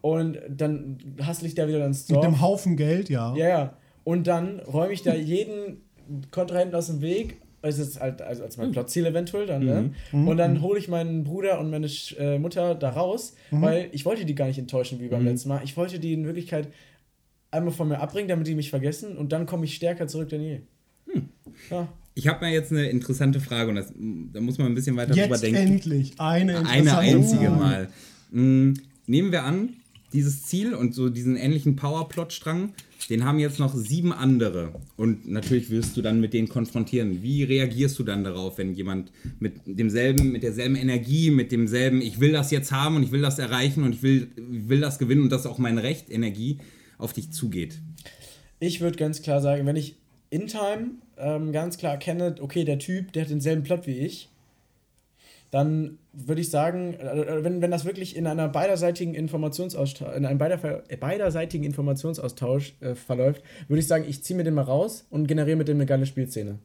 Und 0.00 0.38
dann 0.48 0.98
hassle 1.22 1.46
ich 1.46 1.54
da 1.54 1.68
wieder 1.68 1.84
ins 1.86 2.08
Mit 2.08 2.16
Dorf. 2.16 2.26
dem 2.26 2.40
Haufen 2.40 2.76
Geld, 2.76 3.08
ja. 3.08 3.34
Ja, 3.36 3.48
ja. 3.48 3.72
Und 4.04 4.26
dann 4.26 4.60
räume 4.60 4.92
ich 4.92 5.02
da 5.02 5.14
jeden 5.14 5.82
Kontrahenten 6.30 6.74
aus 6.74 6.86
dem 6.86 7.02
Weg. 7.02 7.36
Das 7.62 7.78
ist 7.78 8.00
halt 8.00 8.22
also 8.22 8.44
als 8.44 8.56
mein 8.56 8.70
Plotziel 8.72 9.06
eventuell 9.06 9.46
dann, 9.46 9.64
ne? 9.64 9.90
Und 10.12 10.36
dann 10.36 10.62
hole 10.62 10.78
ich 10.78 10.88
meinen 10.88 11.24
Bruder 11.24 11.58
und 11.60 11.70
meine 11.70 11.88
Sch 11.88 12.14
äh, 12.18 12.38
Mutter 12.38 12.74
da 12.74 12.90
raus, 12.90 13.34
weil 13.50 13.88
ich 13.92 14.04
wollte 14.04 14.24
die 14.24 14.34
gar 14.34 14.46
nicht 14.46 14.58
enttäuschen 14.58 15.00
wie 15.00 15.08
beim 15.08 15.24
letzten 15.24 15.48
Mal. 15.48 15.60
Ich 15.64 15.76
wollte 15.76 15.98
die 15.98 16.12
in 16.12 16.24
Wirklichkeit 16.24 16.68
einmal 17.50 17.72
von 17.72 17.88
mir 17.88 18.00
abbringen, 18.00 18.28
damit 18.28 18.46
die 18.46 18.54
mich 18.54 18.70
vergessen 18.70 19.16
und 19.16 19.32
dann 19.32 19.46
komme 19.46 19.64
ich 19.64 19.74
stärker 19.74 20.06
zurück 20.06 20.28
denn 20.28 20.42
je. 20.42 20.60
Ja. 21.70 21.88
Ich 22.14 22.26
habe 22.28 22.44
mir 22.44 22.52
jetzt 22.52 22.72
eine 22.72 22.88
interessante 22.88 23.40
Frage 23.40 23.70
und 23.70 23.76
das, 23.76 23.92
da 24.32 24.40
muss 24.40 24.58
man 24.58 24.66
ein 24.68 24.74
bisschen 24.74 24.96
weiter 24.96 25.14
drüber 25.14 25.26
Jetzt 25.28 25.42
denken. 25.42 25.56
endlich 25.58 26.14
eine 26.18 26.58
Eine 26.58 26.80
interessante 26.80 26.98
einzige 26.98 27.46
Frage. 27.46 27.56
Mal. 27.56 27.88
Mm, 28.30 28.74
Nehmen 29.06 29.32
wir 29.32 29.44
an, 29.44 29.70
dieses 30.12 30.44
Ziel 30.44 30.74
und 30.74 30.94
so 30.94 31.08
diesen 31.08 31.36
ähnlichen 31.36 31.76
Powerplot-Strang, 31.76 32.72
den 33.10 33.24
haben 33.24 33.38
jetzt 33.38 33.58
noch 33.58 33.74
sieben 33.74 34.12
andere. 34.12 34.72
Und 34.96 35.28
natürlich 35.28 35.70
wirst 35.70 35.96
du 35.96 36.02
dann 36.02 36.20
mit 36.20 36.32
denen 36.32 36.48
konfrontieren. 36.48 37.22
Wie 37.22 37.44
reagierst 37.44 37.98
du 37.98 38.04
dann 38.04 38.24
darauf, 38.24 38.58
wenn 38.58 38.74
jemand 38.74 39.12
mit 39.38 39.54
demselben, 39.66 40.32
mit 40.32 40.42
derselben 40.42 40.76
Energie, 40.76 41.30
mit 41.30 41.52
demselben, 41.52 42.00
ich 42.00 42.20
will 42.20 42.32
das 42.32 42.50
jetzt 42.50 42.72
haben 42.72 42.96
und 42.96 43.02
ich 43.02 43.12
will 43.12 43.22
das 43.22 43.38
erreichen 43.38 43.84
und 43.84 43.94
ich 43.94 44.02
will, 44.02 44.28
will 44.36 44.80
das 44.80 44.98
gewinnen 44.98 45.22
und 45.22 45.30
das 45.30 45.42
ist 45.42 45.46
auch 45.46 45.58
mein 45.58 45.78
Recht, 45.78 46.10
Energie, 46.10 46.58
auf 46.98 47.12
dich 47.12 47.30
zugeht? 47.30 47.78
Ich 48.60 48.80
würde 48.80 48.96
ganz 48.96 49.22
klar 49.22 49.40
sagen, 49.40 49.66
wenn 49.66 49.76
ich 49.76 49.96
in 50.30 50.46
Time 50.46 50.90
ähm, 51.16 51.52
ganz 51.52 51.78
klar 51.78 51.92
erkenne, 51.92 52.34
okay, 52.40 52.64
der 52.64 52.78
Typ, 52.78 53.12
der 53.12 53.22
hat 53.22 53.30
denselben 53.30 53.62
Plot 53.62 53.86
wie 53.86 53.98
ich, 53.98 54.28
dann 55.50 55.98
würde 56.12 56.40
ich 56.40 56.50
sagen, 56.50 56.94
äh, 56.94 57.42
wenn, 57.42 57.62
wenn 57.62 57.70
das 57.70 57.84
wirklich 57.84 58.16
in 58.16 58.26
einer 58.26 58.48
beiderseitigen 58.48 59.14
Informationsaustausch, 59.14 60.16
in 60.16 60.26
einem 60.26 60.38
beider, 60.38 60.82
äh, 60.88 60.96
beiderseitigen 60.96 61.64
Informationsaustausch 61.64 62.74
äh, 62.80 62.94
verläuft, 62.94 63.42
würde 63.68 63.80
ich 63.80 63.86
sagen, 63.86 64.04
ich 64.06 64.22
ziehe 64.22 64.36
mir 64.36 64.44
den 64.44 64.54
mal 64.54 64.62
raus 64.62 65.06
und 65.10 65.26
generiere 65.26 65.56
mit 65.56 65.68
dem 65.68 65.78
eine 65.78 65.86
geile 65.86 66.06
Spielszene. 66.06 66.58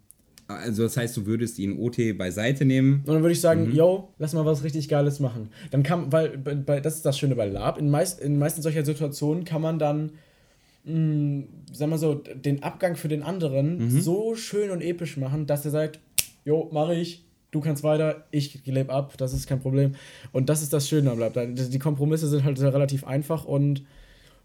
Also 0.48 0.84
das 0.84 0.98
heißt, 0.98 1.16
du 1.16 1.26
würdest 1.26 1.58
ihn 1.58 1.80
OT 1.80 2.18
beiseite 2.18 2.66
nehmen. 2.66 3.04
Und 3.06 3.14
dann 3.14 3.22
würde 3.22 3.32
ich 3.32 3.40
sagen, 3.40 3.72
yo, 3.74 4.10
lass 4.18 4.34
mal 4.34 4.46
was 4.46 4.64
richtig 4.64 4.90
Geiles 4.90 5.22
machen. 5.22 5.50
Dann 5.72 5.84
kann, 5.84 6.12
weil, 6.12 6.38
bei, 6.38 6.82
das 6.82 6.96
ist 6.96 7.06
das 7.06 7.18
Schöne 7.18 7.36
bei 7.36 7.46
Lab, 7.46 7.78
in, 7.78 7.90
meist, 7.90 8.20
in 8.20 8.38
meisten 8.38 8.62
solcher 8.62 8.84
Situationen 8.84 9.46
kann 9.46 9.62
man 9.62 9.80
dann, 9.80 10.12
mh, 10.84 11.46
sag 11.72 11.90
mal 11.90 11.98
so, 11.98 12.16
den 12.16 12.62
Abgang 12.62 12.98
für 12.98 13.08
den 13.08 13.24
anderen 13.24 13.90
so 13.90 14.36
schön 14.36 14.70
und 14.70 14.82
episch 14.82 15.16
machen, 15.16 15.46
dass 15.46 15.64
er 15.64 15.72
sagt, 15.72 16.00
jo, 16.44 16.70
mache 16.74 16.96
ich, 16.96 17.24
du 17.54 17.62
kannst 17.62 17.84
weiter, 17.84 18.26
ich 18.32 18.66
lebe 18.66 18.91
ab, 18.91 19.14
das 19.18 19.34
ist 19.34 19.47
kein 19.47 19.62
Problem. 19.62 19.93
Und 20.32 20.49
das 20.49 20.62
ist 20.62 20.74
das 20.74 20.89
Schöne 20.89 21.12
am 21.12 21.20
Lab. 21.20 21.34
Die 21.34 21.70
die 21.70 21.80
Kompromisse 21.80 22.28
sind 22.28 22.43
halt 22.43 22.60
relativ 22.60 23.06
einfach 23.06 23.45
und 23.45 23.84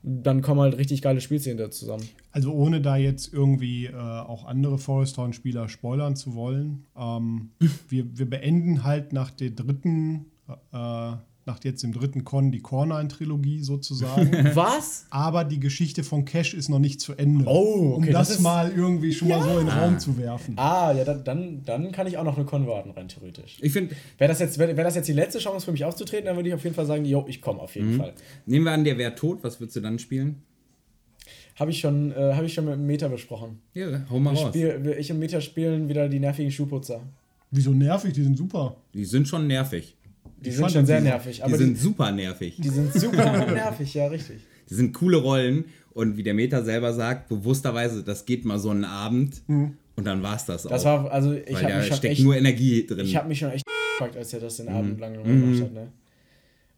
dann 0.02 0.42
kommen 0.42 0.60
halt 0.60 0.78
richtig 0.78 1.02
geile 1.02 1.20
Spielszenen 1.20 1.58
da 1.58 1.70
zusammen. 1.70 2.08
Also 2.30 2.52
ohne 2.52 2.80
da 2.80 2.96
jetzt 2.96 3.32
irgendwie 3.32 3.86
äh, 3.86 3.94
auch 3.94 4.44
andere 4.44 4.78
Forest 4.78 5.16
Town-Spieler 5.16 5.68
spoilern 5.68 6.14
zu 6.14 6.34
wollen. 6.34 6.84
Ähm, 6.96 7.50
wir, 7.88 8.16
wir 8.16 8.30
beenden 8.30 8.84
halt 8.84 9.12
nach 9.12 9.30
der 9.30 9.50
dritten, 9.50 10.26
äh, 10.72 11.12
nach 11.48 11.64
jetzt 11.64 11.82
dem 11.82 11.92
dritten 11.92 12.24
Con 12.24 12.52
die 12.52 12.60
Cornine-Trilogie 12.60 13.62
sozusagen. 13.62 14.30
Was? 14.54 15.06
Aber 15.10 15.42
die 15.44 15.58
Geschichte 15.58 16.04
von 16.04 16.24
Cash 16.24 16.54
ist 16.54 16.68
noch 16.68 16.78
nicht 16.78 17.00
zu 17.00 17.14
Ende. 17.14 17.44
Oh, 17.46 17.94
um 17.96 18.02
okay, 18.02 18.12
das, 18.12 18.28
das 18.28 18.36
ist- 18.36 18.42
mal 18.42 18.70
irgendwie 18.70 19.12
schon 19.12 19.28
mal 19.28 19.42
so 19.42 19.58
in 19.58 19.66
den 19.66 19.68
Raum 19.68 19.98
zu 19.98 20.16
werfen. 20.16 20.54
Ah, 20.56 20.92
ja, 20.92 21.04
dann, 21.04 21.64
dann, 21.64 21.90
kann 21.90 22.06
ich 22.06 22.18
auch 22.18 22.24
noch 22.24 22.36
eine 22.36 22.44
Con 22.44 22.66
warten, 22.68 22.90
rein 22.92 23.08
theoretisch. 23.08 23.56
Ich 23.60 23.72
finde, 23.72 23.96
Wäre 24.18 24.28
das, 24.28 24.38
jetzt, 24.38 24.58
wär, 24.58 24.76
wär 24.76 24.84
das 24.84 24.94
jetzt 24.94 25.08
die 25.08 25.12
letzte 25.14 25.38
Chance 25.40 25.64
für 25.64 25.72
mich 25.72 25.84
aufzutreten, 25.84 26.26
dann 26.26 26.36
würde 26.36 26.50
ich 26.50 26.54
auf 26.54 26.62
jeden 26.62 26.76
Fall 26.76 26.86
sagen, 26.86 27.04
jo, 27.04 27.24
ich 27.26 27.40
komme 27.40 27.60
auf 27.60 27.74
jeden 27.74 27.96
Fall. 27.96 28.12
nehmen 28.46 28.66
wir 28.66 28.72
an, 28.72 28.84
der 28.84 28.98
wäre 28.98 29.14
tot, 29.14 29.38
was 29.42 29.58
würdest 29.58 29.76
du 29.76 29.80
dann 29.80 29.98
spielen? 29.98 30.42
Habe 31.56 31.72
ich, 31.72 31.80
schon, 31.80 32.12
äh, 32.12 32.34
hab 32.34 32.44
ich 32.44 32.54
schon 32.54 32.66
mit 32.66 32.74
dem 32.74 32.86
Meta 32.86 33.08
besprochen. 33.08 33.58
Ja, 33.74 33.86
hau 34.10 34.20
mal 34.20 34.32
Wir 34.34 34.40
raus. 34.40 34.48
Spiel, 34.50 34.96
ich 34.98 35.10
und 35.10 35.18
Meta 35.18 35.40
spielen 35.40 35.88
wieder 35.88 36.08
die 36.08 36.20
nervigen 36.20 36.52
Schuhputzer. 36.52 37.00
Wieso 37.50 37.70
nervig? 37.70 38.12
Die 38.12 38.22
sind 38.22 38.36
super. 38.36 38.76
Die 38.94 39.04
sind 39.04 39.26
schon 39.26 39.46
nervig. 39.46 39.96
Die 40.40 40.50
Ich 40.50 40.56
sind 40.56 40.70
schon 40.70 40.82
die 40.82 40.86
sehr 40.86 40.98
super. 41.00 41.10
nervig. 41.10 41.36
Die 41.36 41.42
Aber 41.42 41.52
die, 41.58 41.64
sind 41.64 41.78
super 41.78 42.12
nervig. 42.12 42.56
die 42.58 42.68
sind 42.68 42.92
super 42.92 43.46
nervig, 43.52 43.94
ja, 43.94 44.06
richtig. 44.06 44.38
Das 44.68 44.76
sind 44.76 44.92
coole 44.92 45.16
Rollen 45.16 45.64
und 45.94 46.16
wie 46.16 46.22
der 46.22 46.34
Meta 46.34 46.62
selber 46.62 46.92
sagt, 46.92 47.28
bewussterweise, 47.28 48.02
das 48.04 48.24
geht 48.26 48.44
mal 48.44 48.58
so 48.58 48.70
einen 48.70 48.84
Abend 48.84 49.42
und 49.48 50.04
dann 50.04 50.22
war's 50.22 50.46
das, 50.46 50.62
Das 50.62 50.82
auch. 50.82 51.04
war, 51.04 51.10
also 51.12 51.32
ich 51.32 51.46
weil 51.54 51.62
habe 51.64 51.72
da 51.74 51.82
steckt 51.82 52.04
echt- 52.04 52.22
nur 52.22 52.36
Energie 52.36 52.86
drin. 52.86 53.04
ich 53.06 53.16
hab 53.16 53.26
mich 53.26 53.38
schon 53.40 53.50
echt 53.50 53.64
gefragt, 53.98 54.16
als 54.16 54.32
er 54.32 54.40
das 54.40 54.58
den 54.58 54.68
Abend 54.68 55.00
lang 55.00 55.14
gemacht 55.14 55.62
hat, 55.62 55.72
ne? 55.72 55.88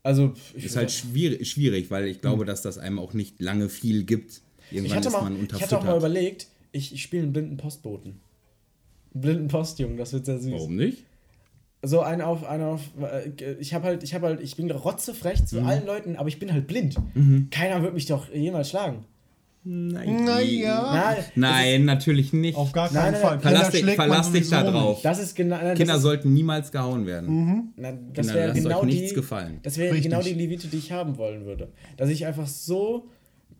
Also, 0.02 0.32
ich, 0.54 0.64
ist 0.64 0.76
halt 0.76 0.90
schwierig, 0.90 1.50
schwierig, 1.50 1.90
weil 1.90 2.06
ich 2.06 2.22
glaube, 2.22 2.46
dass 2.46 2.62
das 2.62 2.78
einem 2.78 2.98
auch 2.98 3.12
nicht 3.12 3.38
lange 3.42 3.68
viel 3.68 4.04
gibt. 4.04 4.40
ich, 4.70 4.76
Irgendwann 4.78 4.96
hatte 4.96 5.08
ist 5.08 5.12
mal, 5.12 5.32
ich 5.54 5.62
hatte 5.62 5.78
auch 5.78 5.84
mal 5.84 5.98
überlegt, 5.98 6.46
ich, 6.72 6.94
ich 6.94 7.02
spiele 7.02 7.24
einen 7.24 7.34
blinden 7.34 7.58
Postboten. 7.58 8.18
Einen 9.12 9.20
blinden 9.20 9.48
Postjungen, 9.48 9.98
das 9.98 10.14
wird 10.14 10.24
sehr 10.24 10.38
süß. 10.38 10.52
Warum 10.54 10.76
nicht? 10.76 11.04
So 11.82 12.00
ein 12.00 12.20
auf, 12.20 12.44
ein 12.44 12.62
auf, 12.62 12.80
äh, 13.00 13.52
ich 13.58 13.72
habe 13.74 13.86
halt, 13.86 14.02
ich 14.02 14.12
habe 14.14 14.26
halt, 14.26 14.40
ich 14.40 14.56
bin 14.56 14.70
rotzefrech 14.70 15.40
Mhm. 15.40 15.46
zu 15.46 15.60
allen 15.62 15.86
Leuten, 15.86 16.16
aber 16.16 16.28
ich 16.28 16.38
bin 16.38 16.52
halt 16.52 16.66
blind. 16.66 16.96
Keiner 17.50 17.82
wird 17.82 17.94
mich 17.94 18.06
doch 18.06 18.28
jemals 18.32 18.70
schlagen. 18.70 19.04
Naja. 19.64 20.90
Na, 21.34 21.50
Nein, 21.50 21.84
natürlich 21.84 22.32
nicht. 22.32 22.56
Auf 22.56 22.72
gar 22.72 22.90
Nein, 22.92 22.94
keinen 23.02 23.12
nein, 23.12 23.20
Fall. 23.20 23.30
nein. 23.32 23.40
Verlass 23.40 23.70
Kinder 23.70 23.86
dich, 23.88 23.94
verlass 23.96 24.32
dich 24.32 24.48
da 24.48 24.62
drauf. 24.70 25.00
das 25.02 25.18
ist 25.18 25.36
genau, 25.36 25.58
das 25.60 25.76
Kinder 25.78 25.96
ist, 25.96 26.02
sollten 26.02 26.32
niemals 26.32 26.72
gehauen 26.72 27.06
werden. 27.06 27.72
na, 27.76 27.92
das 28.14 28.26
Kinder, 28.28 28.34
wäre 28.40 28.52
genau 28.54 28.80
euch 28.80 28.86
nichts 28.86 29.08
die, 29.10 29.14
gefallen. 29.14 29.58
das 29.62 29.76
wäre 29.76 30.00
genau 30.00 30.22
die 30.22 30.32
Levite, 30.32 30.68
die 30.68 30.78
ich 30.78 30.92
haben 30.92 31.18
wollen 31.18 31.44
würde. 31.44 31.68
Dass 31.98 32.08
ich 32.08 32.24
einfach 32.26 32.46
so 32.46 33.08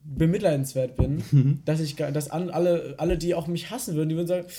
bemitleidenswert 0.05 0.97
bin, 0.97 1.23
Mhm. 1.31 1.61
dass 1.67 1.81
ich, 1.81 1.97
gar- 1.97 2.11
dass 2.13 2.31
an, 2.31 2.49
alle, 2.51 2.95
alle, 2.97 3.19
die 3.19 3.35
auch 3.35 3.47
mich 3.47 3.71
hassen 3.71 3.95
würden, 3.95 4.09
die 4.09 4.17
würden 4.17 4.27
sagen, 4.29 4.47
"Oh, 4.49 4.53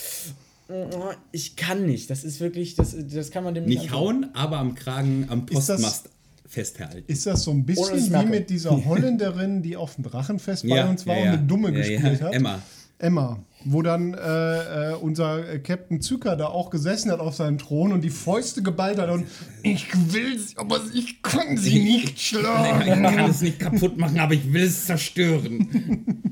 ich 1.32 1.56
kann 1.56 1.86
nicht. 1.86 2.10
Das 2.10 2.24
ist 2.24 2.40
wirklich, 2.40 2.76
das, 2.76 2.96
das 2.98 3.32
kann 3.32 3.44
man 3.44 3.54
dem 3.54 3.66
Nicht 3.66 3.92
antun." 3.92 4.00
hauen, 4.00 4.26
aber 4.34 4.58
am 4.58 4.76
Kragen, 4.76 5.28
am 5.30 5.46
Postmast 5.46 6.10
festhalten. 6.48 7.04
Ist 7.08 7.26
das 7.26 7.44
so 7.44 7.52
ein 7.52 7.66
bisschen 7.66 8.06
wie 8.06 8.10
merke. 8.10 8.30
mit 8.30 8.50
dieser 8.50 8.86
Holländerin, 8.86 9.62
die 9.62 9.78
auf 9.78 9.96
dem 9.96 10.04
Drachenfest 10.04 10.68
bei 10.68 10.88
uns 10.88 11.06
war 11.06 11.18
und 11.18 11.28
eine 11.28 11.38
Dumme 11.40 11.70
ja, 11.70 11.78
gespielt 11.78 12.20
ja. 12.20 12.28
hat? 12.28 12.34
Emma. 12.34 12.62
Emma, 13.00 13.40
wo 13.66 13.82
dann 13.82 14.14
äh, 14.14 14.92
äh, 14.92 14.94
unser 14.96 15.60
Captain 15.60 16.02
Zucker 16.02 16.36
da 16.36 16.48
auch 16.48 16.70
gesessen 16.70 17.12
hat 17.12 17.20
auf 17.20 17.36
seinem 17.36 17.58
Thron 17.58 17.92
und 17.94 18.02
die 18.02 18.10
Fäuste 18.10 18.62
geballt 18.64 18.98
hat 19.00 19.10
und 19.10 19.26
ich 19.64 19.88
will 20.14 20.38
sie, 20.40 20.58
aber 20.58 20.80
ich 20.94 21.22
kann 21.22 21.58
sie 21.58 21.80
nicht 21.80 22.14
Ich 22.16 22.28
schlagen. 22.28 23.04
kann 23.04 23.30
es 23.30 23.42
nicht 23.42 23.60
kaputt 23.60 23.98
machen, 23.98 24.20
aber 24.20 24.34
ich 24.34 24.52
will 24.52 24.64
es 24.64 24.86
zerstören. 24.86 26.16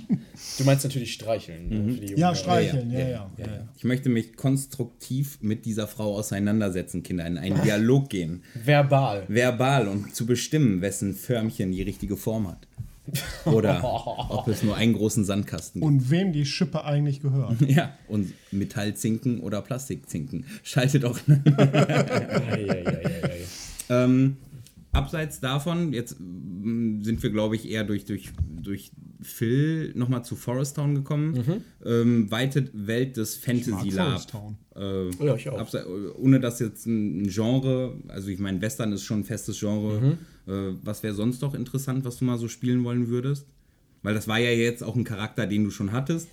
Du 0.58 0.64
meinst 0.66 0.84
natürlich 0.84 1.14
streicheln. 1.14 1.70
ne, 1.70 1.94
für 1.94 2.00
die 2.02 2.08
jungen 2.08 2.18
Ja, 2.20 2.36
streicheln, 2.36 2.92
ja, 2.92 3.00
ja. 3.00 3.08
ja, 3.08 3.32
ja. 3.38 3.70
Ich 3.78 3.84
möchte 3.86 4.10
mich 4.10 4.36
konstruktiv 4.36 5.38
mit 5.42 5.66
dieser 5.66 5.88
Frau 5.88 6.16
auseinandersetzen, 6.18 7.02
Kinder, 7.04 7.26
in 7.26 7.38
einen 7.38 7.62
Dialog 7.64 8.10
gehen. 8.10 8.44
Verbal. 8.66 9.24
Verbal 9.30 9.88
und 9.88 10.14
zu 10.16 10.26
bestimmen, 10.26 10.82
wessen 10.82 11.14
Förmchen 11.14 11.72
die 11.72 11.82
richtige 11.82 12.18
Form 12.18 12.48
hat. 12.50 12.68
Oder 13.46 13.84
ob 14.30 14.48
es 14.48 14.64
nur 14.64 14.76
einen 14.76 14.94
großen 14.94 15.24
Sandkasten 15.26 15.82
gibt. 15.82 15.92
Und 15.92 16.10
wem 16.10 16.32
die 16.34 16.46
Schippe 16.46 16.84
eigentlich 16.86 17.22
gehört. 17.22 17.56
Ja, 17.68 17.94
und 18.08 18.34
Metallzinken 18.52 19.40
oder 19.42 19.62
Plastikzinken. 19.62 20.46
Schaltet 20.64 21.06
auch. 21.06 21.20
Ähm, 23.92 24.38
abseits 24.92 25.40
davon, 25.40 25.94
jetzt 25.94 26.18
mm, 26.20 27.02
sind 27.02 27.24
wir, 27.24 27.32
glaube 27.32 27.56
ich, 27.56 27.68
eher 27.70 27.84
durch, 27.84 28.06
durch, 28.06 28.30
durch 28.62 28.92
Phil 29.22 29.92
nochmal 29.96 30.24
zu 30.24 30.36
Forest 30.36 30.76
Town 30.76 30.96
gekommen. 30.96 31.64
Ähm, 31.84 32.30
weite 32.32 32.70
Welt 32.74 33.18
des 33.18 33.36
Fantasy 33.36 33.72
mag 33.72 33.92
Lab. 33.92 34.08
Forest 34.08 34.30
Town. 34.30 34.58
Äh, 34.76 35.26
Ja, 35.26 35.36
ich 35.36 35.50
auch. 35.50 35.68
ohne 36.18 36.40
dass 36.40 36.60
jetzt 36.60 36.86
ein 36.86 37.28
Genre, 37.28 37.98
also 38.08 38.30
ich 38.30 38.40
meine, 38.40 38.62
Western 38.62 38.92
ist 38.92 39.04
schon 39.04 39.22
ein 39.22 39.24
festes 39.26 39.60
Genre. 39.60 39.98
Äh, 39.98 40.18
was 40.84 41.04
wäre 41.04 41.14
sonst 41.14 41.42
noch 41.42 41.54
interessant, 41.54 42.06
was 42.06 42.18
du 42.18 42.26
mal 42.26 42.38
so 42.38 42.48
spielen 42.48 42.84
wollen 42.84 43.08
würdest? 43.08 43.46
Weil 44.02 44.14
das 44.14 44.28
war 44.28 44.40
ja 44.40 44.52
jetzt 44.52 44.84
auch 44.84 44.96
ein 44.96 45.04
Charakter, 45.04 45.46
den 45.46 45.64
du 45.66 45.72
schon 45.72 45.92
hattest. 45.92 46.28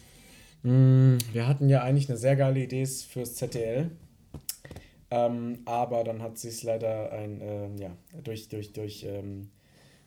Wir 0.62 1.46
hatten 1.46 1.68
ja 1.68 1.82
eigentlich 1.82 2.08
eine 2.08 2.18
sehr 2.18 2.36
geile 2.36 2.60
Idee 2.60 2.86
fürs 2.86 3.34
ZDL. 3.34 3.90
Ähm, 5.10 5.58
aber 5.64 6.02
dann 6.02 6.22
hat 6.22 6.38
sich 6.38 6.62
leider 6.62 7.12
ein, 7.12 7.40
ähm, 7.40 7.76
ja, 7.78 7.96
durch, 8.24 8.48
durch, 8.48 8.72
durch 8.72 9.04
ähm, 9.04 9.48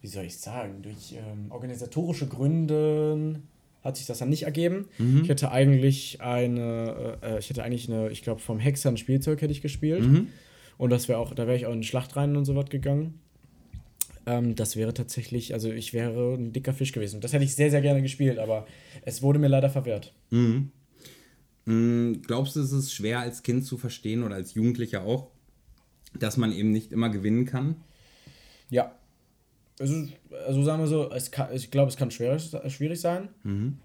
wie 0.01 0.07
soll 0.07 0.25
ich 0.25 0.37
sagen, 0.37 0.81
durch 0.81 1.13
ähm, 1.13 1.51
organisatorische 1.51 2.27
Gründe 2.27 3.41
hat 3.83 3.97
sich 3.97 4.05
das 4.05 4.19
dann 4.19 4.29
nicht 4.29 4.43
ergeben. 4.43 4.87
Mhm. 4.97 5.21
Ich 5.23 5.29
hätte 5.29 5.51
eigentlich 5.51 6.21
eine, 6.21 7.17
äh, 7.21 7.39
ich 7.39 7.49
hätte 7.49 7.63
eigentlich 7.63 7.89
eine, 7.89 8.09
ich 8.09 8.21
glaube, 8.21 8.41
vom 8.41 8.59
Hexer 8.59 8.89
ein 8.89 8.97
Spielzeug 8.97 9.41
hätte 9.41 9.53
ich 9.53 9.61
gespielt. 9.61 10.03
Mhm. 10.03 10.27
Und 10.77 10.89
das 10.89 11.07
wäre 11.07 11.19
auch, 11.19 11.33
da 11.33 11.47
wäre 11.47 11.57
ich 11.57 11.65
auch 11.65 11.73
in 11.73 11.83
Schlacht 11.83 12.15
rein 12.15 12.35
und 12.35 12.45
so 12.45 12.55
was 12.55 12.69
gegangen. 12.69 13.19
Ähm, 14.29 14.55
das 14.55 14.75
wäre 14.75 14.93
tatsächlich, 14.93 15.53
also 15.55 15.71
ich 15.71 15.91
wäre 15.91 16.35
ein 16.35 16.53
dicker 16.53 16.73
Fisch 16.73 16.91
gewesen. 16.91 17.19
Das 17.19 17.33
hätte 17.33 17.43
ich 17.43 17.55
sehr, 17.55 17.71
sehr 17.71 17.81
gerne 17.81 18.03
gespielt, 18.03 18.37
aber 18.37 18.67
es 19.01 19.23
wurde 19.23 19.39
mir 19.39 19.47
leider 19.47 19.71
verwehrt. 19.71 20.13
Mhm. 20.29 20.71
Mm, 21.65 22.21
Glaubst 22.27 22.55
du, 22.55 22.61
es 22.61 22.71
ist 22.71 22.93
schwer 22.93 23.19
als 23.21 23.41
Kind 23.41 23.65
zu 23.65 23.77
verstehen 23.77 24.21
oder 24.21 24.35
als 24.35 24.53
Jugendlicher 24.53 25.01
auch, 25.01 25.31
dass 26.17 26.37
man 26.37 26.51
eben 26.51 26.71
nicht 26.71 26.91
immer 26.91 27.09
gewinnen 27.09 27.45
kann? 27.45 27.77
Ja. 28.69 28.95
Also, 29.79 30.07
also 30.45 30.63
sagen 30.63 30.81
wir 30.83 30.87
so, 30.87 31.09
es 31.11 31.31
kann, 31.31 31.51
ich 31.53 31.71
glaube, 31.71 31.89
es 31.89 31.97
kann 31.97 32.11
schwierig, 32.11 32.51
schwierig 32.67 32.99
sein, 33.01 33.29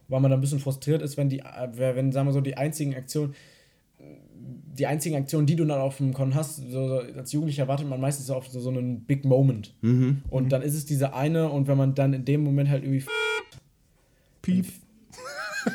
weil 0.09 0.21
man 0.21 0.31
dann 0.31 0.39
ein 0.39 0.41
bisschen 0.41 0.59
frustriert 0.59 1.01
ist, 1.03 1.17
wenn 1.17 1.29
die, 1.31 1.39
äh, 1.39 1.69
wenn, 1.75 2.13
sagen 2.13 2.27
wir 2.29 2.33
so, 2.33 2.41
die 2.41 2.57
einzigen 2.57 2.95
Aktionen, 2.97 3.35
die 4.47 4.87
einzigen 4.87 5.17
Aktionen, 5.17 5.47
die 5.47 5.57
du 5.57 5.65
dann 5.65 5.81
auf 5.81 5.97
dem 5.99 6.13
Con 6.13 6.35
hast, 6.35 6.57
so, 6.71 6.99
als 7.17 7.33
Jugendlicher 7.33 7.69
wartet 7.69 7.89
man 7.89 8.01
meistens 8.01 8.29
auf 8.31 8.49
so, 8.49 8.61
so 8.61 8.71
einen 8.71 9.05
Big 9.05 9.25
Moment. 9.25 9.75
Und 9.83 10.51
dann 10.51 10.63
ist 10.63 10.75
es 10.75 10.85
diese 10.85 11.15
eine 11.15 11.49
und 11.51 11.69
wenn 11.69 11.79
man 11.79 11.95
dann 11.95 12.13
in 12.13 12.25
dem 12.25 12.43
Moment 12.43 12.69
halt 12.71 12.83
irgendwie 12.85 13.05
Piep. 14.43 14.67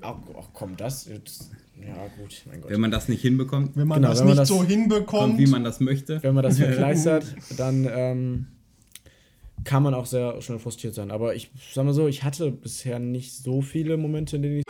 Ach, 0.00 0.16
ach 0.36 0.48
komm, 0.52 0.76
das 0.76 1.06
jetzt. 1.06 1.50
Ja, 1.80 1.94
gut, 2.18 2.42
mein 2.50 2.60
Gott. 2.60 2.70
Wenn 2.70 2.80
man 2.80 2.90
das 2.90 3.08
nicht 3.08 3.20
hinbekommt, 3.22 3.76
Wenn 3.76 3.86
man 3.86 3.98
Genau, 4.00 4.08
das 4.08 4.18
wenn 4.20 4.26
man 4.26 4.32
nicht 4.34 4.40
das 4.40 4.48
so 4.48 4.56
kommt, 4.56 4.70
hinbekommt. 4.70 5.38
wie 5.38 5.46
man 5.46 5.62
das 5.62 5.78
möchte. 5.78 6.20
Wenn 6.22 6.34
man 6.34 6.42
das 6.42 6.58
verkleistert, 6.58 7.24
dann 7.56 7.86
ähm, 7.88 8.46
kann 9.62 9.82
man 9.84 9.94
auch 9.94 10.06
sehr 10.06 10.40
schnell 10.42 10.58
frustriert 10.58 10.94
sein. 10.94 11.12
Aber 11.12 11.36
ich 11.36 11.50
sag 11.72 11.84
mal 11.84 11.92
so, 11.92 12.08
ich 12.08 12.24
hatte 12.24 12.50
bisher 12.50 12.98
nicht 12.98 13.32
so 13.34 13.62
viele 13.62 13.96
Momente, 13.96 14.36
in 14.36 14.42
denen 14.42 14.56
ich 14.58 14.64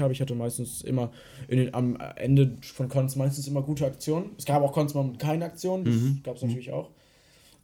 habe. 0.00 0.12
Ich 0.12 0.20
hatte 0.20 0.34
meistens 0.34 0.82
immer 0.82 1.10
in 1.48 1.58
den, 1.58 1.74
am 1.74 1.96
Ende 2.16 2.56
von 2.62 2.88
Cons 2.88 3.16
meistens 3.16 3.46
immer 3.48 3.62
gute 3.62 3.86
Aktionen. 3.86 4.30
Es 4.36 4.44
gab 4.44 4.62
auch 4.62 4.72
Cons 4.72 4.94
mal 4.94 5.04
mit 5.04 5.18
keine 5.18 5.44
Aktionen, 5.44 5.84
das 5.84 6.22
gab 6.22 6.36
es 6.36 6.42
natürlich 6.42 6.72
auch. 6.72 6.90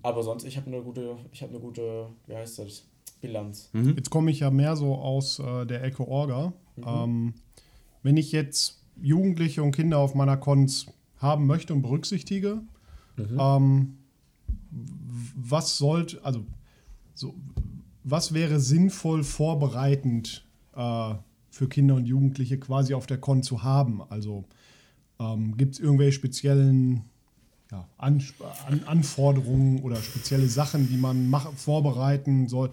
Aber 0.02 0.22
sonst, 0.22 0.44
ich 0.44 0.56
habe 0.56 0.66
eine 0.66 0.82
gute, 0.82 1.16
ich 1.32 1.42
habe 1.42 1.52
eine 1.52 1.60
gute, 1.60 2.08
wie 2.26 2.34
heißt 2.36 2.58
das, 2.58 2.84
Bilanz. 3.20 3.70
Jetzt 3.96 4.10
komme 4.10 4.30
ich 4.30 4.40
ja 4.40 4.50
mehr 4.50 4.76
so 4.76 4.94
aus 4.96 5.38
äh, 5.38 5.64
der 5.64 5.82
Ecke 5.82 6.06
Orga. 6.06 6.52
Ähm, 7.04 7.34
wenn 8.02 8.16
ich 8.18 8.32
jetzt 8.32 8.82
Jugendliche 9.00 9.62
und 9.62 9.72
Kinder 9.72 9.98
auf 9.98 10.14
meiner 10.14 10.36
Cons 10.36 10.86
haben 11.18 11.46
möchte 11.46 11.72
und 11.72 11.80
berücksichtige, 11.82 12.60
ähm, 13.38 13.96
w- 14.70 15.32
was 15.36 15.78
sollte, 15.78 16.22
also 16.22 16.44
so, 17.14 17.34
was 18.02 18.34
wäre 18.34 18.60
sinnvoll 18.60 19.22
vorbereitend 19.24 20.44
äh, 20.76 21.14
für 21.54 21.68
Kinder 21.68 21.94
und 21.94 22.06
Jugendliche 22.06 22.58
quasi 22.58 22.94
auf 22.94 23.06
der 23.06 23.18
Con 23.18 23.42
zu 23.42 23.62
haben? 23.62 24.02
Also 24.10 24.44
ähm, 25.20 25.56
gibt 25.56 25.74
es 25.74 25.80
irgendwelche 25.80 26.12
speziellen 26.12 27.02
ja, 27.70 27.86
Ansp 27.96 28.34
an 28.66 28.82
Anforderungen 28.86 29.80
oder 29.82 29.96
spezielle 29.96 30.48
Sachen, 30.48 30.88
die 30.88 30.96
man 30.96 31.32
vorbereiten 31.56 32.48
soll? 32.48 32.70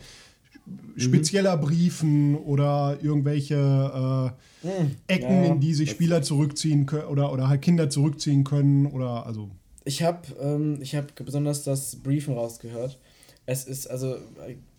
Spezieller 0.95 1.57
Briefen 1.57 2.35
oder 2.35 2.97
irgendwelche 3.01 4.35
äh, 4.63 4.67
Ecken, 5.13 5.43
ja. 5.43 5.53
in 5.53 5.59
die 5.59 5.73
sich 5.73 5.89
Spieler 5.89 6.21
zurückziehen 6.21 6.85
können 6.85 7.05
oder, 7.05 7.31
oder 7.31 7.49
halt 7.49 7.61
Kinder 7.61 7.89
zurückziehen 7.89 8.43
können 8.43 8.85
oder 8.87 9.25
also 9.25 9.49
Ich 9.85 10.01
habe 10.01 10.21
ähm, 10.39 10.79
ich 10.81 10.95
hab 10.95 11.13
besonders 11.23 11.63
das 11.63 11.97
Briefen 11.97 12.33
rausgehört. 12.33 12.99
Es 13.47 13.65
ist 13.65 13.87
also 13.87 14.17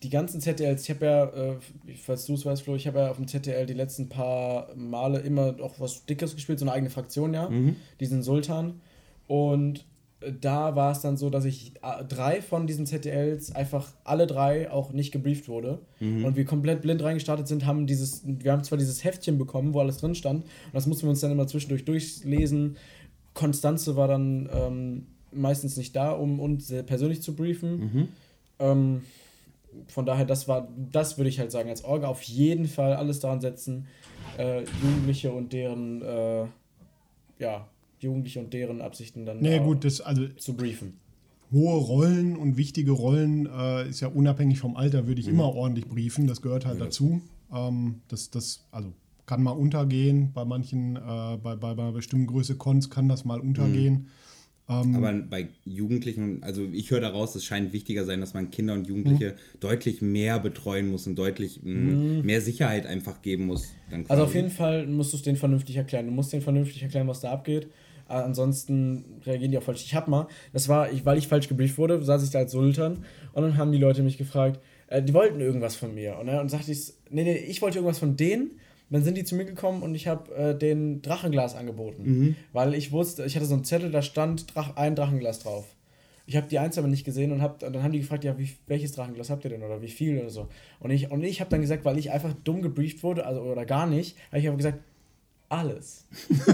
die 0.03 0.09
ganzen 0.09 0.41
ZDLs, 0.41 0.85
ich 0.85 0.91
habe 0.91 1.05
ja, 1.05 1.25
äh, 1.25 1.57
falls 2.05 2.27
du 2.27 2.35
es 2.35 2.47
weißt, 2.47 2.63
Flo, 2.63 2.77
ich 2.77 2.87
habe 2.87 3.01
ja 3.01 3.11
auf 3.11 3.17
dem 3.17 3.27
ZDL 3.27 3.67
die 3.67 3.75
letzten 3.75 4.09
paar 4.09 4.69
Male 4.77 5.19
immer 5.19 5.57
auch 5.61 5.81
was 5.81 6.07
Dickes 6.07 6.35
gespielt, 6.35 6.59
so 6.61 6.65
eine 6.65 6.73
eigene 6.73 6.91
Fraktion, 6.91 7.35
ja, 7.35 7.49
diesen 8.01 8.23
Sultan. 8.23 8.81
Und 9.27 9.85
äh, 10.21 10.33
da 10.41 10.77
war 10.77 10.93
es 10.93 11.01
dann 11.01 11.17
so, 11.17 11.29
dass 11.29 11.45
ich 11.45 11.73
äh, 11.83 12.05
drei 12.05 12.41
von 12.41 12.67
diesen 12.69 12.87
ZDLs 12.87 13.53
einfach 13.55 13.93
alle 14.05 14.27
drei 14.29 14.71
auch 14.71 14.93
nicht 14.93 15.11
gebrieft 15.11 15.49
wurde 15.49 15.81
und 16.25 16.37
wir 16.37 16.45
komplett 16.45 16.83
blind 16.83 17.03
reingestartet 17.03 17.49
sind, 17.49 17.67
haben 17.67 17.87
dieses, 17.89 18.23
wir 18.25 18.53
haben 18.53 18.63
zwar 18.63 18.79
dieses 18.79 19.03
Heftchen 19.03 19.39
bekommen, 19.39 19.75
wo 19.75 19.81
alles 19.81 19.99
drin 19.99 20.15
stand 20.15 20.45
und 20.45 20.75
das 20.75 20.87
mussten 20.87 21.05
wir 21.07 21.11
uns 21.11 21.21
dann 21.21 21.33
immer 21.33 21.49
zwischendurch 21.49 21.85
durchlesen. 21.85 22.77
Konstanze 23.35 23.97
war 23.97 24.09
dann 24.09 24.49
ähm, 24.55 25.07
meistens 25.33 25.77
nicht 25.77 25.97
da, 25.97 26.13
um 26.13 26.39
uns 26.39 26.73
persönlich 26.87 27.23
zu 27.23 27.35
briefen. 27.35 28.09
Ähm, 28.63 29.03
von 29.89 30.07
daher, 30.07 30.25
das 30.25 30.49
war, 30.49 30.69
das 30.91 31.19
würde 31.19 31.29
ich 31.29 31.39
halt 31.39 31.51
sagen, 31.51 31.69
als 31.69 31.85
Orga 31.85 32.09
auf 32.09 32.23
jeden 32.23 32.67
Fall 32.67 32.95
alles 32.95 33.21
daran 33.21 33.41
setzen, 33.41 33.87
äh, 34.39 34.65
Jugendliche 34.83 35.33
und 35.33 35.53
deren, 35.53 36.03
äh, 36.03 36.45
ja, 37.39 37.67
Jugendliche 38.01 38.41
und 38.41 38.53
deren 38.53 38.81
Absichten 38.81 39.25
dann 39.25 39.45
äh, 39.45 39.61
gut, 39.61 39.85
das, 39.85 40.01
also 40.01 40.27
zu 40.29 40.55
briefen. 40.55 40.99
hohe 41.53 41.77
Rollen 41.77 42.37
und 42.37 42.57
wichtige 42.57 42.93
Rollen 42.93 43.47
äh, 43.47 43.89
ist 43.89 44.01
ja 44.01 44.09
unabhängig 44.09 44.59
vom 44.59 44.77
Alter, 44.77 45.07
würde 45.07 45.21
ich 45.21 45.29
immer 45.29 45.55
ordentlich 45.55 45.87
briefen. 45.87 46.27
Das 46.27 46.43
gehört 46.43 46.67
halt 46.67 46.81
dazu. 46.81 47.21
Ähm, 47.53 48.01
das, 48.09 48.31
das, 48.31 48.65
also 48.73 48.93
kann 49.25 49.43
mal 49.43 49.53
untergehen. 49.53 50.33
Bei 50.35 50.45
manchen, 50.45 50.97
äh, 50.97 51.01
bei, 51.43 51.57
bei, 51.57 51.75
bei 51.75 51.83
einer 51.83 51.93
bestimmten 51.93 52.27
Größe 52.27 52.57
Cons 52.57 52.91
kann 52.91 53.09
das 53.09 53.25
mal 53.25 53.41
untergehen. 53.41 54.09
Aber 54.67 55.13
bei 55.29 55.49
Jugendlichen, 55.65 56.43
also 56.43 56.63
ich 56.73 56.91
höre 56.91 57.01
daraus, 57.01 57.35
es 57.35 57.45
scheint 57.45 57.73
wichtiger 57.73 58.05
sein, 58.05 58.21
dass 58.21 58.33
man 58.33 58.51
Kinder 58.51 58.75
und 58.75 58.87
Jugendliche 58.87 59.35
deutlich 59.61 60.01
mehr 60.01 60.39
betreuen 60.39 60.89
muss 60.89 61.07
und 61.07 61.17
deutlich 61.17 61.61
mh, 61.63 62.23
mehr 62.23 62.41
Sicherheit 62.41 62.87
einfach 62.87 63.23
geben 63.23 63.47
muss. 63.47 63.73
Also 64.09 64.23
auf 64.25 64.35
jeden 64.35 64.51
Fall 64.51 64.87
musst 64.87 65.13
du 65.13 65.17
es 65.17 65.23
denen 65.23 65.37
vernünftig 65.37 65.77
erklären. 65.77 66.07
Du 66.07 66.13
musst 66.13 66.33
denen 66.33 66.43
vernünftig 66.43 66.83
erklären, 66.83 67.09
was 67.09 67.21
da 67.21 67.33
abgeht. 67.33 67.69
Äh, 68.09 68.15
ansonsten 68.15 69.05
reagieren 69.27 69.51
die 69.51 69.59
auch 69.59 69.63
falsch. 69.63 69.85
Ich 69.85 69.95
hab 69.95 70.09
mal, 70.09 70.27
das 70.53 70.69
war, 70.69 70.91
ich, 70.93 71.05
weil 71.05 71.19
ich 71.19 71.29
falsch 71.29 71.49
gebrieft 71.49 71.77
wurde, 71.79 72.03
saß 72.03 72.23
ich 72.25 72.31
da 72.31 72.39
als 72.41 72.53
Sultan 72.53 73.05
und 73.33 73.43
dann 73.43 73.57
haben 73.57 73.73
die 73.73 73.79
Leute 73.79 74.03
mich 74.03 74.17
gefragt, 74.17 74.61
äh, 74.87 75.03
die 75.03 75.15
wollten 75.15 75.41
irgendwas 75.41 75.77
von 75.77 75.95
mir. 75.95 76.19
Und 76.19 76.27
dann 76.27 76.49
sagte 76.49 76.73
ich, 76.73 76.93
nee, 77.11 77.25
nee, 77.25 77.37
ich 77.37 77.63
wollte 77.63 77.79
irgendwas 77.79 77.99
von 77.99 78.17
denen. 78.17 78.53
Dann 78.93 79.03
sind 79.05 79.17
die 79.17 79.25
zu 79.25 79.35
mir 79.35 79.45
gekommen 79.47 79.83
und 79.83 79.95
ich 79.95 80.07
habe 80.07 80.35
äh, 80.35 80.55
den 80.57 81.01
Drachenglas 81.03 81.55
angeboten. 81.57 82.37
Weil 82.53 82.75
ich 82.75 82.93
wusste, 82.93 83.25
ich 83.25 83.35
hatte 83.37 83.47
so 83.47 83.55
einen 83.55 83.65
Zettel, 83.65 83.91
da 83.91 84.03
stand 84.03 84.55
Drach, 84.55 84.77
ein 84.77 84.95
Drachenglas 84.95 85.39
drauf. 85.41 85.65
Ich 86.27 86.37
habe 86.37 86.47
die 86.47 86.59
eins 86.61 86.79
aber 86.79 86.87
nicht 86.89 87.05
gesehen 87.05 87.33
und, 87.33 87.43
hab, 87.43 87.59
dann 87.59 87.83
haben 87.83 87.91
die 87.93 87.99
gefragt, 88.01 88.23
ja, 88.23 88.39
wie, 88.39 88.49
welches 88.69 88.93
Drachenglas 88.93 89.29
habt 89.31 89.45
ihr 89.45 89.51
denn 89.51 89.63
oder 89.63 89.83
wie 89.83 89.89
viel 89.89 90.19
oder 90.19 90.31
so. 90.31 90.49
Und 90.79 90.91
ich, 90.93 91.11
und 91.11 91.25
ich 91.25 91.41
habe 91.41 91.51
dann 91.51 91.61
gesagt, 91.61 91.85
weil 91.85 91.99
ich 91.99 92.13
einfach 92.13 92.33
dumm 92.45 92.63
gebrieft 92.63 93.03
wurde, 93.03 93.27
also 93.27 93.41
oder 93.41 93.65
gar 93.67 93.87
nicht, 93.87 94.17
habe 94.31 94.39
ich 94.41 94.47
aber 94.47 94.57
gesagt, 94.57 94.79
alles. 95.49 96.07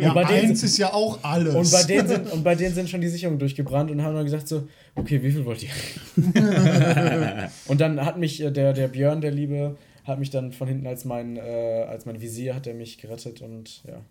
Ja, 0.00 0.12
bei 0.12 0.24
denen 0.24 0.50
eins 0.50 0.60
sind- 0.60 0.68
ist 0.70 0.78
ja 0.78 0.92
auch 0.92 1.18
alles. 1.22 1.54
Und 1.54 1.70
bei, 1.70 1.82
denen 1.84 2.08
sind, 2.08 2.32
und 2.32 2.44
bei 2.44 2.54
denen 2.54 2.74
sind 2.74 2.88
schon 2.90 3.00
die 3.00 3.08
Sicherungen 3.08 3.38
durchgebrannt 3.38 3.90
und 3.90 4.02
haben 4.02 4.14
dann 4.14 4.24
gesagt 4.24 4.48
so, 4.48 4.66
okay, 4.94 5.22
wie 5.22 5.30
viel 5.30 5.44
wollt 5.44 5.62
ihr? 5.62 5.70
und 7.68 7.80
dann 7.80 8.04
hat 8.04 8.18
mich 8.18 8.42
äh, 8.42 8.50
der, 8.50 8.72
der 8.72 8.88
Björn, 8.88 9.20
der 9.20 9.30
Liebe, 9.30 9.76
hat 10.08 10.18
mich 10.18 10.30
dann 10.30 10.52
von 10.52 10.66
hinten 10.66 10.86
als 10.86 11.04
mein, 11.04 11.36
äh, 11.36 11.84
als 11.88 12.06
mein 12.06 12.20
Visier 12.20 12.54
hat 12.54 12.66
er 12.66 12.74
mich 12.74 12.98
gerettet 12.98 13.42
und 13.42 13.82
ja, 13.84 14.02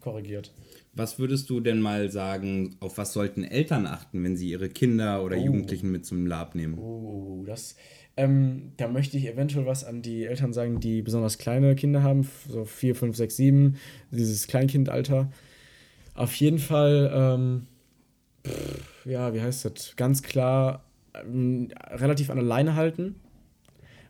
korrigiert. 0.00 0.52
Was 0.94 1.18
würdest 1.18 1.48
du 1.48 1.60
denn 1.60 1.80
mal 1.80 2.10
sagen, 2.10 2.76
auf 2.80 2.98
was 2.98 3.12
sollten 3.12 3.44
Eltern 3.44 3.86
achten, 3.86 4.22
wenn 4.24 4.36
sie 4.36 4.50
ihre 4.50 4.68
Kinder 4.68 5.22
oder 5.24 5.36
Jugendlichen 5.36 5.92
mit 5.92 6.04
zum 6.04 6.26
Lab 6.26 6.54
nehmen? 6.54 6.76
Oh, 6.78 7.44
das, 7.46 7.76
ähm, 8.16 8.72
da 8.76 8.88
möchte 8.88 9.16
ich 9.16 9.28
eventuell 9.28 9.64
was 9.64 9.84
an 9.84 10.02
die 10.02 10.24
Eltern 10.24 10.52
sagen, 10.52 10.80
die 10.80 11.02
besonders 11.02 11.38
kleine 11.38 11.76
Kinder 11.76 12.02
haben, 12.02 12.28
so 12.48 12.64
4, 12.64 12.96
5, 12.96 13.16
6, 13.16 13.36
7, 13.36 13.76
dieses 14.10 14.48
Kleinkindalter. 14.48 15.30
Auf 16.14 16.34
jeden 16.34 16.58
Fall, 16.58 17.12
ähm, 17.14 17.66
pff, 18.44 19.06
ja, 19.06 19.32
wie 19.34 19.40
heißt 19.40 19.66
das? 19.66 19.94
Ganz 19.94 20.24
klar 20.24 20.84
ähm, 21.14 21.68
relativ 21.90 22.30
an 22.30 22.38
der 22.38 22.44
Leine 22.44 22.74
halten. 22.74 23.14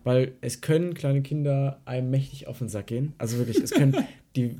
Weil 0.09 0.33
es 0.41 0.63
können 0.63 0.95
kleine 0.95 1.21
Kinder 1.21 1.83
einem 1.85 2.09
mächtig 2.09 2.47
auf 2.47 2.61
den 2.61 2.71
Sack 2.71 2.87
gehen. 2.87 3.13
Also 3.19 3.37
wirklich, 3.37 3.59
es 3.59 3.73
können 3.73 3.95
die 4.37 4.57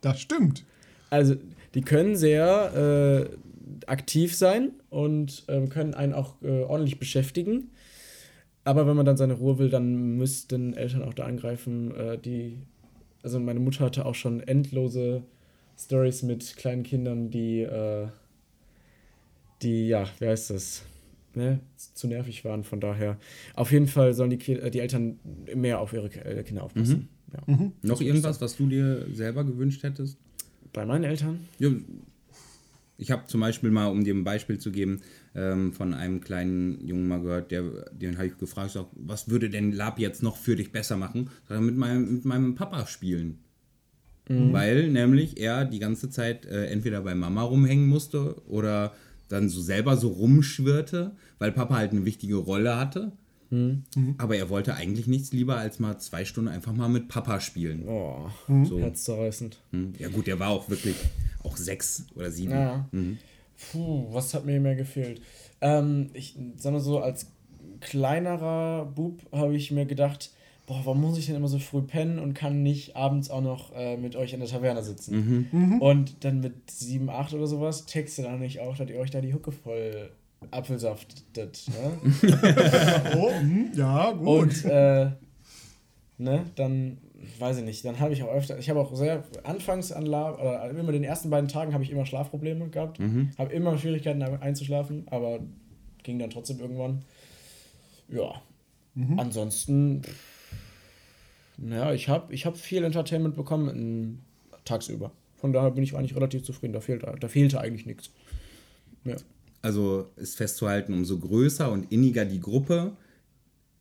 das 0.00 0.20
stimmt. 0.20 0.64
also 1.08 1.36
die 1.76 1.82
können 1.82 2.16
sehr 2.16 3.28
äh, 3.30 3.36
aktiv 3.86 4.34
sein 4.34 4.72
und 4.90 5.44
ähm, 5.46 5.68
können 5.68 5.94
einen 5.94 6.14
auch 6.14 6.42
äh, 6.42 6.64
ordentlich 6.64 6.98
beschäftigen. 6.98 7.70
Aber 8.64 8.88
wenn 8.88 8.96
man 8.96 9.06
dann 9.06 9.16
seine 9.16 9.34
Ruhe 9.34 9.60
will, 9.60 9.70
dann 9.70 10.16
müssten 10.16 10.74
Eltern 10.74 11.04
auch 11.04 11.14
da 11.14 11.26
angreifen. 11.26 11.94
Äh, 11.94 12.18
die, 12.18 12.58
also 13.22 13.38
meine 13.38 13.60
Mutter 13.60 13.84
hatte 13.84 14.04
auch 14.04 14.16
schon 14.16 14.40
endlose 14.40 15.22
Stories 15.78 16.24
mit 16.24 16.56
kleinen 16.56 16.82
Kindern, 16.82 17.30
die, 17.30 17.60
äh, 17.60 18.08
die, 19.62 19.86
ja, 19.86 20.08
wie 20.18 20.26
heißt 20.26 20.50
das? 20.50 20.82
Ne, 21.38 21.60
zu 21.94 22.08
nervig 22.08 22.44
waren. 22.44 22.64
Von 22.64 22.80
daher, 22.80 23.16
auf 23.54 23.70
jeden 23.70 23.86
Fall 23.86 24.12
sollen 24.12 24.30
die, 24.30 24.38
Ki 24.38 24.54
äh, 24.54 24.70
die 24.70 24.80
Eltern 24.80 25.20
mehr 25.54 25.78
auf 25.78 25.92
ihre 25.92 26.08
äh, 26.08 26.42
Kinder 26.42 26.64
aufpassen. 26.64 27.08
Ja. 27.46 27.70
Noch 27.82 28.00
irgendwas, 28.00 28.40
was 28.40 28.56
du 28.56 28.66
dir 28.66 29.06
selber 29.12 29.44
gewünscht 29.44 29.84
hättest? 29.84 30.18
Bei 30.72 30.84
meinen 30.84 31.04
Eltern? 31.04 31.38
Ja, 31.60 31.70
Ich 32.96 33.12
habe 33.12 33.26
zum 33.28 33.40
Beispiel 33.40 33.70
mal, 33.70 33.86
um 33.86 34.02
dir 34.02 34.14
ein 34.14 34.24
Beispiel 34.24 34.58
zu 34.58 34.72
geben, 34.72 35.00
ähm, 35.36 35.72
von 35.72 35.94
einem 35.94 36.20
kleinen 36.20 36.84
Jungen 36.84 37.06
mal 37.06 37.20
gehört, 37.20 37.52
der, 37.52 37.62
den 37.92 38.16
habe 38.16 38.26
ich 38.26 38.38
gefragt, 38.38 38.72
sag, 38.72 38.86
was 38.96 39.28
würde 39.28 39.48
denn 39.48 39.70
Lab 39.70 40.00
jetzt 40.00 40.22
noch 40.24 40.36
für 40.36 40.56
dich 40.56 40.72
besser 40.72 40.96
machen? 40.96 41.30
Sag, 41.48 41.60
mit 41.60 41.76
meinem, 41.76 42.14
mit 42.14 42.24
meinem 42.24 42.56
Papa 42.56 42.86
spielen. 42.86 43.38
Weil 44.30 44.90
nämlich 44.90 45.40
er 45.40 45.64
die 45.64 45.78
ganze 45.78 46.10
Zeit 46.10 46.44
äh, 46.44 46.66
entweder 46.66 47.00
bei 47.00 47.14
Mama 47.14 47.40
rumhängen 47.42 47.86
musste 47.86 48.36
oder 48.46 48.92
dann 49.28 49.48
so 49.48 49.60
selber 49.60 49.96
so 49.96 50.08
rumschwirrte, 50.08 51.12
weil 51.38 51.52
Papa 51.52 51.76
halt 51.76 51.92
eine 51.92 52.04
wichtige 52.04 52.36
Rolle 52.36 52.76
hatte. 52.76 53.12
Aber 54.18 54.36
er 54.36 54.50
wollte 54.50 54.74
eigentlich 54.74 55.06
nichts 55.06 55.32
lieber 55.32 55.56
als 55.56 55.78
mal 55.78 55.96
zwei 55.98 56.26
Stunden 56.26 56.50
einfach 56.50 56.74
mal 56.74 56.88
mit 56.90 57.08
Papa 57.08 57.40
spielen. 57.40 57.88
Oh, 57.88 58.28
So. 58.64 58.78
herzzerreißend. 58.78 59.56
Hm. 59.72 59.94
Ja 59.98 60.08
gut, 60.10 60.26
der 60.26 60.38
war 60.38 60.50
auch 60.50 60.68
wirklich 60.68 60.96
auch 61.42 61.56
sechs 61.56 62.04
oder 62.14 62.30
sieben. 62.30 62.52
Ja. 62.52 62.86
Puh, 63.72 64.06
was 64.12 64.34
hat 64.34 64.44
mir 64.44 64.60
mehr 64.60 64.76
gefehlt? 64.76 65.22
Ähm, 65.62 66.10
ich 66.12 66.36
sag 66.56 66.72
mal 66.72 66.80
so, 66.80 66.98
als 67.00 67.28
kleinerer 67.80 68.84
Bub 68.84 69.22
habe 69.32 69.56
ich 69.56 69.70
mir 69.70 69.86
gedacht, 69.86 70.30
boah, 70.68 70.80
warum 70.84 71.00
muss 71.00 71.18
ich 71.18 71.26
denn 71.26 71.34
immer 71.34 71.48
so 71.48 71.58
früh 71.58 71.80
pennen 71.80 72.18
und 72.18 72.34
kann 72.34 72.62
nicht 72.62 72.94
abends 72.94 73.30
auch 73.30 73.40
noch 73.40 73.74
äh, 73.74 73.96
mit 73.96 74.14
euch 74.16 74.34
in 74.34 74.40
der 74.40 74.48
Taverne 74.48 74.82
sitzen? 74.82 75.14
Und 75.80 76.24
dann 76.24 76.40
mit 76.40 76.70
sieben, 76.70 77.08
acht 77.08 77.32
oder 77.32 77.46
sowas 77.46 77.86
du 77.86 78.22
dann 78.22 78.38
nicht 78.38 78.60
auch, 78.60 78.76
dass 78.76 78.88
ihr 78.88 78.98
euch 78.98 79.10
da 79.10 79.20
die 79.20 79.32
Hucke 79.32 79.50
voll 79.50 80.10
apfelsaftet, 80.50 81.66
ne? 81.68 82.12
Oh, 83.16 83.30
hm, 83.30 83.72
ja, 83.74 84.12
gut. 84.12 84.28
Und 84.28 84.64
äh, 84.66 85.10
ne, 86.18 86.44
dann 86.54 86.98
weiß 87.38 87.58
ich 87.58 87.64
nicht, 87.64 87.84
dann 87.84 87.98
habe 87.98 88.12
ich 88.12 88.22
auch 88.22 88.30
öfter, 88.30 88.58
ich 88.58 88.68
habe 88.70 88.78
auch 88.78 88.94
sehr 88.94 89.24
anfangs 89.44 89.90
an 89.90 90.04
Lab, 90.06 90.38
oder 90.38 90.70
immer 90.70 90.92
den 90.92 91.02
ersten 91.02 91.30
beiden 91.30 91.48
Tagen 91.48 91.72
habe 91.72 91.82
ich 91.82 91.90
immer 91.90 92.06
Schlafprobleme 92.06 92.68
gehabt, 92.68 93.00
habe 93.38 93.52
immer 93.52 93.78
Schwierigkeiten 93.78 94.22
einzuschlafen, 94.22 95.06
aber 95.10 95.40
ging 96.02 96.18
dann 96.18 96.30
trotzdem 96.30 96.60
irgendwann. 96.60 97.02
Ja. 98.08 98.42
Ansonsten, 99.16 100.02
naja, 101.58 101.92
ich 101.92 102.08
habe 102.08 102.32
ich 102.32 102.46
hab 102.46 102.56
viel 102.56 102.84
Entertainment 102.84 103.34
bekommen 103.34 103.68
in, 103.68 104.18
tagsüber. 104.64 105.12
Von 105.36 105.52
daher 105.52 105.70
bin 105.70 105.82
ich 105.82 105.96
eigentlich 105.96 106.16
relativ 106.16 106.42
zufrieden. 106.44 106.72
Da, 106.72 106.80
fehlt, 106.80 107.02
da 107.02 107.28
fehlte 107.28 107.60
eigentlich 107.60 107.86
nichts. 107.86 108.10
Ja. 109.04 109.16
Also 109.60 110.08
ist 110.16 110.36
festzuhalten, 110.36 110.92
umso 110.92 111.18
größer 111.18 111.70
und 111.70 111.92
inniger 111.92 112.24
die 112.24 112.40
Gruppe, 112.40 112.96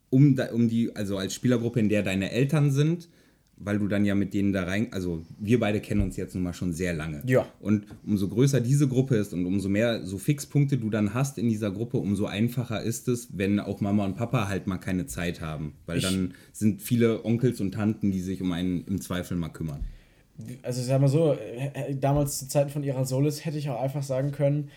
um, 0.09 0.37
um 0.53 0.69
die, 0.69 0.95
also 0.95 1.17
als 1.17 1.33
Spielergruppe, 1.33 1.79
in 1.79 1.89
der 1.89 2.03
deine 2.03 2.31
Eltern 2.31 2.71
sind, 2.71 3.09
weil 3.59 3.79
du 3.79 3.87
dann 3.87 4.05
ja 4.05 4.13
mit 4.15 4.33
denen 4.33 4.53
da 4.53 4.63
rein, 4.63 4.87
also 4.91 5.23
wir 5.39 5.59
beide 5.59 5.79
kennen 5.79 6.01
uns 6.01 6.15
jetzt 6.15 6.35
nun 6.35 6.43
mal 6.43 6.53
schon 6.53 6.73
sehr 6.73 6.93
lange. 6.93 7.23
Ja. 7.25 7.47
Und 7.59 7.85
umso 8.05 8.27
größer 8.27 8.61
diese 8.61 8.87
Gruppe 8.87 9.15
ist 9.15 9.33
und 9.33 9.45
umso 9.45 9.67
mehr 9.69 10.05
so 10.05 10.17
Fixpunkte 10.17 10.77
du 10.77 10.89
dann 10.89 11.13
hast 11.13 11.37
in 11.37 11.49
dieser 11.49 11.71
Gruppe, 11.71 11.97
umso 11.97 12.25
einfacher 12.27 12.81
ist 12.83 13.07
es, 13.07 13.29
wenn 13.37 13.59
auch 13.59 13.81
Mama 13.81 14.05
und 14.05 14.15
Papa 14.15 14.47
halt 14.47 14.67
mal 14.67 14.77
keine 14.77 15.07
Zeit 15.07 15.41
haben. 15.41 15.73
Weil 15.85 15.97
Ich- 15.97 16.03
dann 16.03 16.33
sind 16.53 16.81
viele 16.81 17.25
Onkels 17.25 17.59
und 17.59 17.71
Tanten, 17.73 18.11
die 18.11 18.21
sich 18.21 18.41
um 18.41 18.51
einen 18.51 18.85
im 18.85 19.01
Zweifel 19.01 19.35
mal 19.37 19.49
kümmern. 19.49 19.79
also 20.61 20.81
ich 20.81 20.85
sag 20.87 21.01
mal 21.01 21.07
so, 21.07 21.33
äh, 21.33 21.95
damals 21.95 22.37
zu 22.37 22.47
Zeiten 22.47 22.69
von 22.69 22.83
ihrer 22.83 23.05
Solis 23.05 23.43
hätte 23.43 23.57
ich 23.57 23.69
auch 23.71 23.81
einfach 23.81 24.03
sagen 24.03 24.31
können, 24.31 24.69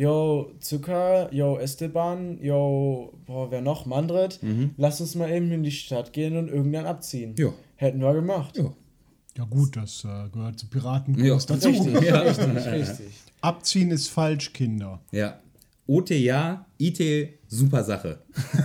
yo, 0.00 0.52
Zucker, 0.60 1.28
yo, 1.32 1.58
Esteban, 1.58 2.38
yo, 2.42 3.12
boah, 3.26 3.50
wer 3.50 3.60
noch? 3.60 3.84
Mandret, 3.84 4.40
lass 4.78 5.00
uns 5.00 5.14
mal 5.14 5.30
eben 5.30 5.50
in 5.52 5.62
die 5.62 5.70
Stadt 5.70 6.12
gehen 6.14 6.36
und 6.38 6.48
irgendwann 6.48 6.86
abziehen. 6.86 7.34
Ja. 7.36 7.52
Hätten 7.76 8.00
wir 8.00 8.14
gemacht. 8.14 8.56
Ja. 8.56 8.72
ja, 9.36 9.44
gut, 9.44 9.76
das 9.76 10.04
äh, 10.04 10.28
gehört 10.32 10.58
zu 10.58 10.68
Piraten 10.68 11.22
Ja, 11.22 11.36
dazu. 11.36 11.68
Richtig, 11.68 12.00
Ja. 12.02 12.20
richtig, 12.20 12.66
richtig. 12.66 13.06
Abziehen 13.42 13.90
ist 13.90 14.08
falsch, 14.08 14.52
Kinder. 14.52 15.00
Ja. 15.12 15.38
OT 15.86 16.10
ja, 16.10 16.66
IT 16.78 17.00
super 17.52 17.82
Sache. 17.84 18.20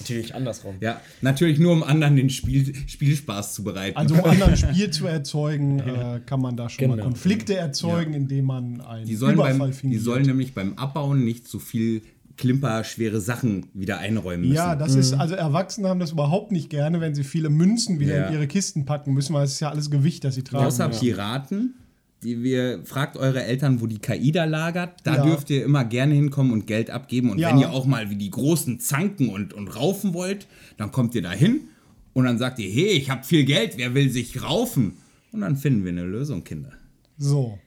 Natürlich 0.00 0.34
andersrum. 0.34 0.76
Ja, 0.80 1.00
natürlich 1.20 1.58
nur 1.58 1.72
um 1.72 1.82
anderen 1.82 2.16
den 2.16 2.30
Spiel, 2.30 2.72
Spielspaß 2.86 3.54
zu 3.54 3.64
bereiten. 3.64 3.96
Also 3.96 4.14
um 4.14 4.24
anderen 4.24 4.56
Spiel 4.56 4.90
zu 4.90 5.06
erzeugen, 5.06 5.80
äh, 5.80 6.20
kann 6.24 6.40
man 6.40 6.56
da 6.56 6.68
schon 6.68 6.88
mal 6.88 6.94
Genau. 6.96 7.04
Konflikte 7.08 7.56
erzeugen, 7.56 8.14
indem 8.14 8.46
man 8.46 8.80
einen 8.80 9.06
die 9.06 9.16
sollen, 9.16 9.34
Überfall 9.34 9.58
beim, 9.70 9.90
die 9.90 9.98
sollen 9.98 10.22
nämlich 10.26 10.54
beim 10.54 10.74
Abbauen 10.74 11.24
nicht 11.24 11.48
so 11.48 11.58
viel 11.58 12.02
klimperschwere 12.36 13.20
Sachen 13.20 13.66
wieder 13.74 13.98
einräumen 13.98 14.42
müssen. 14.48 14.54
ja, 14.54 14.74
das 14.74 14.94
ist, 14.94 15.12
also 15.12 15.34
Erwachsene 15.34 15.88
haben 15.88 16.00
das 16.00 16.12
überhaupt 16.12 16.52
nicht 16.52 16.70
gerne, 16.70 17.00
wenn 17.00 17.14
sie 17.14 17.22
viele 17.24 17.50
Münzen 17.50 18.00
wieder 18.00 18.16
Ja. 18.16 18.26
in 18.28 18.32
ihre 18.34 18.46
Kisten 18.46 18.86
packen 18.86 19.12
müssen, 19.12 19.34
weil 19.34 19.44
es 19.44 19.52
ist 19.52 19.60
ja 19.60 19.68
alles 19.70 19.90
Gewicht, 19.90 20.24
das 20.24 20.36
sie 20.36 20.42
tragen. 20.42 20.64
Außer 20.64 20.88
Piraten, 20.88 21.74
die 22.22 22.42
wir, 22.42 22.80
fragt 22.84 23.16
eure 23.16 23.42
Eltern, 23.44 23.80
wo 23.80 23.86
die 23.86 23.98
KI 23.98 24.30
da 24.32 24.44
lagert. 24.44 25.00
Da 25.04 25.16
Ja. 25.16 25.24
dürft 25.24 25.48
ihr 25.50 25.64
immer 25.64 25.84
gerne 25.84 26.14
hinkommen 26.14 26.52
und 26.52 26.66
Geld 26.66 26.90
abgeben. 26.90 27.30
Und 27.30 27.38
Ja. 27.38 27.50
wenn 27.50 27.58
ihr 27.58 27.70
auch 27.70 27.86
mal 27.86 28.10
wie 28.10 28.16
die 28.16 28.30
Großen 28.30 28.78
zanken 28.80 29.28
und, 29.30 29.54
und 29.54 29.68
raufen 29.74 30.12
wollt, 30.14 30.46
dann 30.76 30.92
kommt 30.92 31.14
ihr 31.14 31.22
da 31.22 31.32
hin 31.32 31.68
und 32.12 32.24
dann 32.24 32.36
sagt 32.38 32.58
ihr, 32.58 32.70
hey, 32.70 32.88
ich 32.92 33.08
habe 33.10 33.24
viel 33.24 33.44
Geld, 33.44 33.78
wer 33.78 33.94
will 33.94 34.10
sich 34.10 34.42
raufen? 34.42 34.98
Und 35.32 35.40
dann 35.42 35.56
finden 35.56 35.84
wir 35.84 35.92
eine 35.92 36.04
Lösung, 36.04 36.44
Kinder. 36.44 36.72
So. 37.16 37.58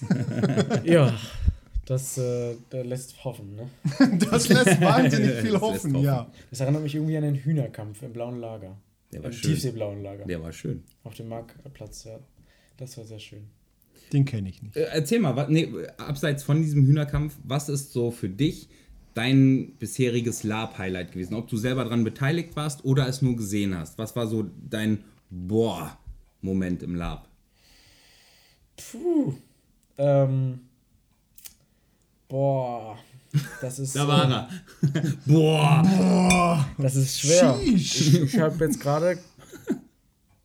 Ja, 0.84 1.14
das, 1.86 2.18
äh, 2.18 2.54
das 2.70 2.86
lässt 2.86 3.24
hoffen, 3.24 3.54
ne? 3.56 3.68
Das 4.30 4.48
lässt 4.48 4.80
wahnsinnig 4.80 5.30
viel 5.40 5.52
hoffen, 5.60 5.92
hoffen. 5.94 6.04
ja. 6.04 6.30
Das 6.50 6.60
erinnert 6.60 6.82
mich 6.82 6.94
irgendwie 6.94 7.16
an 7.16 7.22
den 7.22 7.34
Hühnerkampf 7.36 8.02
im 8.02 8.12
blauen 8.12 8.40
Lager. 8.40 8.76
Der 9.12 9.22
war 9.22 9.30
Im 9.30 9.36
schön. 9.36 9.50
tiefseeblauen 9.52 10.02
Lager. 10.02 10.24
Der 10.24 10.42
war 10.42 10.52
schön. 10.52 10.82
Auf 11.04 11.14
dem 11.14 11.28
Marktplatz, 11.28 12.04
ja. 12.04 12.18
Das 12.78 12.96
war 12.96 13.04
sehr 13.04 13.18
schön. 13.18 13.44
Den 14.12 14.24
kenne 14.24 14.48
ich 14.48 14.62
nicht. 14.62 14.76
Äh, 14.76 14.88
erzähl 14.92 15.20
mal, 15.20 15.36
was, 15.36 15.48
nee, 15.48 15.72
abseits 15.96 16.42
von 16.42 16.60
diesem 16.60 16.86
Hühnerkampf, 16.86 17.34
was 17.44 17.68
ist 17.68 17.92
so 17.92 18.10
für 18.10 18.28
dich 18.28 18.68
dein 19.14 19.72
bisheriges 19.78 20.42
Lab-Highlight 20.42 21.12
gewesen? 21.12 21.34
Ob 21.34 21.48
du 21.48 21.56
selber 21.56 21.84
daran 21.84 22.04
beteiligt 22.04 22.56
warst 22.56 22.84
oder 22.84 23.08
es 23.08 23.22
nur 23.22 23.36
gesehen 23.36 23.76
hast? 23.76 23.98
Was 23.98 24.14
war 24.16 24.26
so 24.26 24.46
dein 24.68 25.04
Boah-Moment 25.30 26.82
im 26.82 26.94
Lab? 26.94 27.28
Puh. 28.76 29.34
Ähm. 29.98 30.60
Boah. 32.28 32.98
Das 33.60 33.78
ist. 33.78 33.96
Da 33.96 34.06
war 34.06 34.30
er. 34.30 34.48
Boah! 35.26 36.66
Das 36.78 36.96
ist 36.96 37.20
schwer. 37.20 37.58
Sheesh. 37.62 38.00
Ich, 38.00 38.22
ich 38.22 38.38
habe 38.38 38.64
jetzt 38.64 38.80
gerade 38.80 39.18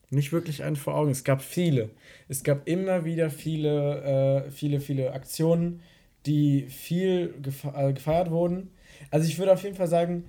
nicht 0.10 0.32
wirklich 0.32 0.64
einen 0.64 0.76
vor 0.76 0.96
Augen. 0.96 1.12
Es 1.12 1.24
gab 1.24 1.42
viele. 1.42 1.90
Es 2.28 2.44
gab 2.44 2.68
immer 2.68 3.06
wieder 3.06 3.30
viele, 3.30 4.46
äh, 4.46 4.52
viele, 4.52 4.80
viele 4.80 5.14
Aktionen, 5.14 5.82
die 6.26 6.64
viel 6.64 7.34
gefe 7.42 7.74
äh, 7.76 7.94
gefeiert 7.94 8.32
wurden. 8.32 8.72
Also 9.12 9.28
ich 9.28 9.38
würde 9.38 9.54
auf 9.54 9.64
jeden 9.64 9.76
Fall 9.76 9.88
sagen, 9.88 10.26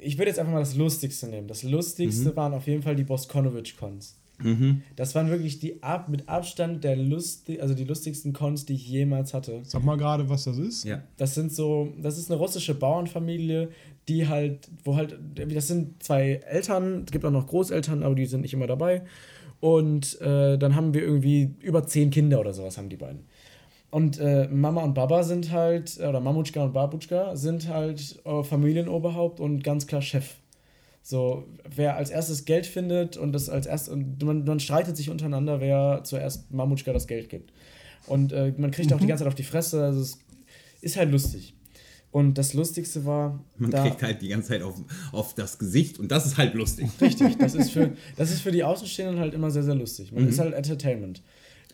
ich 0.00 0.18
würde 0.18 0.30
jetzt 0.30 0.38
einfach 0.38 0.52
mal 0.52 0.60
das 0.60 0.76
Lustigste 0.76 1.28
nehmen. 1.28 1.48
Das 1.48 1.62
Lustigste 1.62 2.34
waren 2.36 2.52
auf 2.54 2.66
jeden 2.66 2.82
Fall 2.82 2.96
die 2.96 3.04
Boskonovic-Cons. 3.04 4.18
Das 4.96 5.14
waren 5.14 5.30
wirklich 5.30 5.58
die 5.60 5.82
ab, 5.82 6.08
mit 6.08 6.28
Abstand 6.28 6.84
der 6.84 6.96
lustig, 6.96 7.62
also 7.62 7.74
die 7.74 7.84
lustigsten 7.84 8.32
Cons, 8.32 8.66
die 8.66 8.74
ich 8.74 8.86
jemals 8.86 9.32
hatte. 9.32 9.60
Sag 9.64 9.84
mal 9.84 9.96
gerade, 9.96 10.28
was 10.28 10.44
das 10.44 10.58
ist. 10.58 10.84
Ja. 10.84 11.02
Das 11.16 11.34
sind 11.34 11.52
so, 11.52 11.92
das 12.00 12.18
ist 12.18 12.30
eine 12.30 12.38
russische 12.38 12.74
Bauernfamilie, 12.74 13.70
die 14.08 14.28
halt, 14.28 14.68
wo 14.84 14.96
halt, 14.96 15.18
das 15.34 15.68
sind 15.68 16.02
zwei 16.02 16.40
Eltern, 16.48 17.04
es 17.06 17.12
gibt 17.12 17.24
auch 17.24 17.30
noch 17.30 17.46
Großeltern, 17.46 18.02
aber 18.02 18.14
die 18.14 18.26
sind 18.26 18.42
nicht 18.42 18.54
immer 18.54 18.66
dabei. 18.66 19.02
Und 19.60 20.20
äh, 20.20 20.58
dann 20.58 20.76
haben 20.76 20.92
wir 20.92 21.02
irgendwie 21.02 21.54
über 21.60 21.86
zehn 21.86 22.10
Kinder 22.10 22.38
oder 22.40 22.52
sowas 22.52 22.76
haben 22.76 22.88
die 22.88 22.96
beiden. 22.96 23.24
Und 23.90 24.18
äh, 24.18 24.48
Mama 24.48 24.82
und 24.82 24.94
Baba 24.94 25.22
sind 25.22 25.52
halt, 25.52 25.98
oder 25.98 26.20
Mamutschka 26.20 26.64
und 26.64 26.72
Babutschka 26.72 27.36
sind 27.36 27.68
halt 27.68 28.20
äh, 28.24 28.42
Familienoberhaupt 28.42 29.40
und 29.40 29.64
ganz 29.64 29.86
klar 29.86 30.02
Chef. 30.02 30.34
So, 31.08 31.46
wer 31.64 31.94
als 31.96 32.10
erstes 32.10 32.46
Geld 32.46 32.66
findet 32.66 33.16
und 33.16 33.30
das 33.30 33.48
als 33.48 33.66
erstes, 33.66 33.94
und 33.94 34.20
man, 34.24 34.42
man 34.42 34.58
streitet 34.58 34.96
sich 34.96 35.08
untereinander, 35.08 35.60
wer 35.60 36.00
zuerst 36.02 36.50
Mamutschka 36.52 36.92
das 36.92 37.06
Geld 37.06 37.28
gibt. 37.28 37.52
Und 38.08 38.32
äh, 38.32 38.52
man 38.56 38.72
kriegt 38.72 38.92
auch 38.92 38.98
die 38.98 39.06
ganze 39.06 39.22
Zeit 39.22 39.28
auf 39.28 39.36
die 39.36 39.44
Fresse, 39.44 39.84
also 39.84 40.00
es 40.00 40.18
ist 40.80 40.96
halt 40.96 41.12
lustig. 41.12 41.54
Und 42.10 42.38
das 42.38 42.54
Lustigste 42.54 43.04
war, 43.04 43.44
Man 43.56 43.70
da, 43.70 43.84
kriegt 43.84 44.02
halt 44.02 44.20
die 44.20 44.26
ganze 44.26 44.48
Zeit 44.48 44.62
auf, 44.62 44.74
auf 45.12 45.32
das 45.36 45.60
Gesicht 45.60 46.00
und 46.00 46.10
das 46.10 46.26
ist 46.26 46.38
halt 46.38 46.54
lustig. 46.54 46.88
Richtig, 47.00 47.38
das 47.38 47.54
ist, 47.54 47.70
für, 47.70 47.92
das 48.16 48.32
ist 48.32 48.40
für 48.40 48.50
die 48.50 48.64
Außenstehenden 48.64 49.20
halt 49.20 49.32
immer 49.32 49.52
sehr, 49.52 49.62
sehr 49.62 49.76
lustig. 49.76 50.10
Man 50.10 50.26
ist 50.26 50.40
halt 50.40 50.54
Entertainment. 50.54 51.22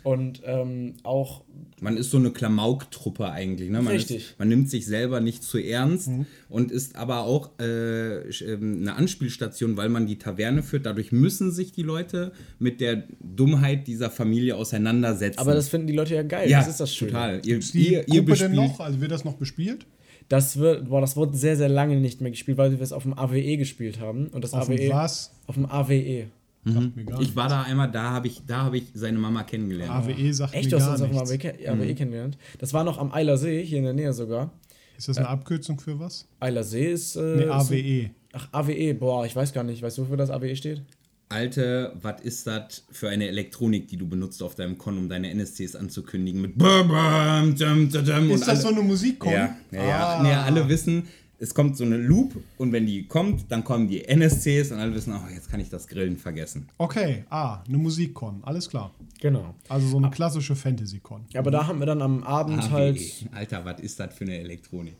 Und 0.05 0.43
ähm, 0.45 0.95
auch, 1.05 1.43
Man 1.81 1.97
ist 1.97 2.11
so 2.11 2.17
eine 2.19 2.31
Klamauk-Truppe 2.33 3.31
eigentlich. 3.31 3.71
Ne? 3.71 3.83
Man, 3.83 3.93
Richtig. 3.95 4.17
Ist, 4.17 4.39
man 4.39 4.49
nimmt 4.49 4.69
sich 4.69 4.85
selber 4.87 5.21
nicht 5.21 5.45
zu 5.45 5.59
ernst 5.59 6.11
und 6.49 6.73
ist 6.73 6.97
aber 6.97 7.21
auch 7.21 7.51
äh, 7.61 8.29
ähm, 8.29 8.79
eine 8.81 8.97
Anspielstation, 8.97 9.77
weil 9.77 9.89
man 9.89 10.07
die 10.07 10.19
Taverne 10.19 10.63
führt. 10.63 10.87
Dadurch 10.87 11.13
müssen 11.13 11.53
sich 11.53 11.73
die 11.73 11.83
Leute 11.83 12.33
mit 12.59 12.81
der 12.81 13.05
Dummheit 13.21 13.87
dieser 13.87 14.11
Familie 14.11 14.57
auseinandersetzen. 14.57 15.39
aber 15.39 15.55
das 15.55 15.69
finden 15.69 15.87
die 15.87 15.95
Leute 15.95 16.15
ja 16.17 16.23
geil. 16.23 16.51
ja, 16.51 16.59
das 16.59 16.69
ist 16.69 16.81
das 16.81 16.95
Schöne. 16.95 17.13
total. 17.13 17.41
Ihr, 17.45 17.59
Ist 17.59 17.75
die 17.75 17.93
ihr, 17.93 18.09
ihr 18.09 18.23
Gruppe 18.23 18.39
denn 18.39 18.55
noch? 18.55 18.81
Also 18.81 19.01
wird 19.01 19.13
das 19.13 19.25
noch 19.25 19.35
bespielt? 19.35 19.87
Das 20.29 20.57
wird, 20.57 20.89
boah, 20.89 21.01
das 21.01 21.17
wurde 21.17 21.37
sehr, 21.37 21.57
sehr 21.57 21.69
lange 21.69 21.97
nicht 21.97 22.21
mehr 22.21 22.31
gespielt, 22.31 22.57
weil 22.59 22.71
wir 22.73 22.81
es 22.81 22.93
auf 22.93 23.03
dem 23.03 23.17
AWE 23.17 23.57
gespielt 23.57 24.01
haben. 24.01 24.29
Und 24.29 24.43
das 24.45 24.53
Auf 24.53 24.67
dem 24.67 24.79
AWE. 24.79 24.89
was? 24.91 25.33
Auf 25.47 25.57
dem 25.57 25.67
AWE. 25.67 26.27
Gar 26.65 27.21
Ich 27.21 27.35
war 27.35 27.49
da 27.49 27.63
einmal, 27.63 27.91
da 27.91 28.11
habe 28.11 28.29
ich, 28.29 28.43
da 28.47 28.65
hab 28.65 28.75
ich 28.75 28.85
seine 28.95 29.19
Mama 29.19 29.43
kennengelernt. 29.43 29.91
AWE 29.91 30.33
sagt 30.33 30.55
Echt, 30.55 30.67
mir 30.67 30.71
du 30.71 30.77
hast 30.77 31.01
gar 31.01 31.09
uns 31.11 31.31
nichts. 31.31 31.45
AWE, 31.45 31.69
AWE 31.71 31.95
kennengelernt? 31.95 32.39
Das 32.59 32.73
war 32.73 32.85
noch 32.85 32.99
am 32.99 33.13
Eiler 33.13 33.37
See, 33.37 33.65
hier 33.65 33.79
in 33.79 33.85
der 33.85 33.95
Nähe 33.95 34.13
sogar. 34.13 34.53
Ist 34.97 35.09
das 35.09 35.19
eine 35.19 35.29
Abkürzung 35.29 35.81
für 35.81 35.99
was? 35.99 36.29
Eiler 36.39 36.63
See 36.63 36.93
ist. 36.93 37.17
Äh, 37.17 37.21
Nee, 37.37 37.43
ist- 37.45 37.51
AWE. 37.51 38.11
Ach, 38.35 38.49
AWE, 38.53 38.95
boah, 38.95 39.27
ich 39.27 39.35
weiß 39.35 39.53
gar 39.53 39.65
nicht. 39.65 39.83
Weißt 39.83 39.99
du, 39.99 40.03
wofür 40.03 40.17
das 40.17 40.31
AWE 40.31 40.55
steht? 40.55 40.83
Alte, 41.29 41.93
was 42.01 42.21
ist 42.21 42.47
das 42.47 42.85
für 42.93 43.09
eine 43.09 43.27
Elektronik, 43.27 43.89
die 43.89 43.97
du 43.97 44.07
benutzt 44.07 44.43
auf 44.43 44.55
deinem 44.55 44.77
Con, 44.79 44.99
um 44.99 45.09
deine 45.09 45.31
NSCs 45.31 45.75
anzukündigen? 45.75 46.43
Mit 46.43 46.53
Ist 46.57 46.63
das 46.63 48.49
alle- 48.49 48.61
so 48.61 48.69
eine 48.69 48.83
Musikkon? 48.83 49.33
Ja, 49.33 49.57
ja, 49.73 49.83
ja. 49.85 50.07
Ah. 50.19 50.23
Nee, 50.23 50.33
alle 50.35 50.69
wissen, 50.69 51.05
es 51.43 51.55
kommt 51.55 51.77
so 51.77 51.83
eine 51.83 51.97
Loop 51.97 52.37
und 52.57 52.71
wenn 52.71 52.87
die 52.87 53.09
kommt, 53.09 53.51
dann 53.51 53.65
kommen 53.65 53.89
die 53.89 54.05
NSCs 54.05 54.71
und 54.71 54.79
alle 54.79 54.95
wissen, 54.95 55.13
oh, 55.13 55.29
jetzt 55.29 55.51
kann 55.51 55.59
ich 55.59 55.69
das 55.69 55.89
Grillen 55.89 56.17
vergessen. 56.17 56.69
Okay, 56.79 57.25
ah, 57.31 57.65
eine 57.67 57.79
Musikkon, 57.79 58.45
alles 58.45 58.69
klar. 58.69 58.95
Genau. 59.21 59.57
Also 59.69 59.89
so 59.89 59.97
eine 59.97 60.11
klassische 60.11 60.55
Fantasy-Con. 60.55 61.25
Ja, 61.31 61.41
aber 61.41 61.51
da 61.51 61.67
haben 61.67 61.81
wir 61.81 61.87
dann 61.87 62.01
am 62.01 62.23
Abend 62.23 62.63
AWE. 62.63 62.71
halt. 62.71 63.01
Alter, 63.33 63.65
was 63.65 63.81
ist 63.81 63.99
das 63.99 64.15
für 64.15 64.23
eine 64.23 64.39
Elektronik? 64.39 64.95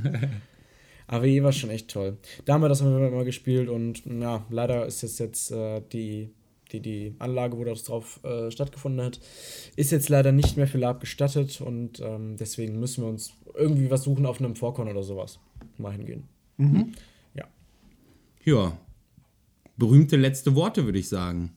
AWE 1.08 1.42
war 1.42 1.52
schon 1.52 1.68
echt 1.70 1.88
toll. 1.88 2.16
Da 2.46 2.54
haben 2.54 2.62
wir 2.62 2.70
das 2.70 2.80
immer 2.80 3.24
gespielt 3.24 3.68
und 3.68 4.06
ja, 4.06 4.46
leider 4.48 4.86
ist 4.86 5.02
jetzt, 5.02 5.18
jetzt 5.18 5.50
äh, 5.50 5.82
die, 5.92 6.30
die, 6.72 6.80
die 6.80 7.14
Anlage, 7.18 7.56
wo 7.56 7.64
das 7.64 7.84
drauf 7.84 8.20
äh, 8.24 8.50
stattgefunden 8.50 9.04
hat, 9.04 9.20
ist 9.76 9.90
jetzt 9.90 10.08
leider 10.08 10.32
nicht 10.32 10.56
mehr 10.56 10.66
für 10.66 10.78
Lab 10.78 11.00
gestattet 11.00 11.60
und 11.60 12.00
ähm, 12.00 12.36
deswegen 12.36 12.78
müssen 12.78 13.04
wir 13.04 13.08
uns 13.08 13.32
irgendwie 13.54 13.90
was 13.90 14.02
suchen 14.04 14.26
auf 14.26 14.40
einem 14.40 14.54
Vorkon 14.56 14.88
oder 14.88 15.02
sowas. 15.02 15.38
Mal 15.78 15.92
hingehen. 15.92 16.24
Ja. 17.34 17.44
Ja, 18.44 18.76
berühmte 19.76 20.16
letzte 20.16 20.54
Worte, 20.54 20.84
würde 20.84 20.98
ich 20.98 21.08
sagen. 21.08 21.52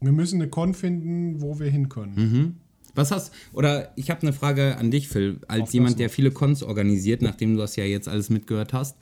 Wir 0.00 0.12
müssen 0.12 0.40
eine 0.40 0.50
Con 0.50 0.74
finden, 0.74 1.40
wo 1.40 1.58
wir 1.60 1.70
hin 1.70 1.88
können. 1.88 2.60
Was 2.94 3.10
hast, 3.10 3.32
oder 3.52 3.92
ich 3.96 4.10
habe 4.10 4.22
eine 4.22 4.32
Frage 4.32 4.76
an 4.76 4.90
dich, 4.90 5.08
Phil, 5.08 5.40
als 5.48 5.62
Auf 5.62 5.74
jemand, 5.74 5.98
der 5.98 6.10
viele 6.10 6.30
Cons 6.30 6.62
organisiert, 6.62 7.22
nachdem 7.22 7.54
du 7.54 7.58
das 7.58 7.76
ja 7.76 7.84
jetzt 7.84 8.08
alles 8.08 8.28
mitgehört 8.28 8.72
hast. 8.72 8.98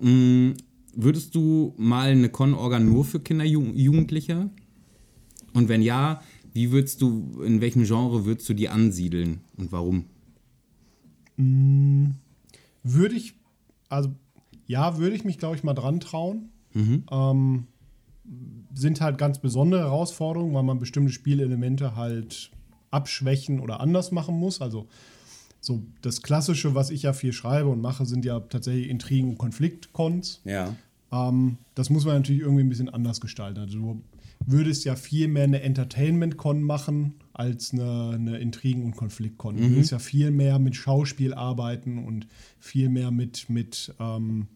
Mh, 0.00 0.54
würdest 0.94 1.34
du 1.34 1.74
mal 1.78 2.10
eine 2.10 2.28
Con-Organ 2.28 2.84
nur 2.86 3.04
für 3.04 3.20
Kinder, 3.20 3.44
Ju 3.44 3.72
Jugendliche? 3.74 4.50
Und 5.52 5.68
wenn 5.68 5.82
ja, 5.82 6.22
wie 6.52 6.70
würdest 6.70 7.00
du, 7.02 7.42
in 7.42 7.60
welchem 7.60 7.84
Genre 7.84 8.24
würdest 8.24 8.48
du 8.48 8.54
die 8.54 8.68
ansiedeln 8.68 9.40
und 9.56 9.72
warum? 9.72 10.06
Würde 11.36 13.14
ich, 13.14 13.34
also 13.88 14.10
ja, 14.66 14.98
würde 14.98 15.16
ich 15.16 15.24
mich, 15.24 15.38
glaube 15.38 15.56
ich, 15.56 15.64
mal 15.64 15.74
dran 15.74 16.00
trauen. 16.00 16.50
Ähm, 16.74 17.66
sind 18.74 19.00
halt 19.00 19.18
ganz 19.18 19.38
besondere 19.38 19.82
Herausforderungen, 19.82 20.54
weil 20.54 20.62
man 20.62 20.78
bestimmte 20.78 21.12
Spielelemente 21.12 21.96
halt 21.96 22.50
abschwächen 22.90 23.60
oder 23.60 23.80
anders 23.80 24.12
machen 24.12 24.38
muss. 24.38 24.60
Also 24.60 24.86
so 25.60 25.82
das 26.00 26.22
Klassische, 26.22 26.74
was 26.74 26.90
ich 26.90 27.02
ja 27.02 27.12
viel 27.12 27.32
schreibe 27.32 27.68
und 27.68 27.80
mache, 27.80 28.06
sind 28.06 28.24
ja 28.24 28.40
tatsächlich 28.40 28.88
Intrigen- 28.88 29.30
und 29.30 29.38
Konfliktcons. 29.38 30.40
Ja. 30.44 30.74
Ähm, 31.10 31.58
das 31.74 31.90
muss 31.90 32.04
man 32.04 32.16
natürlich 32.16 32.42
irgendwie 32.42 32.62
ein 32.62 32.68
bisschen 32.68 32.88
anders 32.88 33.20
gestalten. 33.20 33.60
Also 33.60 33.78
du 33.78 34.02
würdest 34.46 34.84
ja 34.84 34.96
viel 34.96 35.28
mehr 35.28 35.44
eine 35.44 35.62
Entertainment-Con 35.62 36.62
machen 36.62 37.14
als 37.32 37.72
eine, 37.72 38.10
eine 38.14 38.38
Intrigen- 38.38 38.84
und 38.84 38.96
Konflikt-Con. 38.96 39.56
Du 39.56 39.70
würdest 39.70 39.92
ja 39.92 39.98
viel 39.98 40.30
mehr 40.30 40.58
mit 40.58 40.76
Schauspiel 40.76 41.34
arbeiten 41.34 41.98
und 41.98 42.26
viel 42.58 42.88
mehr 42.88 43.10
mit, 43.10 43.48
mit 43.48 43.94
ähm, 43.98 44.48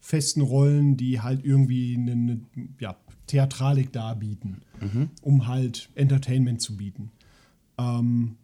festen 0.00 0.40
Rollen, 0.40 0.96
die 0.96 1.20
halt 1.20 1.44
irgendwie 1.44 1.96
eine, 1.96 2.12
eine 2.12 2.40
ja, 2.80 2.96
Theatralik 3.26 3.92
darbieten, 3.92 4.62
um 5.22 5.46
halt 5.46 5.90
Entertainment 5.94 6.60
zu 6.60 6.76
bieten. 6.76 7.10
Ähm, 7.78 8.36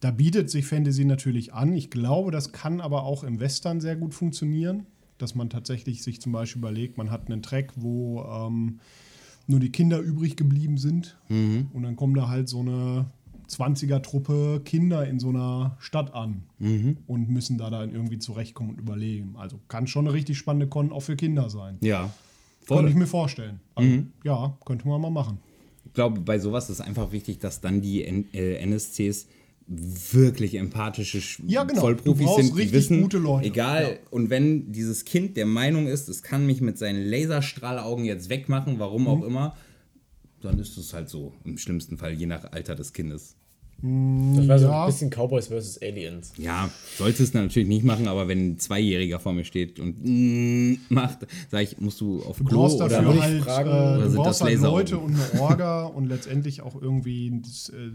da 0.00 0.10
bietet 0.10 0.50
sich 0.50 0.66
Fantasy 0.66 1.04
natürlich 1.04 1.54
an. 1.54 1.72
Ich 1.72 1.90
glaube, 1.90 2.30
das 2.30 2.52
kann 2.52 2.80
aber 2.80 3.04
auch 3.04 3.24
im 3.24 3.40
Western 3.40 3.80
sehr 3.80 3.96
gut 3.96 4.14
funktionieren, 4.14 4.86
dass 5.18 5.34
man 5.34 5.50
tatsächlich 5.50 6.02
sich 6.02 6.20
zum 6.20 6.32
Beispiel 6.32 6.60
überlegt, 6.60 6.98
man 6.98 7.10
hat 7.10 7.26
einen 7.26 7.42
Track, 7.42 7.72
wo 7.76 8.22
ähm, 8.22 8.80
nur 9.46 9.60
die 9.60 9.70
Kinder 9.70 9.98
übrig 10.00 10.36
geblieben 10.36 10.78
sind 10.78 11.16
und 11.72 11.82
dann 11.82 11.96
kommen 11.96 12.14
da 12.14 12.28
halt 12.28 12.48
so 12.48 12.60
eine 12.60 13.06
20er-Truppe 13.48 14.62
Kinder 14.64 15.06
in 15.06 15.18
so 15.20 15.28
einer 15.28 15.76
Stadt 15.78 16.14
an 16.14 16.44
und 17.06 17.28
müssen 17.28 17.58
da 17.58 17.70
dann 17.70 17.92
irgendwie 17.92 18.18
zurechtkommen 18.18 18.70
und 18.70 18.78
überlegen. 18.78 19.34
Also 19.36 19.60
kann 19.68 19.86
schon 19.86 20.06
eine 20.06 20.14
richtig 20.14 20.38
spannende 20.38 20.66
Con 20.66 20.92
auch 20.92 21.00
für 21.00 21.16
Kinder 21.16 21.50
sein. 21.50 21.76
Ja. 21.80 22.10
Könnte 22.66 22.88
ich 22.88 22.96
mir 22.96 23.06
vorstellen. 23.06 23.60
Also, 23.74 24.04
Ja, 24.24 24.56
könnte 24.64 24.88
man 24.88 25.00
mal 25.00 25.10
machen. 25.10 25.38
Ich 25.84 25.92
glaube, 25.92 26.20
bei 26.20 26.38
sowas 26.38 26.70
ist 26.70 26.80
einfach 26.80 27.12
wichtig, 27.12 27.38
dass 27.38 27.60
dann 27.60 27.82
die 27.82 28.04
N 28.04 28.24
äh, 28.32 28.56
NSCs 28.64 29.26
wirklich 29.66 30.54
empathische 30.56 31.18
Sch- 31.18 31.40
Ja, 31.46 31.64
genau. 31.64 31.80
Vollprofis 31.80 32.34
sind, 32.36 32.58
die 32.58 32.70
wissen, 32.72 33.00
gute 33.02 33.18
Leute. 33.18 33.46
egal, 33.46 33.82
Ja. 33.82 34.08
und 34.10 34.28
wenn 34.30 34.72
dieses 34.72 35.04
Kind 35.06 35.36
der 35.36 35.46
Meinung 35.46 35.86
ist, 35.86 36.08
es 36.08 36.22
kann 36.22 36.44
mich 36.46 36.60
mit 36.60 36.76
seinen 36.78 37.04
Laserstrahlaugen 37.06 38.04
jetzt 38.04 38.28
wegmachen, 38.28 38.78
warum 38.78 39.02
Mhm. 39.02 39.08
auch 39.08 39.22
immer, 39.24 39.56
dann 40.42 40.58
ist 40.58 40.76
es 40.76 40.92
halt 40.92 41.08
so, 41.08 41.32
im 41.44 41.56
schlimmsten 41.56 41.96
Fall, 41.96 42.12
je 42.12 42.26
nach 42.26 42.52
Alter 42.52 42.74
des 42.74 42.92
Kindes. 42.92 43.36
Das 44.36 44.48
war 44.48 44.58
so 44.58 44.66
Ja. 44.66 44.84
ein 44.84 44.86
bisschen 44.86 45.10
Cowboys 45.10 45.48
vs. 45.48 45.82
Aliens. 45.82 46.32
Ja, 46.38 46.70
sollte 46.96 47.22
es 47.22 47.34
natürlich 47.34 47.68
nicht 47.68 47.84
machen, 47.84 48.08
aber 48.08 48.28
wenn 48.28 48.52
ein 48.52 48.58
Zweijähriger 48.58 49.18
vor 49.20 49.34
mir 49.34 49.44
steht 49.44 49.78
und 49.78 49.96
mm, 50.02 50.78
macht, 50.88 51.26
sage 51.50 51.64
ich, 51.64 51.78
musst 51.80 52.00
du 52.00 52.22
auf 52.22 52.38
Du 52.38 52.44
Klo 52.44 52.60
brauchst 52.62 52.76
oder 52.76 52.88
dafür 52.88 53.22
halt, 53.22 53.42
fragen, 53.44 53.68
äh, 53.68 53.72
oder 53.72 53.96
du 53.98 54.10
sind 54.10 54.16
brauchst 54.16 54.40
das 54.40 54.48
halt? 54.48 54.60
Leute 54.60 54.98
und 54.98 55.14
eine 55.14 55.40
Orga 55.40 55.84
und 55.84 56.06
letztendlich 56.06 56.62
auch 56.62 56.80
irgendwie 56.80 57.28
ein, 57.28 57.42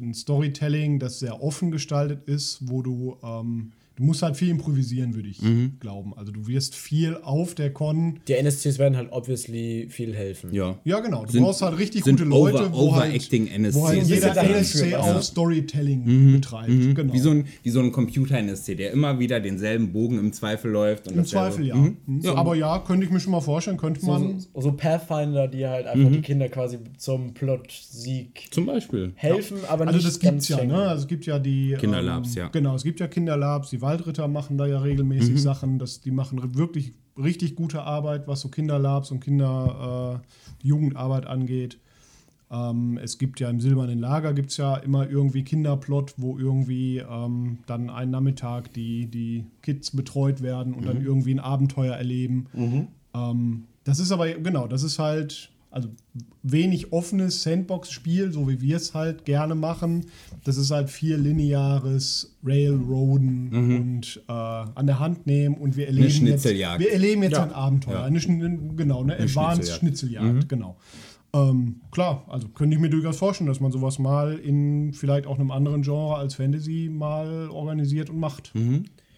ein 0.02 0.14
Storytelling, 0.14 1.00
das 1.00 1.20
sehr 1.20 1.42
offen 1.42 1.72
gestaltet 1.72 2.24
ist, 2.28 2.60
wo 2.70 2.84
du, 2.84 3.18
ähm, 3.24 3.72
du 4.00 4.04
musst 4.06 4.22
halt 4.24 4.36
viel 4.38 4.50
improvisieren, 4.50 5.14
würde 5.14 5.28
ich 5.30 5.41
Mhm. 5.41 5.74
glauben. 5.80 6.14
Also 6.18 6.32
du 6.32 6.47
wirst 6.47 6.74
viel 6.76 7.18
auf 7.22 7.54
der 7.54 7.72
Con. 7.72 8.20
Die 8.28 8.34
NSCs 8.34 8.80
werden 8.80 8.95
halt 8.97 9.10
obviously 9.12 9.88
viel 9.89 10.16
helfen. 10.16 10.54
Ja. 10.54 10.78
Ja, 10.86 11.00
genau. 11.02 11.26
Du 11.26 11.32
Sind- 11.34 11.43
brauchst 11.43 11.62
halt 11.62 11.78
richtig 11.78 12.04
sind 12.06 12.18
gute 12.18 12.30
Leute, 12.30 12.56
over- 12.58 12.74
wo, 12.74 12.95
halt, 12.95 13.10
overacting 13.10 13.47
NSCs. 13.47 13.76
wo 13.76 13.88
halt 13.88 14.04
jeder 14.04 14.36
NSC 14.38 14.95
auch 14.95 15.06
ja. 15.06 15.22
Storytelling 15.22 16.32
betreibt. 16.34 16.95
Genau. 16.95 17.14
Wie 17.14 17.20
so 17.20 17.30
ein, 17.32 17.45
wie 17.64 17.70
so 17.70 17.80
ein 17.82 17.91
Computer-NSC, 17.91 18.76
der 18.76 18.91
immer 18.91 19.20
wieder 19.20 19.39
denselben 19.39 19.91
Bogen 19.91 20.18
im 20.18 20.32
Zweifel 20.34 20.72
läuft. 20.72 21.08
Und 21.10 21.18
Im 21.18 21.26
Zweifel, 21.26 21.66
ja. 21.66 21.76
Mhm. 21.76 21.97
Mhm. 22.06 22.26
Aber 22.28 22.56
ja, 22.56 22.80
könnte 22.80 23.06
ich 23.06 23.12
mir 23.12 23.20
schon 23.20 23.32
mal 23.32 23.41
vorstellen, 23.41 23.78
könnte 23.78 24.00
So, 24.02 24.08
man. 24.08 24.39
so, 24.39 24.62
so 24.62 24.72
Pathfinder, 24.72 25.47
die 25.47 25.68
halt 25.68 25.86
einfach 25.88 26.10
die 26.12 26.22
Kinder 26.22 26.47
quasi 26.50 26.78
zum 26.97 27.34
Plot-Sieg 27.34 28.47
Zum 28.52 28.66
Beispiel. 28.66 29.12
helfen, 29.16 29.58
aber 29.68 29.86
Also 29.88 29.97
nicht 29.97 30.08
das 30.08 30.20
gibt's 30.20 30.47
ja, 30.47 30.64
ne? 30.64 30.76
Also 30.89 31.02
es 31.04 31.08
gibt 31.08 31.26
ja 31.26 31.39
die 31.39 31.76
Kinderlabs, 31.80 32.36
ähm, 32.36 32.43
ja. 32.43 32.47
Genau, 32.50 32.76
es 32.76 32.84
gibt 32.84 33.00
ja 33.00 33.08
Kinderlabs, 33.08 33.70
die 33.70 33.82
Waldritter 33.90 34.28
machen 34.28 34.58
da 34.58 34.68
ja 34.68 34.80
regelmäßig 34.80 35.42
Sachen, 35.42 35.80
dass 35.80 36.02
die 36.02 36.12
machen 36.12 36.56
wirklich 36.56 36.94
richtig 37.18 37.56
gute 37.56 37.82
Arbeit, 37.84 38.28
was 38.28 38.42
so 38.42 38.50
Kinderlabs 38.50 39.12
und 39.12 39.20
Kinder 39.20 40.22
äh, 40.24 40.68
Jugendarbeit 40.68 41.26
angeht. 41.26 41.80
Ähm, 42.52 43.00
es 43.02 43.18
gibt 43.18 43.40
ja 43.40 43.50
im 43.50 43.60
Silbernen 43.60 44.00
Lager 44.00 44.34
gibt 44.34 44.52
es 44.52 44.58
ja 44.58 44.76
immer 44.78 45.10
irgendwie 45.10 45.44
Kinderplot, 45.44 46.16
wo 46.18 46.38
irgendwie 46.38 46.98
ähm, 46.98 47.60
dann 47.68 47.90
einen 47.90 48.12
Nachmittag 48.12 48.74
die, 48.74 49.06
die 49.06 49.46
Kids 49.62 49.92
betreut 49.92 50.42
werden 50.42 50.74
und 50.74 50.86
dann 50.88 51.04
irgendwie 51.04 51.34
ein 51.34 51.40
Abenteuer 51.40 51.96
erleben. 51.96 52.46
Ähm, 53.14 53.66
das 53.84 54.00
ist 54.00 54.12
aber, 54.12 54.28
genau, 54.34 54.68
das 54.68 54.84
ist 54.84 55.00
halt, 55.00 55.52
also 55.72 55.89
wenig 56.41 56.91
offenes 56.91 57.43
Sandbox-Spiel, 57.43 58.32
so 58.32 58.47
wie 58.49 58.59
wir 58.61 58.78
es 58.78 58.93
halt 58.93 59.26
gerne 59.26 59.53
machen. 59.55 60.05
Das 60.43 60.57
ist 60.57 60.72
halt 60.72 60.89
viel 60.89 61.15
lineares 61.15 62.36
Railroaden 62.43 63.53
und 63.53 64.24
äh, 64.28 64.32
an 64.32 64.88
der 64.88 64.99
Hand 64.99 65.28
nehmen 65.28 65.55
und 65.55 65.78
wir 65.78 65.88
erleben 65.88 66.05
jetzt, 66.07 66.17
Schnitzeljagd. 66.17 66.80
wir 66.82 66.91
erleben 66.91 67.24
jetzt 67.24 67.34
Ja. 67.34 67.43
ein 67.43 67.51
Abenteuer. 67.53 67.99
Ja. 67.99 68.03
Eine, 68.05 68.20
genau, 68.76 69.03
eine 69.03 69.20
Advanced 69.20 69.70
Schnitzeljagd, 69.76 70.49
genau. 70.49 70.78
Ähm, 71.32 71.82
klar, 71.91 72.26
also 72.28 72.47
könnte 72.47 72.76
ich 72.76 72.82
mir 72.82 72.89
durchaus 72.89 73.17
vorstellen, 73.17 73.47
dass 73.47 73.59
man 73.59 73.72
sowas 73.72 73.99
mal 73.99 74.39
in 74.39 74.93
vielleicht 74.93 75.28
auch 75.28 75.38
einem 75.38 75.51
anderen 75.51 75.84
Genre 75.84 76.15
als 76.15 76.34
Fantasy 76.36 76.89
mal 76.91 77.49
organisiert 77.49 78.09
und 78.09 78.17
macht. 78.20 78.51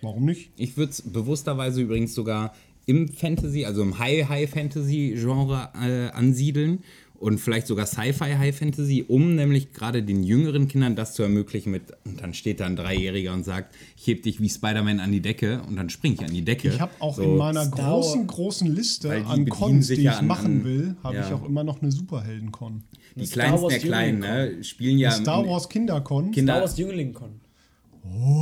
Warum 0.02 0.26
nicht? 0.26 0.52
Ich 0.58 0.76
würde 0.76 0.92
es 0.92 1.02
bewussterweise 1.04 1.82
übrigens 1.82 2.14
sogar 2.14 2.54
im 2.86 3.08
Fantasy, 3.10 3.66
also 3.66 3.82
im 3.82 4.00
High-High-Fantasy-Genre 4.00 5.70
äh, 5.76 6.10
ansiedeln 6.16 6.80
und 7.20 7.38
vielleicht 7.40 7.68
sogar 7.68 7.86
Sci-Fi-High-Fantasy, 7.86 9.06
um 9.08 9.36
nämlich 9.36 9.74
gerade 9.74 10.02
den 10.02 10.24
jüngeren 10.24 10.68
Kindern 10.68 10.96
das 10.96 11.14
zu 11.14 11.22
ermöglichen 11.22 11.72
mit, 11.72 11.84
und 12.04 12.20
dann 12.20 12.34
steht 12.34 12.60
da 12.60 12.66
ein 12.66 12.76
Dreijähriger 12.76 13.32
und 13.34 13.44
sagt, 13.44 13.76
ich 13.96 14.08
heb 14.08 14.24
dich 14.24 14.42
wie 14.42 14.50
Spider-Man 14.50 15.00
an 15.00 15.12
die 15.12 15.22
Decke 15.22 15.62
und 15.68 15.76
dann 15.76 15.90
spring 15.92 16.14
ich 16.14 16.22
an 16.22 16.34
die 16.34 16.44
Decke. 16.44 16.70
Ich 16.70 16.82
habe 16.82 16.94
auch 16.98 17.16
So, 17.16 17.22
in 17.22 17.38
meiner 17.38 17.66
Star 17.66 17.92
großen, 17.92 18.26
großen 18.26 18.68
Liste 18.76 19.10
die 19.10 19.24
an 19.26 19.46
Cons, 19.48 19.88
die 19.90 19.94
ich 20.02 20.10
an- 20.10 20.26
machen 20.26 20.64
will, 20.64 20.96
habe 21.04 21.18
ja. 21.18 21.28
ich 21.28 21.34
auch 21.34 21.46
immer 21.46 21.64
noch 21.64 21.82
eine 21.82 21.92
Superhelden-Con. 21.92 22.84
die 23.16 23.26
Star 23.28 23.44
kleinsten 23.46 23.70
der 23.70 23.80
Kleinen, 23.80 24.20
ne, 24.20 24.64
spielen 24.64 24.98
ja. 24.98 25.12
Star 25.12 25.46
Wars 25.48 25.70
Kindercon. 25.70 26.32
Kinder, 26.32 26.54
Star 26.54 26.62
Wars 26.64 26.78
Jüngling-Con. 26.80 27.41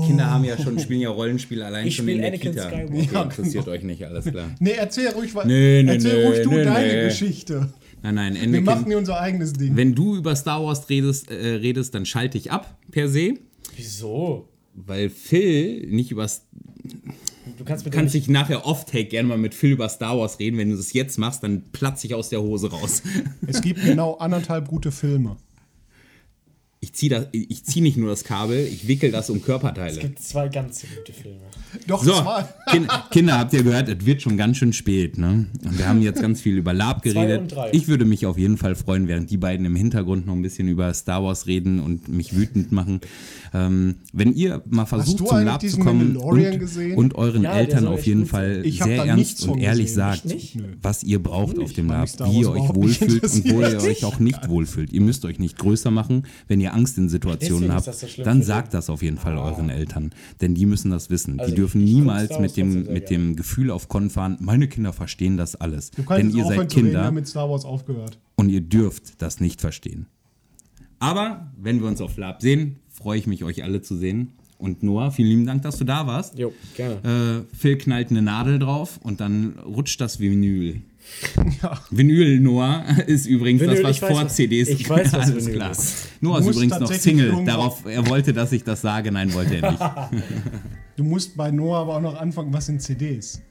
Kinder 0.07 0.29
haben 0.31 0.43
ja 0.45 0.57
schon, 0.57 0.79
spielen 0.79 1.01
ja 1.01 1.09
Rollenspiele 1.09 1.65
allein 1.65 1.85
Ich 1.87 1.95
schon 1.97 2.07
in 2.07 2.17
der 2.19 2.27
Anakin 2.29 2.51
Kita. 2.51 2.67
Skywalker. 2.69 2.93
Okay, 2.93 3.09
Ja, 3.13 3.23
interessiert 3.23 3.65
genau. 3.65 3.77
euch 3.77 3.83
nicht, 3.83 4.03
alles 4.05 4.25
klar. 4.25 4.49
Nee, 4.59 4.71
erzähl 4.71 5.09
ruhig, 5.09 5.35
wa- 5.35 5.45
Nee, 5.45 5.83
nee, 5.83 5.91
erzähl 5.93 6.17
nee, 6.21 6.27
ruhig 6.27 6.41
du 6.43 6.49
nee, 6.51 6.63
deine 6.63 6.87
nee. 6.97 7.03
Geschichte. 7.09 7.73
Nein, 8.01 8.15
nein, 8.15 8.33
Wir 8.35 8.41
Anakin. 8.43 8.63
machen 8.63 8.85
hier 8.87 8.97
unser 8.97 9.19
eigenes 9.19 9.53
Ding. 9.53 9.75
Wenn 9.75 9.93
du 9.95 10.15
über 10.15 10.35
Star 10.35 10.63
Wars 10.63 10.89
redest, 10.89 11.29
äh, 11.29 11.55
redest 11.55 11.93
dann 11.93 12.05
schalte 12.05 12.37
ich 12.37 12.51
ab, 12.51 12.77
per 12.91 13.09
se. 13.09 13.33
Wieso? 13.75 14.47
Weil 14.73 15.09
Phil 15.09 15.87
nicht 15.89 16.11
über 16.11 16.25
Du 17.57 17.65
kannst 17.65 17.83
mit 17.83 17.93
kannst 17.93 18.13
dich 18.13 18.29
nachher 18.29 18.65
off-take 18.65 19.05
gerne 19.09 19.27
mal 19.27 19.37
mit 19.37 19.53
Phil 19.53 19.71
über 19.71 19.89
Star 19.89 20.17
Wars 20.17 20.39
reden. 20.39 20.57
Wenn 20.57 20.69
du 20.69 20.77
das 20.77 20.93
jetzt 20.93 21.17
machst, 21.17 21.43
dann 21.43 21.63
platze 21.73 22.07
ich 22.07 22.13
aus 22.13 22.29
der 22.29 22.41
Hose 22.41 22.71
raus. 22.71 23.03
Es 23.45 23.61
gibt 23.61 23.83
genau 23.83 24.13
anderthalb 24.15 24.69
gute 24.69 24.91
Filme. 24.93 25.35
Ich 26.81 26.93
ziehe 26.93 27.09
das, 27.09 27.27
ich 27.33 27.65
zieh 27.65 27.81
nicht 27.81 27.97
nur 27.97 28.09
das 28.09 28.23
Kabel, 28.23 28.65
ich 28.65 28.87
wickel 28.87 29.11
das 29.11 29.29
um 29.29 29.37
Es 29.37 29.43
Körperteile. 29.43 29.99
gibt 29.99 30.19
zwei 30.19 30.47
ganz 30.47 30.81
gute 30.97 31.11
Filme. 31.11 31.39
Doch, 31.87 32.01
So, 32.03 32.13
zwei. 32.13 32.45
Kin- 32.71 32.87
Kinder, 33.11 33.37
habt 33.37 33.51
ihr 33.51 33.63
gehört, 33.63 33.89
es 33.89 34.05
wird 34.05 34.21
schon 34.21 34.37
ganz 34.37 34.55
schön 34.57 34.71
spät. 34.71 35.17
Ne? 35.17 35.47
Und 35.65 35.77
wir 35.77 35.89
haben 35.89 36.01
jetzt 36.01 36.21
ganz 36.21 36.39
viel 36.39 36.55
über 36.57 36.73
Lab 36.73 37.03
Zwei 37.03 37.11
geredet. 37.13 37.41
und 37.41 37.51
drei. 37.51 37.69
Ich 37.73 37.89
würde 37.89 38.05
mich 38.05 38.25
auf 38.25 38.37
jeden 38.37 38.55
Fall 38.57 38.75
freuen, 38.75 39.09
während 39.09 39.29
die 39.29 39.35
beiden 39.35 39.65
im 39.65 39.75
Hintergrund 39.75 40.25
noch 40.25 40.33
ein 40.33 40.41
bisschen 40.41 40.69
über 40.69 40.93
Star 40.93 41.21
Wars 41.21 41.47
reden 41.47 41.81
und 41.81 42.07
mich 42.07 42.33
wütend 42.35 42.71
machen. 42.71 43.01
Ähm, 43.53 43.95
wenn 44.13 44.33
ihr 44.33 44.63
mal 44.69 44.85
versucht, 44.85 45.27
zum 45.27 45.43
Lab 45.43 45.61
zu 45.61 45.79
kommen 45.79 46.15
und, 46.15 46.59
gesehen? 46.59 46.97
und 46.97 47.15
euren 47.15 47.43
Ja, 47.43 47.57
Eltern 47.57 47.87
auf 47.87 48.05
jeden. 48.05 48.25
Fall 48.25 48.63
sehr 48.65 49.03
ernst 49.05 49.45
und 49.47 49.59
ehrlich 49.59 49.87
gesehen. 49.87 49.95
sagt, 49.97 50.25
Nicht? 50.25 50.57
Was 50.81 51.03
ihr 51.03 51.21
braucht 51.21 51.59
auf 51.59 51.73
dem 51.73 51.87
Lab, 51.89 52.07
wie 52.25 52.39
ihr 52.39 52.49
euch 52.51 52.61
nicht 52.61 52.75
wohlfühlt 52.75 53.23
und 53.23 53.51
wo 53.51 53.61
ihr 53.61 53.81
euch 53.81 54.05
auch 54.05 54.19
nicht 54.19 54.47
wohlfühlt. 54.47 54.93
Ihr 54.93 55.01
müsst 55.01 55.25
euch 55.25 55.39
nicht 55.39 55.57
größer 55.57 55.91
machen, 55.91 56.23
wenn 56.47 56.61
ihr 56.61 56.68
Angst 56.73 56.97
in 56.97 57.09
Situationen 57.09 57.71
habt. 57.73 57.85
so 57.93 58.23
dann 58.23 58.41
sagt 58.43 58.73
das 58.73 58.89
auf 58.89 59.01
jeden 59.01 59.17
Fall 59.17 59.37
euren 59.37 59.69
Eltern, 59.69 60.11
denn 60.41 60.55
die 60.55 60.65
müssen 60.65 60.91
das 60.91 61.09
wissen. 61.09 61.39
Also 61.39 61.51
die 61.51 61.55
dürfen 61.57 61.81
ich- 61.81 61.87
ich 61.89 61.93
guck 61.93 61.99
niemals 62.01 62.39
mit 62.39 62.57
dem, 62.57 62.83
mit 62.91 63.09
dem 63.09 63.35
Gefühl 63.35 63.71
auf 63.71 63.87
Con 63.89 64.09
fahren, 64.09 64.37
meine 64.39 64.67
Kinder 64.67 64.93
verstehen 64.93 65.37
das 65.37 65.55
alles. 65.55 65.91
Du 65.91 66.03
kannst 66.03 66.19
Denn 66.33 66.37
ihr 66.37 66.45
seid 66.45 66.69
Kinder 66.71 67.11
mit 67.11 67.27
Star 67.27 67.49
Wars 67.49 67.65
aufgehört. 67.65 68.17
und 68.35 68.49
ihr 68.49 68.61
dürft 68.61 69.21
das 69.21 69.39
nicht 69.39 69.61
verstehen. 69.61 70.05
Aber 70.99 71.51
wenn 71.57 71.79
wir 71.81 71.87
uns 71.87 72.01
auf 72.01 72.17
Lab 72.17 72.41
sehen, 72.41 72.77
freue 72.89 73.17
ich 73.19 73.27
mich, 73.27 73.43
euch 73.43 73.63
alle 73.63 73.81
zu 73.81 73.95
sehen. 73.95 74.33
Und 74.57 74.83
Noah, 74.83 75.11
vielen 75.11 75.29
lieben 75.29 75.45
Dank, 75.45 75.61
dass 75.61 75.77
du 75.77 75.85
da 75.85 76.05
warst. 76.05 76.37
Jo, 76.37 76.51
gerne. 76.75 77.45
Äh, 77.53 77.55
Phil 77.55 77.77
knallt 77.77 78.09
eine 78.11 78.21
Nadel 78.21 78.59
drauf 78.59 78.99
und 79.01 79.21
dann 79.21 79.57
rutscht 79.59 80.01
das 80.01 80.19
Vinyl. 80.19 80.81
Vinyl, 81.91 82.39
Noah, 82.39 82.85
ist 83.07 83.25
übrigens 83.25 83.61
Vinyl, 83.61 83.75
das, 83.75 83.83
was 83.83 83.95
ich 83.97 84.01
weiß, 84.01 84.11
vor 84.11 84.25
was- 84.25 84.35
CDs 84.35 84.67
ich 84.69 84.89
weiß, 84.89 85.13
was 85.13 85.13
Alles 85.31 85.45
Vinyl 85.45 85.55
klar. 85.57 85.71
ist. 85.71 86.07
Noah 86.21 86.39
ist 86.39 86.47
übrigens 86.47 86.79
noch 86.79 86.91
Single. 86.93 87.45
Darauf, 87.45 87.85
er 87.85 88.07
wollte, 88.07 88.31
dass 88.33 88.51
ich 88.51 88.63
das 88.63 88.81
sage. 88.81 89.11
Nein, 89.11 89.33
wollte 89.33 89.57
er 89.57 89.71
nicht. 89.71 89.81
Du 90.95 91.05
musst 91.05 91.37
bei 91.37 91.49
Noah 91.49 91.79
aber 91.79 91.95
auch 91.95 92.01
noch 92.01 92.19
anfangen, 92.19 92.51
was 92.51 92.65
sind 92.65 92.81
CDs? 92.81 93.41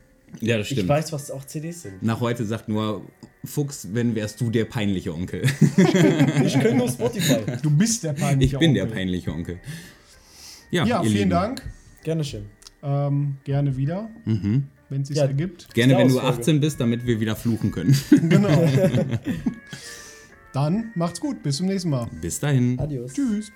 ja, 0.43 0.59
das 0.59 0.67
Ich 0.67 0.73
stimmt. 0.75 0.91
weiß, 0.91 1.13
was 1.15 1.31
auch 1.31 1.45
CDs 1.47 1.81
sind. 1.83 2.03
Nach 2.03 2.21
heute 2.21 2.45
sagt 2.45 2.69
Noah, 2.69 3.01
Fuchs, 3.45 3.89
wenn 3.93 4.15
wärst 4.15 4.39
du 4.43 4.51
der 4.51 4.67
peinliche 4.67 5.15
Onkel. 5.15 5.43
Ich 6.45 6.53
kenne 6.53 6.75
nur 6.75 6.89
Spotify. 6.91 7.39
Du 7.63 7.71
bist 7.71 8.05
der 8.05 8.13
peinliche 8.13 8.57
Ich 8.57 8.61
bin 8.61 8.75
der 8.75 8.83
Onkel. 8.83 8.97
peinliche 8.97 9.33
Onkel. 9.33 9.59
Ja, 10.71 10.85
Ja, 10.85 10.99
ihr 10.99 11.05
vielen 11.05 11.15
Lieben. 11.15 11.31
Dank. 11.31 11.63
Gerne 12.05 12.25
schön. 12.25 12.45
Ähm, 12.83 13.37
gerne 13.45 13.75
wieder, 13.77 14.11
wenn 14.91 15.03
es 15.03 15.09
sich 15.09 15.17
Ja. 15.17 15.25
ergibt. 15.25 15.73
Gerne, 15.75 15.97
wenn 15.97 16.09
du 16.09 16.15
Star 16.15 16.25
Wars-Folge. 16.25 16.41
18 16.43 16.61
bist, 16.61 16.81
damit 16.81 17.07
wir 17.07 17.21
wieder 17.21 17.37
fluchen 17.37 17.71
können. 17.71 17.97
Genau. 18.29 18.49
Dann 20.53 20.93
macht's 20.95 21.21
gut. 21.21 21.43
Bis 21.43 21.59
zum 21.59 21.67
nächsten 21.67 21.91
Mal. 21.91 22.09
Bis 22.21 22.41
dahin. 22.41 22.79
Adios. 22.81 23.13
Tschüss. 23.13 23.53